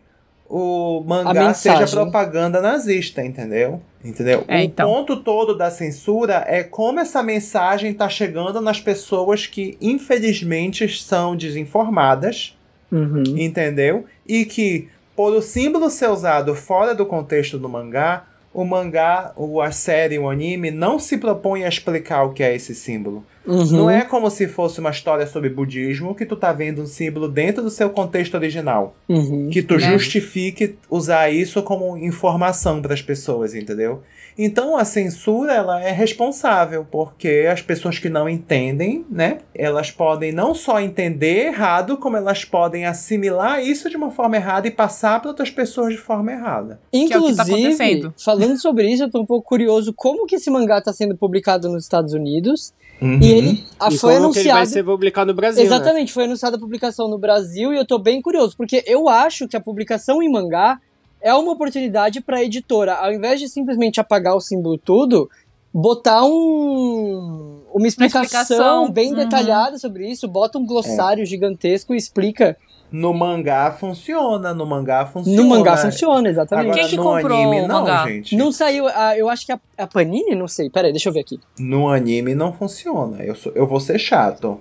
[0.50, 3.82] o mangá seja propaganda nazista, entendeu?
[4.04, 4.44] Entendeu?
[4.48, 4.90] É, o então.
[4.90, 11.36] ponto todo da censura é como essa mensagem tá chegando nas pessoas que infelizmente são
[11.36, 12.58] desinformadas
[12.92, 13.24] Uhum.
[13.38, 14.06] entendeu?
[14.28, 19.62] E que, por o símbolo ser usado fora do contexto do mangá, o mangá, ou
[19.62, 23.24] a série, o anime, não se propõe a explicar o que é esse símbolo.
[23.46, 23.66] Uhum.
[23.66, 27.28] Não é como se fosse uma história sobre budismo que tu tá vendo um símbolo
[27.28, 28.96] dentro do seu contexto original.
[29.08, 29.50] Uhum.
[29.52, 29.80] Que tu Né?
[29.92, 34.04] justifique usar isso como informação para as pessoas, entendeu?
[34.42, 40.32] Então a censura ela é responsável, porque as pessoas que não entendem, né, elas podem
[40.32, 45.20] não só entender errado, como elas podem assimilar isso de uma forma errada e passar
[45.20, 46.80] para outras pessoas de forma errada.
[46.94, 48.14] é o que tá Inclusive, acontecendo.
[48.18, 51.68] falando sobre isso, eu tô um pouco curioso como que esse mangá tá sendo publicado
[51.68, 52.74] nos Estados Unidos.
[53.02, 53.20] Uhum.
[53.22, 54.70] E ele ah, E foi como que ele vai anunciado.
[54.74, 55.66] ser publicado no Brasil, né?
[55.66, 59.48] Exatamente, foi anunciada a publicação no Brasil e eu tô bem curioso, porque eu acho
[59.50, 60.80] que a publicação em mangá
[61.22, 65.30] é uma oportunidade pra editora, ao invés de simplesmente apagar o símbolo tudo,
[65.74, 69.16] botar um uma explicação, explicação, bem uhum.
[69.16, 72.58] detalhada sobre isso, bota um glossário gigantesco e explica.
[72.92, 75.42] No mangá funciona, no mangá funciona.
[75.42, 76.66] No mangá funciona, exatamente.
[76.66, 78.08] Agora, Quem que no comprou anime, o não, mangá?
[78.08, 78.36] gente.
[78.36, 81.20] Não saiu, ah, eu acho que a, a Panini, não sei, peraí, deixa eu ver
[81.20, 81.40] aqui.
[81.60, 83.24] No anime não funciona.
[83.24, 84.60] Eu, sou, eu vou ser chato.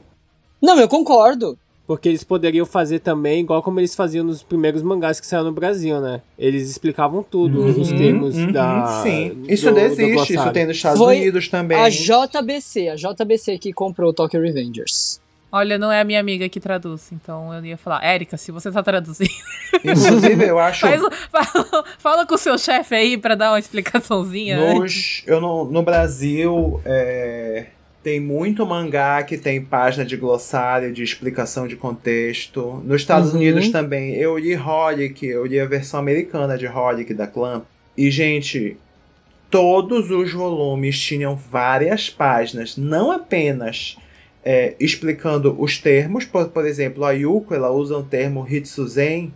[0.61, 1.59] Não, eu concordo.
[1.89, 5.53] Porque eles poderiam fazer também, igual como eles faziam nos primeiros mangás que saíram no
[5.53, 6.21] Brasil, né?
[6.39, 9.01] Eles explicavam tudo, os termos Uhum, da.
[9.03, 10.53] Sim, isso do- do existe, isso glossário.
[10.53, 11.79] tem nos Estados Foi Unidos também.
[11.79, 15.19] A JBC, a JBC que comprou o Tokyo Revengers.
[15.51, 18.71] Olha, não é a minha amiga que traduz, então eu ia falar, Érica, se você
[18.71, 19.31] tá traduzindo,
[19.83, 20.83] Inclusive, eu acho.
[20.87, 21.01] faz,
[21.33, 24.75] fala, fala com o seu chefe aí pra dar uma explicaçãozinha.
[24.75, 27.65] Nos, eu no, no Brasil, é,
[28.03, 32.83] tem muito mangá que tem página de glossário, de explicação de contexto.
[32.85, 33.37] Nos Estados Uhum.
[33.41, 34.15] Unidos também.
[34.15, 37.65] Eu li Holic, eu li a versão americana de Holic da Clamp.
[37.97, 38.77] E, gente,
[39.51, 43.97] todos os volumes tinham várias páginas, não apenas
[44.45, 46.25] é, explicando os termos.
[46.25, 49.33] Por, por exemplo, a Yuko ela usa o termo Hitsuzen,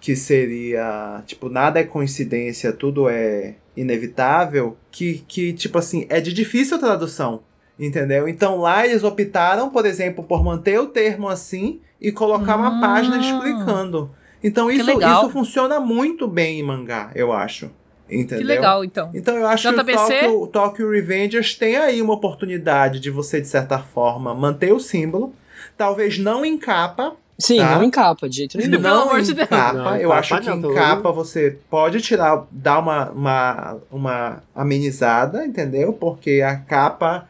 [0.00, 6.32] que seria tipo nada é coincidência, tudo é inevitável, que, que tipo assim é de
[6.32, 7.40] difícil tradução,
[7.78, 8.28] entendeu?
[8.28, 12.80] Então lá eles optaram, por exemplo, por manter o termo assim e colocar uma Ah.
[12.80, 14.10] página explicando.
[14.42, 17.70] Então isso, isso funciona muito bem em mangá, eu acho.
[18.10, 18.38] Entendeu?
[18.38, 19.10] Que legal, então.
[19.12, 19.98] Então eu acho que JBC?
[19.98, 24.72] o Tokyo, o Tokyo Revengers tem aí uma oportunidade de você, de certa forma, manter
[24.72, 25.34] o símbolo.
[25.76, 27.14] Talvez não em capa.
[27.38, 27.76] Sim, Tá.
[27.76, 28.70] não encapa de jeito nenhum.
[28.80, 29.48] Pelo Não amor em de Deus.
[29.48, 29.72] capa.
[29.74, 33.76] Não, em eu capa acho que não, em capa você pode tirar, dar uma, uma,
[33.92, 35.92] uma amenizada, entendeu?
[35.92, 37.28] Porque a capa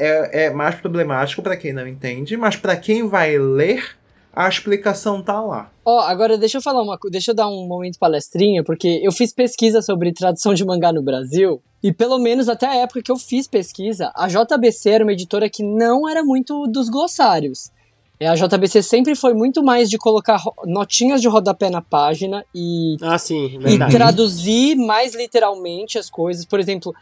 [0.00, 4.00] é, é mais problemático para quem não entende, mas para quem vai ler
[4.32, 5.70] a explicação tá lá.
[5.84, 9.12] Ó, agora deixa eu falar uma coisa, deixa eu dar um momento palestrinha, porque eu
[9.12, 13.10] fiz pesquisa sobre tradução de mangá no Brasil, e pelo menos até a época que
[13.10, 17.70] eu fiz pesquisa, a JBC era uma editora que não era muito dos glossários.
[18.20, 22.96] É, a JBC sempre foi muito mais de colocar notinhas de rodapé na página e
[23.00, 26.44] Ah, sim, e traduzir mais literalmente as coisas.
[26.44, 26.94] Por exemplo,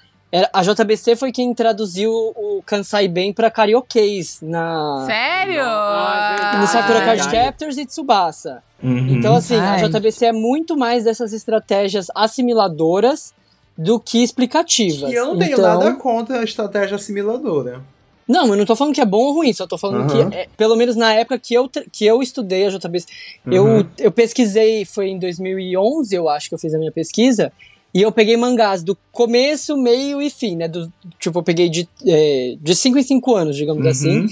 [0.52, 5.62] a JBC foi quem traduziu o Kansai Ben pra karaokês na Sério?
[5.64, 6.70] Ah, é no verdade.
[6.72, 7.44] Sakura Card verdade.
[7.46, 8.62] Captors e Tsubasa.
[8.82, 9.09] Uhum.
[9.16, 9.82] Então, assim, Ai.
[9.82, 13.32] a JBC é muito mais dessas estratégias assimiladoras
[13.76, 15.10] do que explicativas.
[15.10, 17.80] E eu não tenho então, nada contra a estratégia assimiladora.
[18.26, 20.28] Não, eu não tô falando que é bom ou ruim, só tô falando Aham.
[20.30, 23.06] que, é, pelo menos na época que eu, que eu estudei a JBC,
[23.46, 23.52] Uhum.
[23.52, 27.50] eu, eu pesquisei, foi em 2011, eu acho que eu fiz a minha pesquisa,
[27.94, 30.69] e eu peguei mangás do começo, meio e fim, né?
[30.69, 33.90] Do, tipo, eu peguei de 5 é, de cinco em 5 anos, digamos Uhum.
[33.90, 34.27] assim.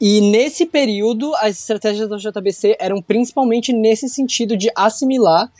[0.00, 5.50] E nesse período, as estratégias da JBC eram principalmente nesse sentido de assimilar.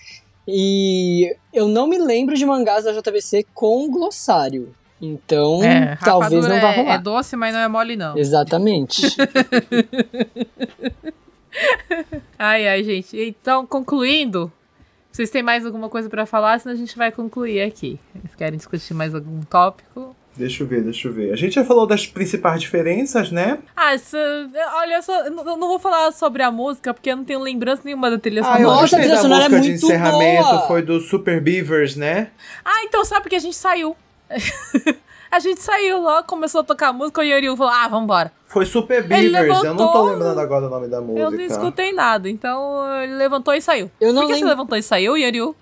[0.49, 4.75] E eu não me lembro de mangás da JBC com glossário.
[5.03, 6.95] Então, É, talvez não vá é- rolar.
[6.95, 8.17] É doce, mas não é mole, não.
[8.17, 9.03] Exatamente.
[12.39, 13.17] Ai, ai, gente.
[13.19, 14.53] Então, concluindo,
[15.17, 16.61] vocês têm mais alguma coisa pra falar?
[16.61, 17.99] Senão a gente vai concluir aqui.
[18.15, 20.15] Vocês querem discutir mais algum tópico?
[20.37, 21.33] Deixa eu ver, deixa eu ver.
[21.33, 23.59] A gente já falou das principais diferenças, né?
[23.75, 24.15] Ah, isso,
[24.75, 27.41] olha, só, eu não eu não vou falar sobre a música, porque eu não tenho
[27.41, 28.81] lembrança nenhuma da trilha Ah, eu sonora.
[28.83, 30.67] Nossa, a trilha da sonora é música de muito encerramento, boa!
[30.67, 32.29] foi do Super Beavers, né?
[32.63, 33.97] Ah, então sabe porque a gente saiu.
[35.31, 38.33] a gente saiu logo, começou a tocar a música, o Yoriu falou, ah, vambora.
[38.47, 41.21] Foi Super Ele Beavers, eu não tô levantou- lembrando agora o nome da música.
[41.21, 43.91] Eu não escutei nada, então ele levantou e saiu.
[44.01, 44.49] Eu não Por que você lembro.
[44.51, 45.55] levantou e saiu, Yoriu?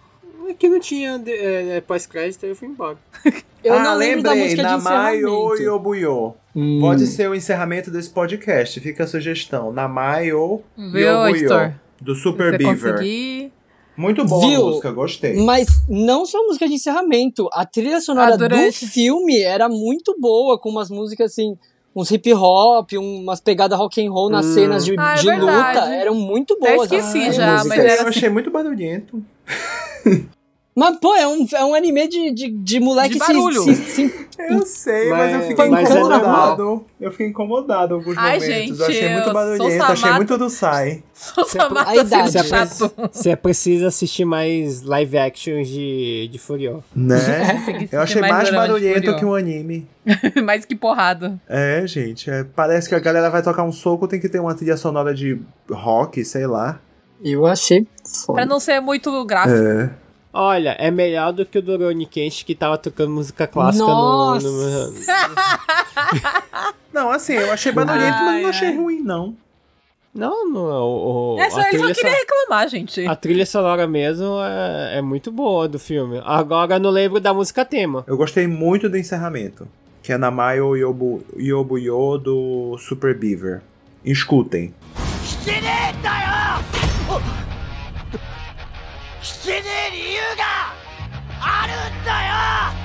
[0.50, 2.98] Aqui não tinha de- é, é, pós-crédito, eu fui embora.
[3.64, 5.62] Eu ah, não lembro da música de Namai encerramento.
[5.62, 6.34] Yobuyo.
[6.54, 6.80] Hum.
[6.82, 9.72] Pode ser o encerramento desse podcast, fica a sugestão.
[9.72, 11.74] Namai Viu, Yobuyo.
[11.98, 12.92] Do Super você Beaver.
[12.92, 13.52] conseguir...
[13.96, 14.60] Muito boa Viu?
[14.62, 15.34] a música, gostei.
[15.44, 20.16] Mas não só a música de encerramento, a trilha sonora durante- do filme era muito
[20.18, 21.56] boa, com umas músicas assim,
[21.94, 24.54] uns hip hop, umas pegadas rock and roll nas Hum.
[24.54, 26.90] cenas de, Ah, é de luta, eram muito Até boas.
[26.90, 27.68] esqueci as já, músicas.
[27.68, 29.22] mas era Eu achei muito barulhento.
[30.76, 33.62] Mas, pô, é um, é um anime de, de, de moleque De barulho.
[33.62, 36.84] se, se, se- Eu sei, mas, Mas- eu fiquei mas é incomodado.
[37.00, 38.46] eu fiquei incomodado em alguns Ai, momentos.
[38.46, 41.02] gente, eu achei muito barulhento, sou achei muito do Sai.
[41.14, 42.08] Samata idade.
[42.08, 42.88] sendo Você, é chato.
[42.90, 46.80] pre- você precisa assistir mais live action de, de Furió.
[46.94, 47.18] Né?
[47.92, 49.86] Eu achei mais de barulhento que um anime.
[50.44, 51.40] mais que porrada.
[51.48, 54.54] É, gente, é, parece que a galera vai tocar um soco, tem que ter uma
[54.56, 55.40] trilha sonora de
[55.70, 56.80] rock, sei lá.
[57.22, 57.86] Eu achei
[58.26, 58.38] foda.
[58.38, 59.56] Pra não ser muito gráfico.
[59.56, 59.90] É.
[60.33, 63.89] Olha, é melhor do que o do Rurouni Kenshin que tava tocando música clássica no,
[63.91, 64.47] Nossa!
[64.47, 64.93] no-
[66.93, 68.75] Não, assim, eu achei barulhento, mas Ai, não achei ai.
[68.77, 69.35] ruim, não.
[70.13, 70.61] Não, não.
[70.61, 73.07] O, o, É só, a, eles não trilha queriam so- reclamar, gente.
[73.07, 76.21] a trilha sonora mesmo é, é muito boa do filme.
[76.25, 78.03] Agora eu não lembro da música tema.
[78.07, 79.67] Eu gostei muito do encerramento.
[80.01, 83.61] Que é Namayo Yobu, Yobuyo do Super Beaver.
[84.05, 84.73] Escutem.
[85.23, 87.42] 聞けねえんだよ
[89.23, 90.73] 聞けねえ理由が
[91.41, 92.79] あるんだよ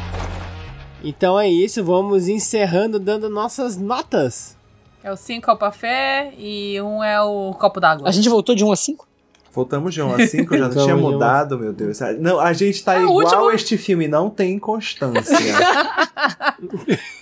[1.02, 4.56] Então é isso, vamos encerrando dando nossas notas.
[5.02, 8.08] É o 5 copo fé e um é o copo d'água.
[8.08, 9.06] A gente voltou de 1 a 5?
[9.52, 11.98] Voltamos de 1 a 5, já não Voltamos tinha de um a- mudado, meu Deus.
[12.18, 15.36] Não, a gente tá É, o igual último- este filme, não tem constância.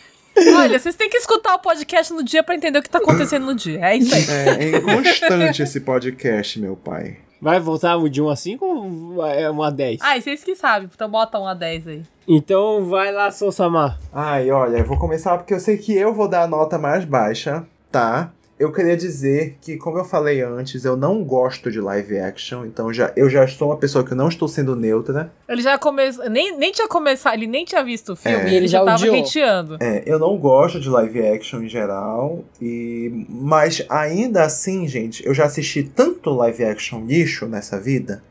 [0.55, 3.45] Olha, vocês têm que escutar o podcast no dia pra entender o que tá acontecendo
[3.45, 3.80] no dia.
[3.84, 4.26] É isso aí.
[4.30, 7.18] é, é inconstante esse podcast, meu pai.
[7.41, 9.99] Vai voltar de 1 a 5 ou é 1 a 10?
[10.01, 12.01] Ah, e vocês que sabem, então bota um a 10 aí.
[12.27, 13.97] Então vai lá, Sousama.
[14.11, 17.05] Ai, olha, eu vou começar porque eu sei que eu vou dar a nota mais
[17.05, 18.31] baixa, tá?
[18.59, 22.91] Eu queria dizer que, como eu falei antes, eu não gosto de live action, então
[22.91, 25.31] já, eu já sou uma pessoa que não estou sendo neutra.
[25.47, 26.27] Ele já começou.
[26.27, 28.38] Nem, nem tinha começado, ele nem tinha visto o filme.
[28.38, 28.47] É.
[28.47, 29.19] Ele, Ele já tava odiou.
[29.23, 29.77] hateando.
[29.79, 35.35] É, eu não gosto de live action em geral, e mas ainda assim, gente, eu
[35.35, 38.23] já assisti tanto live action lixo nessa vida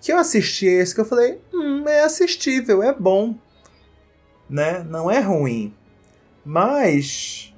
[0.00, 3.34] que eu assisti esse que eu falei, hum, é assistível, é bom,
[4.48, 4.84] né?
[4.88, 5.74] Não é ruim,
[6.44, 7.52] mas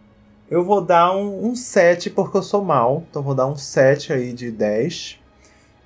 [0.50, 4.12] eu vou dar um, um 7 porque eu sou mal, então vou dar um 7
[4.12, 5.18] aí de 10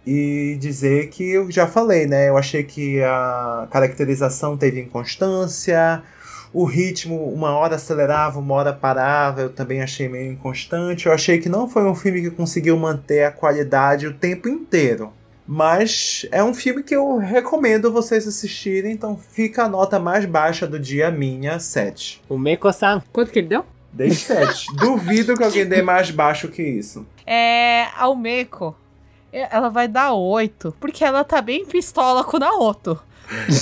[0.06, 2.28] e dizer que eu já falei, né?
[2.28, 6.02] Eu achei que a caracterização teve inconstância,
[6.52, 11.06] o ritmo, uma hora acelerava, uma hora parava, eu também achei meio inconstante.
[11.06, 15.12] Eu achei que não foi um filme que conseguiu manter a qualidade o tempo inteiro.
[15.46, 20.66] Mas é um filme que eu recomendo vocês assistirem, então fica a nota mais baixa
[20.66, 22.22] do dia minha, 7.
[22.28, 23.02] O Meiko-san.
[23.12, 23.73] Quanto que ele deu?
[23.94, 24.66] Dei 7.
[24.76, 27.06] Duvido que alguém dê mais baixo que isso.
[27.26, 27.86] É.
[27.96, 28.76] A Umeko,
[29.32, 33.00] ela vai dar 8, porque ela tá bem pistola com o Naoto.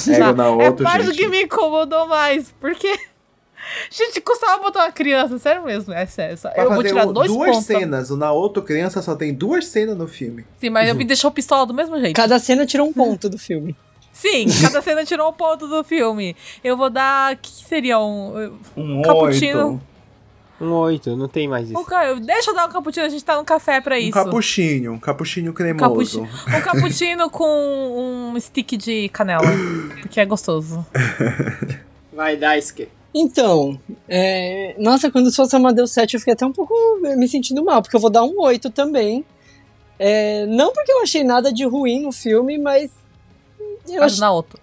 [0.09, 1.23] É, o Naoto, é parte do gente.
[1.25, 2.99] que me incomodou mais, porque.
[3.91, 6.37] Gente, custava botar uma criança, sério mesmo, é sério.
[6.57, 7.65] Eu vou tirar o- dois duas pontos.
[7.67, 8.11] cenas.
[8.11, 10.45] O Naoto criança só tem duas cenas no filme.
[10.59, 12.17] Sim, mas eu me deixou pistola do mesmo jeito.
[12.17, 13.77] Cada cena tirou um ponto do filme.
[14.13, 16.35] Sim, cada cena tirou um ponto do filme.
[16.65, 17.35] Eu vou dar.
[17.35, 18.59] O que seria um.
[18.77, 19.69] Um Cappuccino.
[19.75, 19.81] oito.
[20.63, 21.85] Um 8, não tem mais um isso.
[21.85, 24.13] ca- Deixa eu dar um cappuccino, a gente tá no café pra Um isso.
[24.13, 24.93] capuchinho.
[24.93, 26.23] Um capuchinho cremoso.
[26.23, 26.29] Cappuccino.
[26.57, 29.47] Um cappuccino com um stick de canela.
[30.01, 30.87] Porque é gostoso.
[32.13, 32.89] Vai, Daisuke.
[33.15, 33.79] Então,
[34.09, 36.73] é, nossa, quando o Sousama deu 7, eu fiquei até um pouco
[37.03, 39.25] me sentindo mal, porque eu vou dar um 8 também.
[39.99, 42.91] É, não porque eu achei nada de ruim no filme, mas.
[43.89, 44.59] Eu Mas acho, na outra.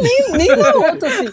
[0.00, 1.24] Nem, nem na outra, assim.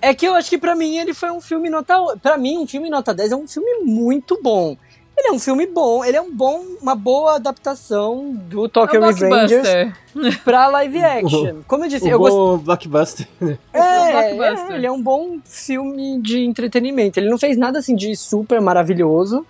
[0.00, 2.20] É que eu acho que pra mim ele foi um filme nota 8.
[2.20, 4.76] Pra mim, um filme nota 10 é um filme muito bom.
[5.20, 9.00] Ele é um filme bom, ele é um bom, uma boa adaptação do É Tokyo
[9.00, 10.40] um Revengers blockbuster.
[10.44, 11.56] pra live action.
[11.66, 12.38] Como eu disse, O eu gostei.
[12.38, 13.28] bom blockbuster.
[13.72, 14.70] É, blockbuster.
[14.70, 17.18] é, ele é um bom filme de entretenimento.
[17.18, 19.44] Ele não fez nada assim de super maravilhoso,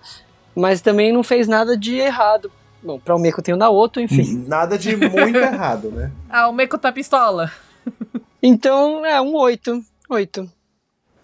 [0.57, 2.51] mas também não fez nada de errado.
[2.82, 4.43] Bom, pra o Meco tem o Naoto, enfim.
[4.49, 6.11] Nada de muito errado, né?
[6.31, 7.51] Ah, o Meiko tá pistola.
[8.43, 9.82] Então, é um 8.
[10.09, 10.48] 8.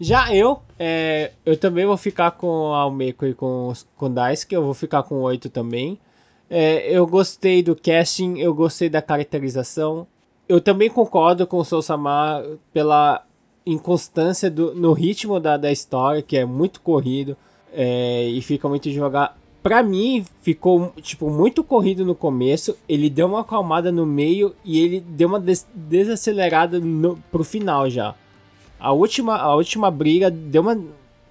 [0.00, 4.64] Já eu, é, eu também vou ficar com a Almeco e com, com Daisuke, eu
[4.64, 5.98] vou ficar com 8 também.
[6.50, 10.06] É, eu gostei do casting, eu gostei da caracterização.
[10.48, 13.24] Eu também concordo com o Sousama pela
[13.64, 17.36] inconstância do, no ritmo da, da história, que é muito corrido
[17.72, 19.36] é, e fica muito devagar.
[19.64, 24.78] Pra mim, ficou tipo muito corrido no começo, ele deu uma acalmada no meio e
[24.78, 28.14] ele deu uma des- desacelerada no, pro final já.
[28.78, 30.78] A última, a última briga deu uma.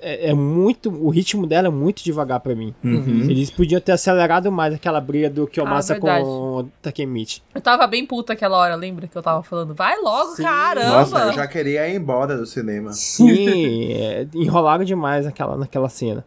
[0.02, 0.90] É, é muito.
[0.90, 2.74] O ritmo dela é muito devagar pra mim.
[2.84, 3.28] Uhum.
[3.30, 6.26] Eles podiam ter acelerado mais aquela briga do Kiyomasa Ah, verdade.
[6.26, 7.44] com o Takemichi.
[7.54, 9.76] Eu tava bem puta aquela hora, lembra que eu tava falando?
[9.76, 10.42] Vai logo, Sim.
[10.44, 10.90] caramba!
[10.90, 12.92] Nossa, eu já queria ir embora do cinema.
[12.94, 16.26] Sim, é, enrolaram demais naquela, naquela cena.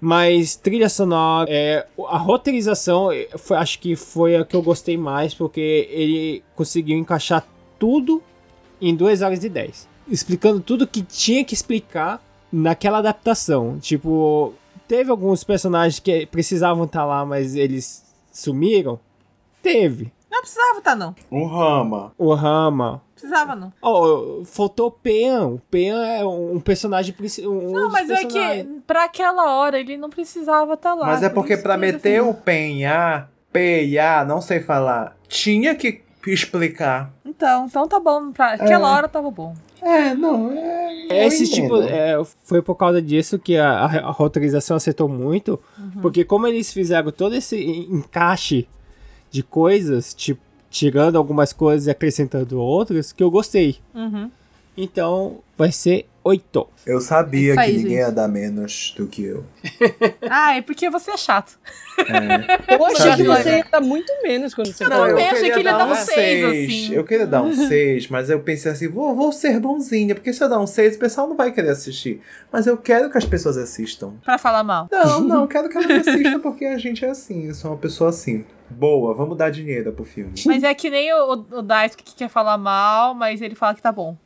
[0.00, 4.96] Mas trilha sonora, é, a roteirização, é, foi- acho que foi a que eu gostei
[4.98, 7.46] mais, porque ele conseguiu encaixar
[7.78, 8.22] tudo
[8.80, 9.88] em 2 horas e 10.
[10.08, 12.22] Explicando tudo que tinha que explicar
[12.52, 13.78] naquela adaptação.
[13.78, 14.52] Tipo,
[14.86, 19.00] teve alguns personagens que precisavam estar lá, mas eles sumiram?
[19.62, 20.12] Teve.
[20.34, 21.14] Não precisava tá, não.
[21.30, 22.12] Um Rama.
[22.18, 23.72] O Rama, Precisava, não.
[23.80, 25.46] Oh, faltou o Pean.
[25.46, 27.52] O Pean é um personagem principal.
[27.52, 31.06] Um Não, mas é que pra aquela hora ele não precisava estar lá.
[31.06, 37.10] Mas é por porque pra meter o penha, peia, não sei falar, tinha que explicar.
[37.24, 38.32] Então, então tá bom.
[38.32, 39.54] Pra aquela hora tava bom.
[39.80, 41.26] É, não, é.
[41.26, 46.00] Esse tipo, é, foi por causa disso que a, a, a roteirização acertou muito, Uhum.
[46.02, 48.66] porque como eles fizeram todo esse en- encaixe
[49.34, 50.40] de coisas, tipo,
[50.70, 53.78] tirando algumas coisas e acrescentando outras, que eu gostei.
[53.92, 54.30] Uhum.
[54.76, 56.68] Então, vai ser oito.
[56.86, 58.00] Eu sabia aí, que ninguém gente.
[58.00, 59.44] ia dar menos do que eu.
[60.30, 61.58] Ah, é porque você é chato.
[62.68, 65.08] Eu achei que você ia dar muito menos quando você Eu falou.
[65.08, 66.94] também achei que ele ia dar um seis, seis, assim.
[66.94, 70.42] Eu queria dar um 6, mas eu pensei assim, vou, vou ser bonzinha, porque se
[70.42, 72.20] eu dar um 6, o pessoal não vai querer assistir.
[72.52, 74.14] Mas eu quero que as pessoas assistam.
[74.24, 74.88] Pra falar mal.
[74.90, 77.76] Não, não, eu quero que elas assistam porque a gente é assim, eu sou uma
[77.78, 78.44] pessoa assim.
[78.70, 80.32] Boa, vamos dar dinheiro pro filme.
[80.46, 83.82] Mas é que nem o, o, Daisuke que quer falar mal, mas ele fala que
[83.82, 84.16] tá bom.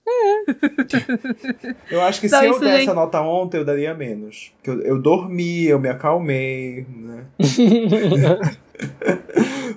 [1.91, 2.91] Eu acho que Então, se eu desse gente.
[2.91, 4.53] a nota ontem, eu daria menos.
[4.57, 7.25] Porque eu, eu dormi, eu me acalmei, né?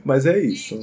[0.05, 0.79] Mas é isso.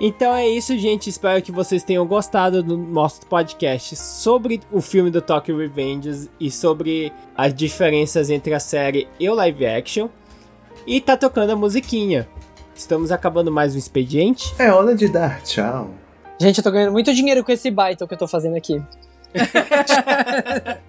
[0.00, 1.08] Então é isso, gente.
[1.08, 6.50] Espero que vocês tenham gostado do nosso podcast sobre o filme do Tokyo Revengers e
[6.50, 10.08] sobre as diferenças entre a série e o live action.
[10.86, 12.28] E tá tocando a musiquinha.
[12.74, 14.54] Estamos acabando mais um expediente.
[14.58, 15.90] É hora de dar tchau.
[16.38, 18.80] Gente, eu tô ganhando muito dinheiro com esse baita que eu tô fazendo aqui.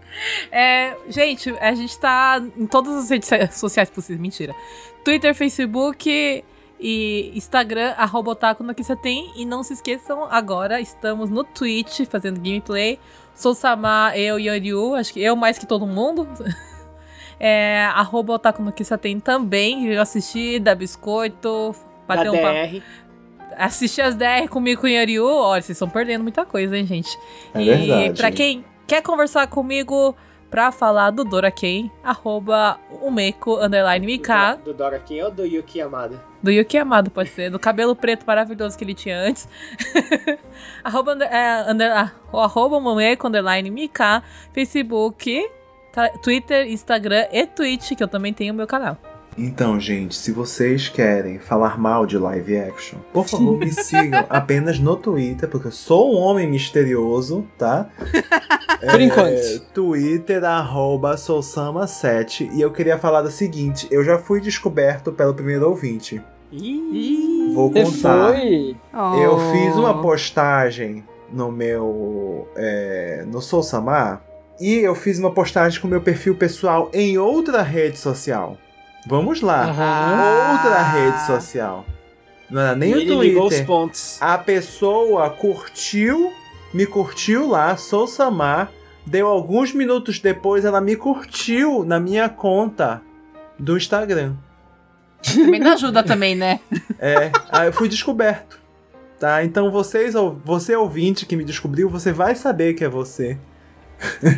[0.52, 4.20] É, gente, a gente tá em todas as redes sociais possíveis.
[4.20, 4.56] Mentira.
[5.04, 6.44] Twitter, Facebook
[6.80, 9.32] e Instagram, arroba otaku no que você tem.
[9.36, 13.00] E não se esqueçam, agora estamos no Twitch fazendo gameplay.
[13.34, 16.28] Sou Sama, eu e Yoryu, acho que eu mais que todo mundo.
[17.40, 19.86] É, arroba otaku no que você tem também.
[19.88, 21.76] Eu assisti, da biscoito,
[22.08, 22.72] Da bater um papo.
[22.72, 22.82] DR.
[23.56, 27.16] Assistir as DR comigo com o Yoryu, olha, vocês estão perdendo muita coisa, hein, gente?
[27.54, 28.20] É e verdade.
[28.20, 30.16] pra quem quer conversar comigo,
[30.50, 35.82] pra falar do Dora Ken, arroba umeko, underline mika, Do Dora Ken ou do Yuki
[35.82, 36.24] Amada?
[36.48, 39.50] Do Yuki Amado, pode ser, do cabelo preto maravilhoso que ele tinha antes.
[40.82, 45.46] arroba, under- é, under- ah, o arroba umeko, underline mika, Facebook,
[46.24, 48.98] Twitter, Instagram e Twitch, que eu também tenho o meu canal.
[49.38, 54.80] Então, gente, se vocês querem falar mal de live action, por favor, me sigam apenas
[54.80, 57.90] no Twitter, porque eu sou um homem misterioso, tá?
[58.92, 59.60] Por enquanto.
[59.74, 62.52] Twitter, arroba sousama7.
[62.54, 66.22] E eu queria falar do seguinte: eu já fui descoberto pelo primeiro ouvinte.
[66.52, 68.34] Ih, Vou Você contar.
[68.34, 68.76] foi?
[69.22, 69.52] Eu Oh.
[69.52, 72.48] fiz uma postagem no meu.
[72.56, 74.22] É, no Sousama.
[74.60, 78.58] E eu fiz uma postagem com meu perfil pessoal em outra rede social.
[79.08, 79.66] Vamos lá.
[79.66, 80.54] Aham.
[80.54, 81.86] Outra rede social.
[82.50, 83.68] Não era nem e o ele ligou os Twitter.
[83.68, 84.18] pontos.
[84.22, 86.32] A pessoa curtiu,
[86.74, 88.70] me curtiu lá, Sousama.
[89.06, 93.02] Deu alguns minutos depois, ela me curtiu na minha conta
[93.60, 94.36] do Instagram.
[95.24, 96.60] Também não ajuda também, né?
[97.00, 98.60] É, aí eu fui descoberto.
[99.20, 99.44] Tá?
[99.44, 103.38] Então vocês, ou- você ouvinte que me descobriu, você vai saber que é você.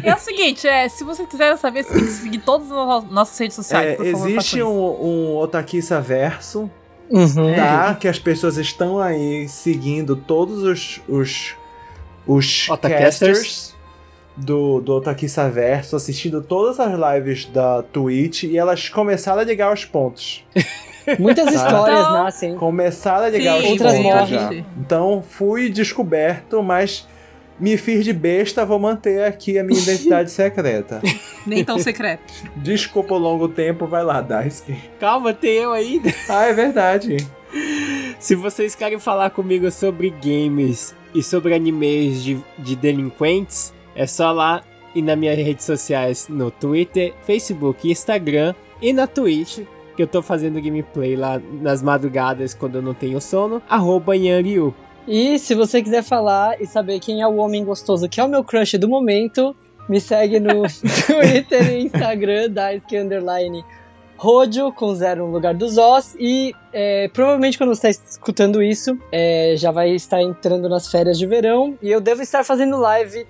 [0.03, 3.37] É o seguinte, é, se você quiser saber, você tem que seguir todas as nossas
[3.37, 3.89] redes sociais.
[3.89, 4.69] É, por favor, existe um,
[5.03, 6.71] um Otakissa verso,
[7.09, 7.55] Uhum.
[7.55, 7.93] tá?
[7.95, 11.55] Que as pessoas estão aí seguindo todos os os,
[12.25, 13.37] os Otacasters.
[13.37, 13.75] casters
[14.39, 19.73] do, do Otakissa verso, assistindo todas as lives da Twitch e elas começaram a ligar
[19.73, 20.43] os pontos.
[21.19, 21.51] Muitas Tá.
[21.51, 22.55] histórias Então- nascem.
[22.55, 24.53] Começaram a ligar Sim, os outras pontos já.
[24.79, 27.07] Então fui descoberto, mas
[27.59, 31.01] me fiz de besta, vou manter aqui a minha identidade secreta.
[31.45, 32.21] Nem tão secreto.
[32.55, 34.77] Desculpa o longo tempo, vai lá, Daisuke.
[34.99, 36.13] Calma, tem eu ainda.
[36.29, 37.17] Ah, é verdade.
[38.19, 44.31] Se vocês querem falar comigo sobre games e sobre animes de, de delinquentes, é só
[44.31, 44.63] lá
[44.95, 49.59] e nas minhas redes sociais no Twitter, Facebook, Instagram e na Twitch,
[49.95, 54.73] que eu tô fazendo gameplay lá nas madrugadas quando eu não tenho sono, arroba Yanryu.
[55.05, 58.29] E se você quiser falar e saber quem é o homem gostoso, que é o
[58.29, 59.53] meu crush do momento,
[59.89, 60.63] me segue no
[61.05, 63.65] Twitter e Instagram, Daisuke Underline
[64.15, 66.15] Rodio, com zero no lugar dos Os.
[66.17, 71.17] E é, provavelmente quando você está escutando isso, é, já vai estar entrando nas férias
[71.17, 71.77] de verão.
[71.81, 73.25] E eu devo estar fazendo live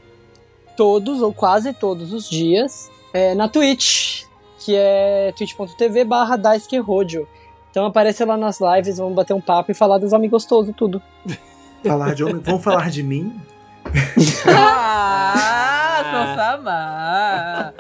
[0.80, 4.24] todos, ou quase todos os dias, é, na Twitch,
[4.58, 6.78] que é twitch.tv barra Daisuke.
[7.70, 11.02] Então aparece lá nas lives, vamos bater um papo e falar dos homens gostosos, tudo.
[11.86, 12.42] Falar de homem.
[12.44, 13.40] Vamos falar de mim?
[14.46, 17.74] Ah, sou Sama.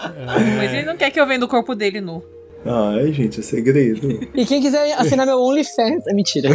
[0.58, 2.24] Mas ele não quer que eu venda o corpo dele nu.
[2.72, 4.30] Ai, gente, é segredo.
[4.36, 6.06] E quem quiser assinar meu OnlyFans.
[6.06, 6.50] É mentira.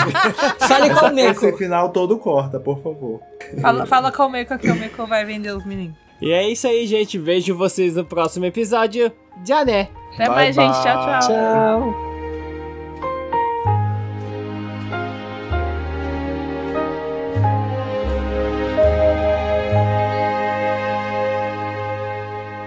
[0.60, 1.56] Fale com o Esse Meco.
[1.56, 3.20] final todo corta, por favor.
[3.62, 5.96] Fala, fala com o Meco que o Meco vai vender os meninos.
[6.20, 7.18] E é isso aí, gente.
[7.18, 9.10] Vejo vocês no próximo episódio.
[9.46, 9.88] Já né?
[10.14, 10.82] Até Bye, mais, gente.
[10.82, 11.20] Tchau, bye.
[11.20, 11.28] tchau.
[11.28, 12.06] Tchau.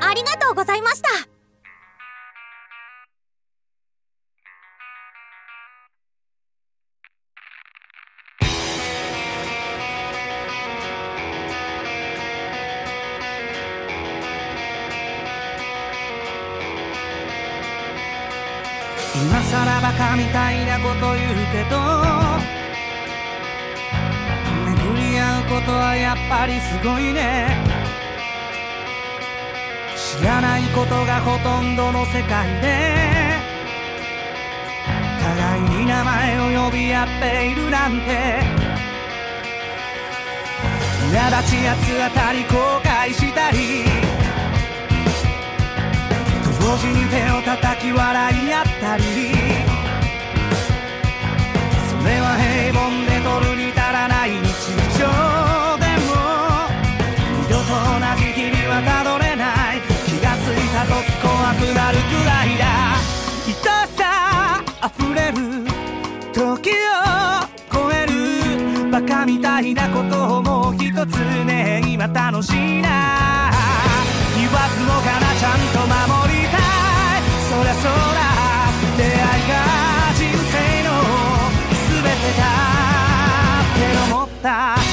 [0.01, 1.38] あ
[19.99, 21.75] カみたいなこと言うけど
[24.63, 27.59] 巡り合うことはやっぱりすごいね。
[29.97, 33.39] 知らないことがほとんどの世界で
[35.21, 38.39] 互いに名前を呼び合っているなんて。
[41.11, 43.83] 苛立ちやつ当たり後悔したり
[46.61, 49.68] 同時に手を叩き笑い合ったり。
[51.99, 54.43] それは平凡で取るに足らない日
[54.97, 55.05] 常
[55.77, 56.15] でも
[57.35, 62.63] 二度と同じ日々はたどれない気がついた時怖くなるくらいだ
[63.45, 64.01] 愛さ
[64.87, 65.37] 溢れる
[66.33, 66.73] 時を
[67.71, 69.73] 超えるバカみたい。
[69.73, 73.51] なことをもう一つね今楽しいな
[74.35, 76.59] 言わずもがなちゃんと守りたい
[77.49, 78.19] そりゃそうだ
[78.97, 79.78] 出会いが
[84.41, 84.88] 大。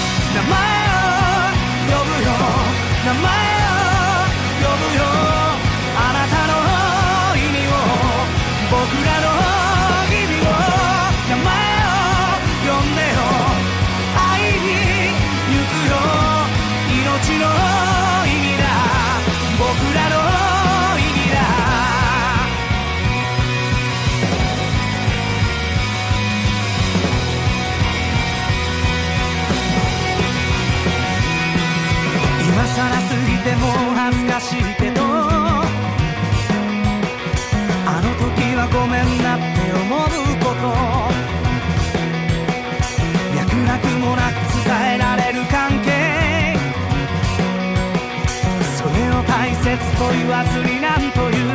[49.98, 51.50] と言わずになんという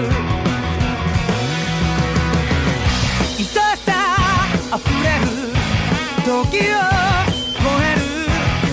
[3.37, 3.91] 愛しさ
[4.75, 5.25] 溢れる
[6.25, 6.71] 時を
[7.59, 8.01] 超える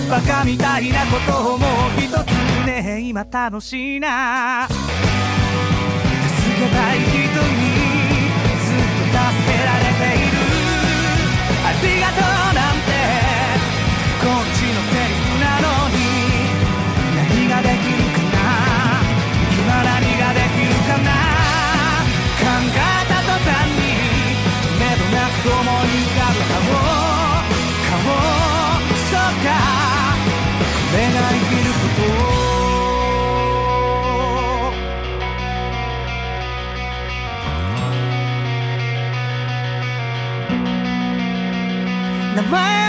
[0.09, 2.31] バカみたいなことをもう一つ
[2.65, 4.79] ね今楽しいな助
[6.55, 7.23] けたい人に
[8.59, 10.37] ずっと助けられている
[11.65, 12.48] ありがとう
[20.89, 21.09] かな
[22.39, 22.77] 考え
[23.09, 23.81] た途端に
[24.79, 26.57] 目どなく思い浮かぶ顔
[27.89, 28.01] 顔
[29.09, 29.47] そうか
[30.91, 32.03] これが生きること
[42.35, 42.88] 名前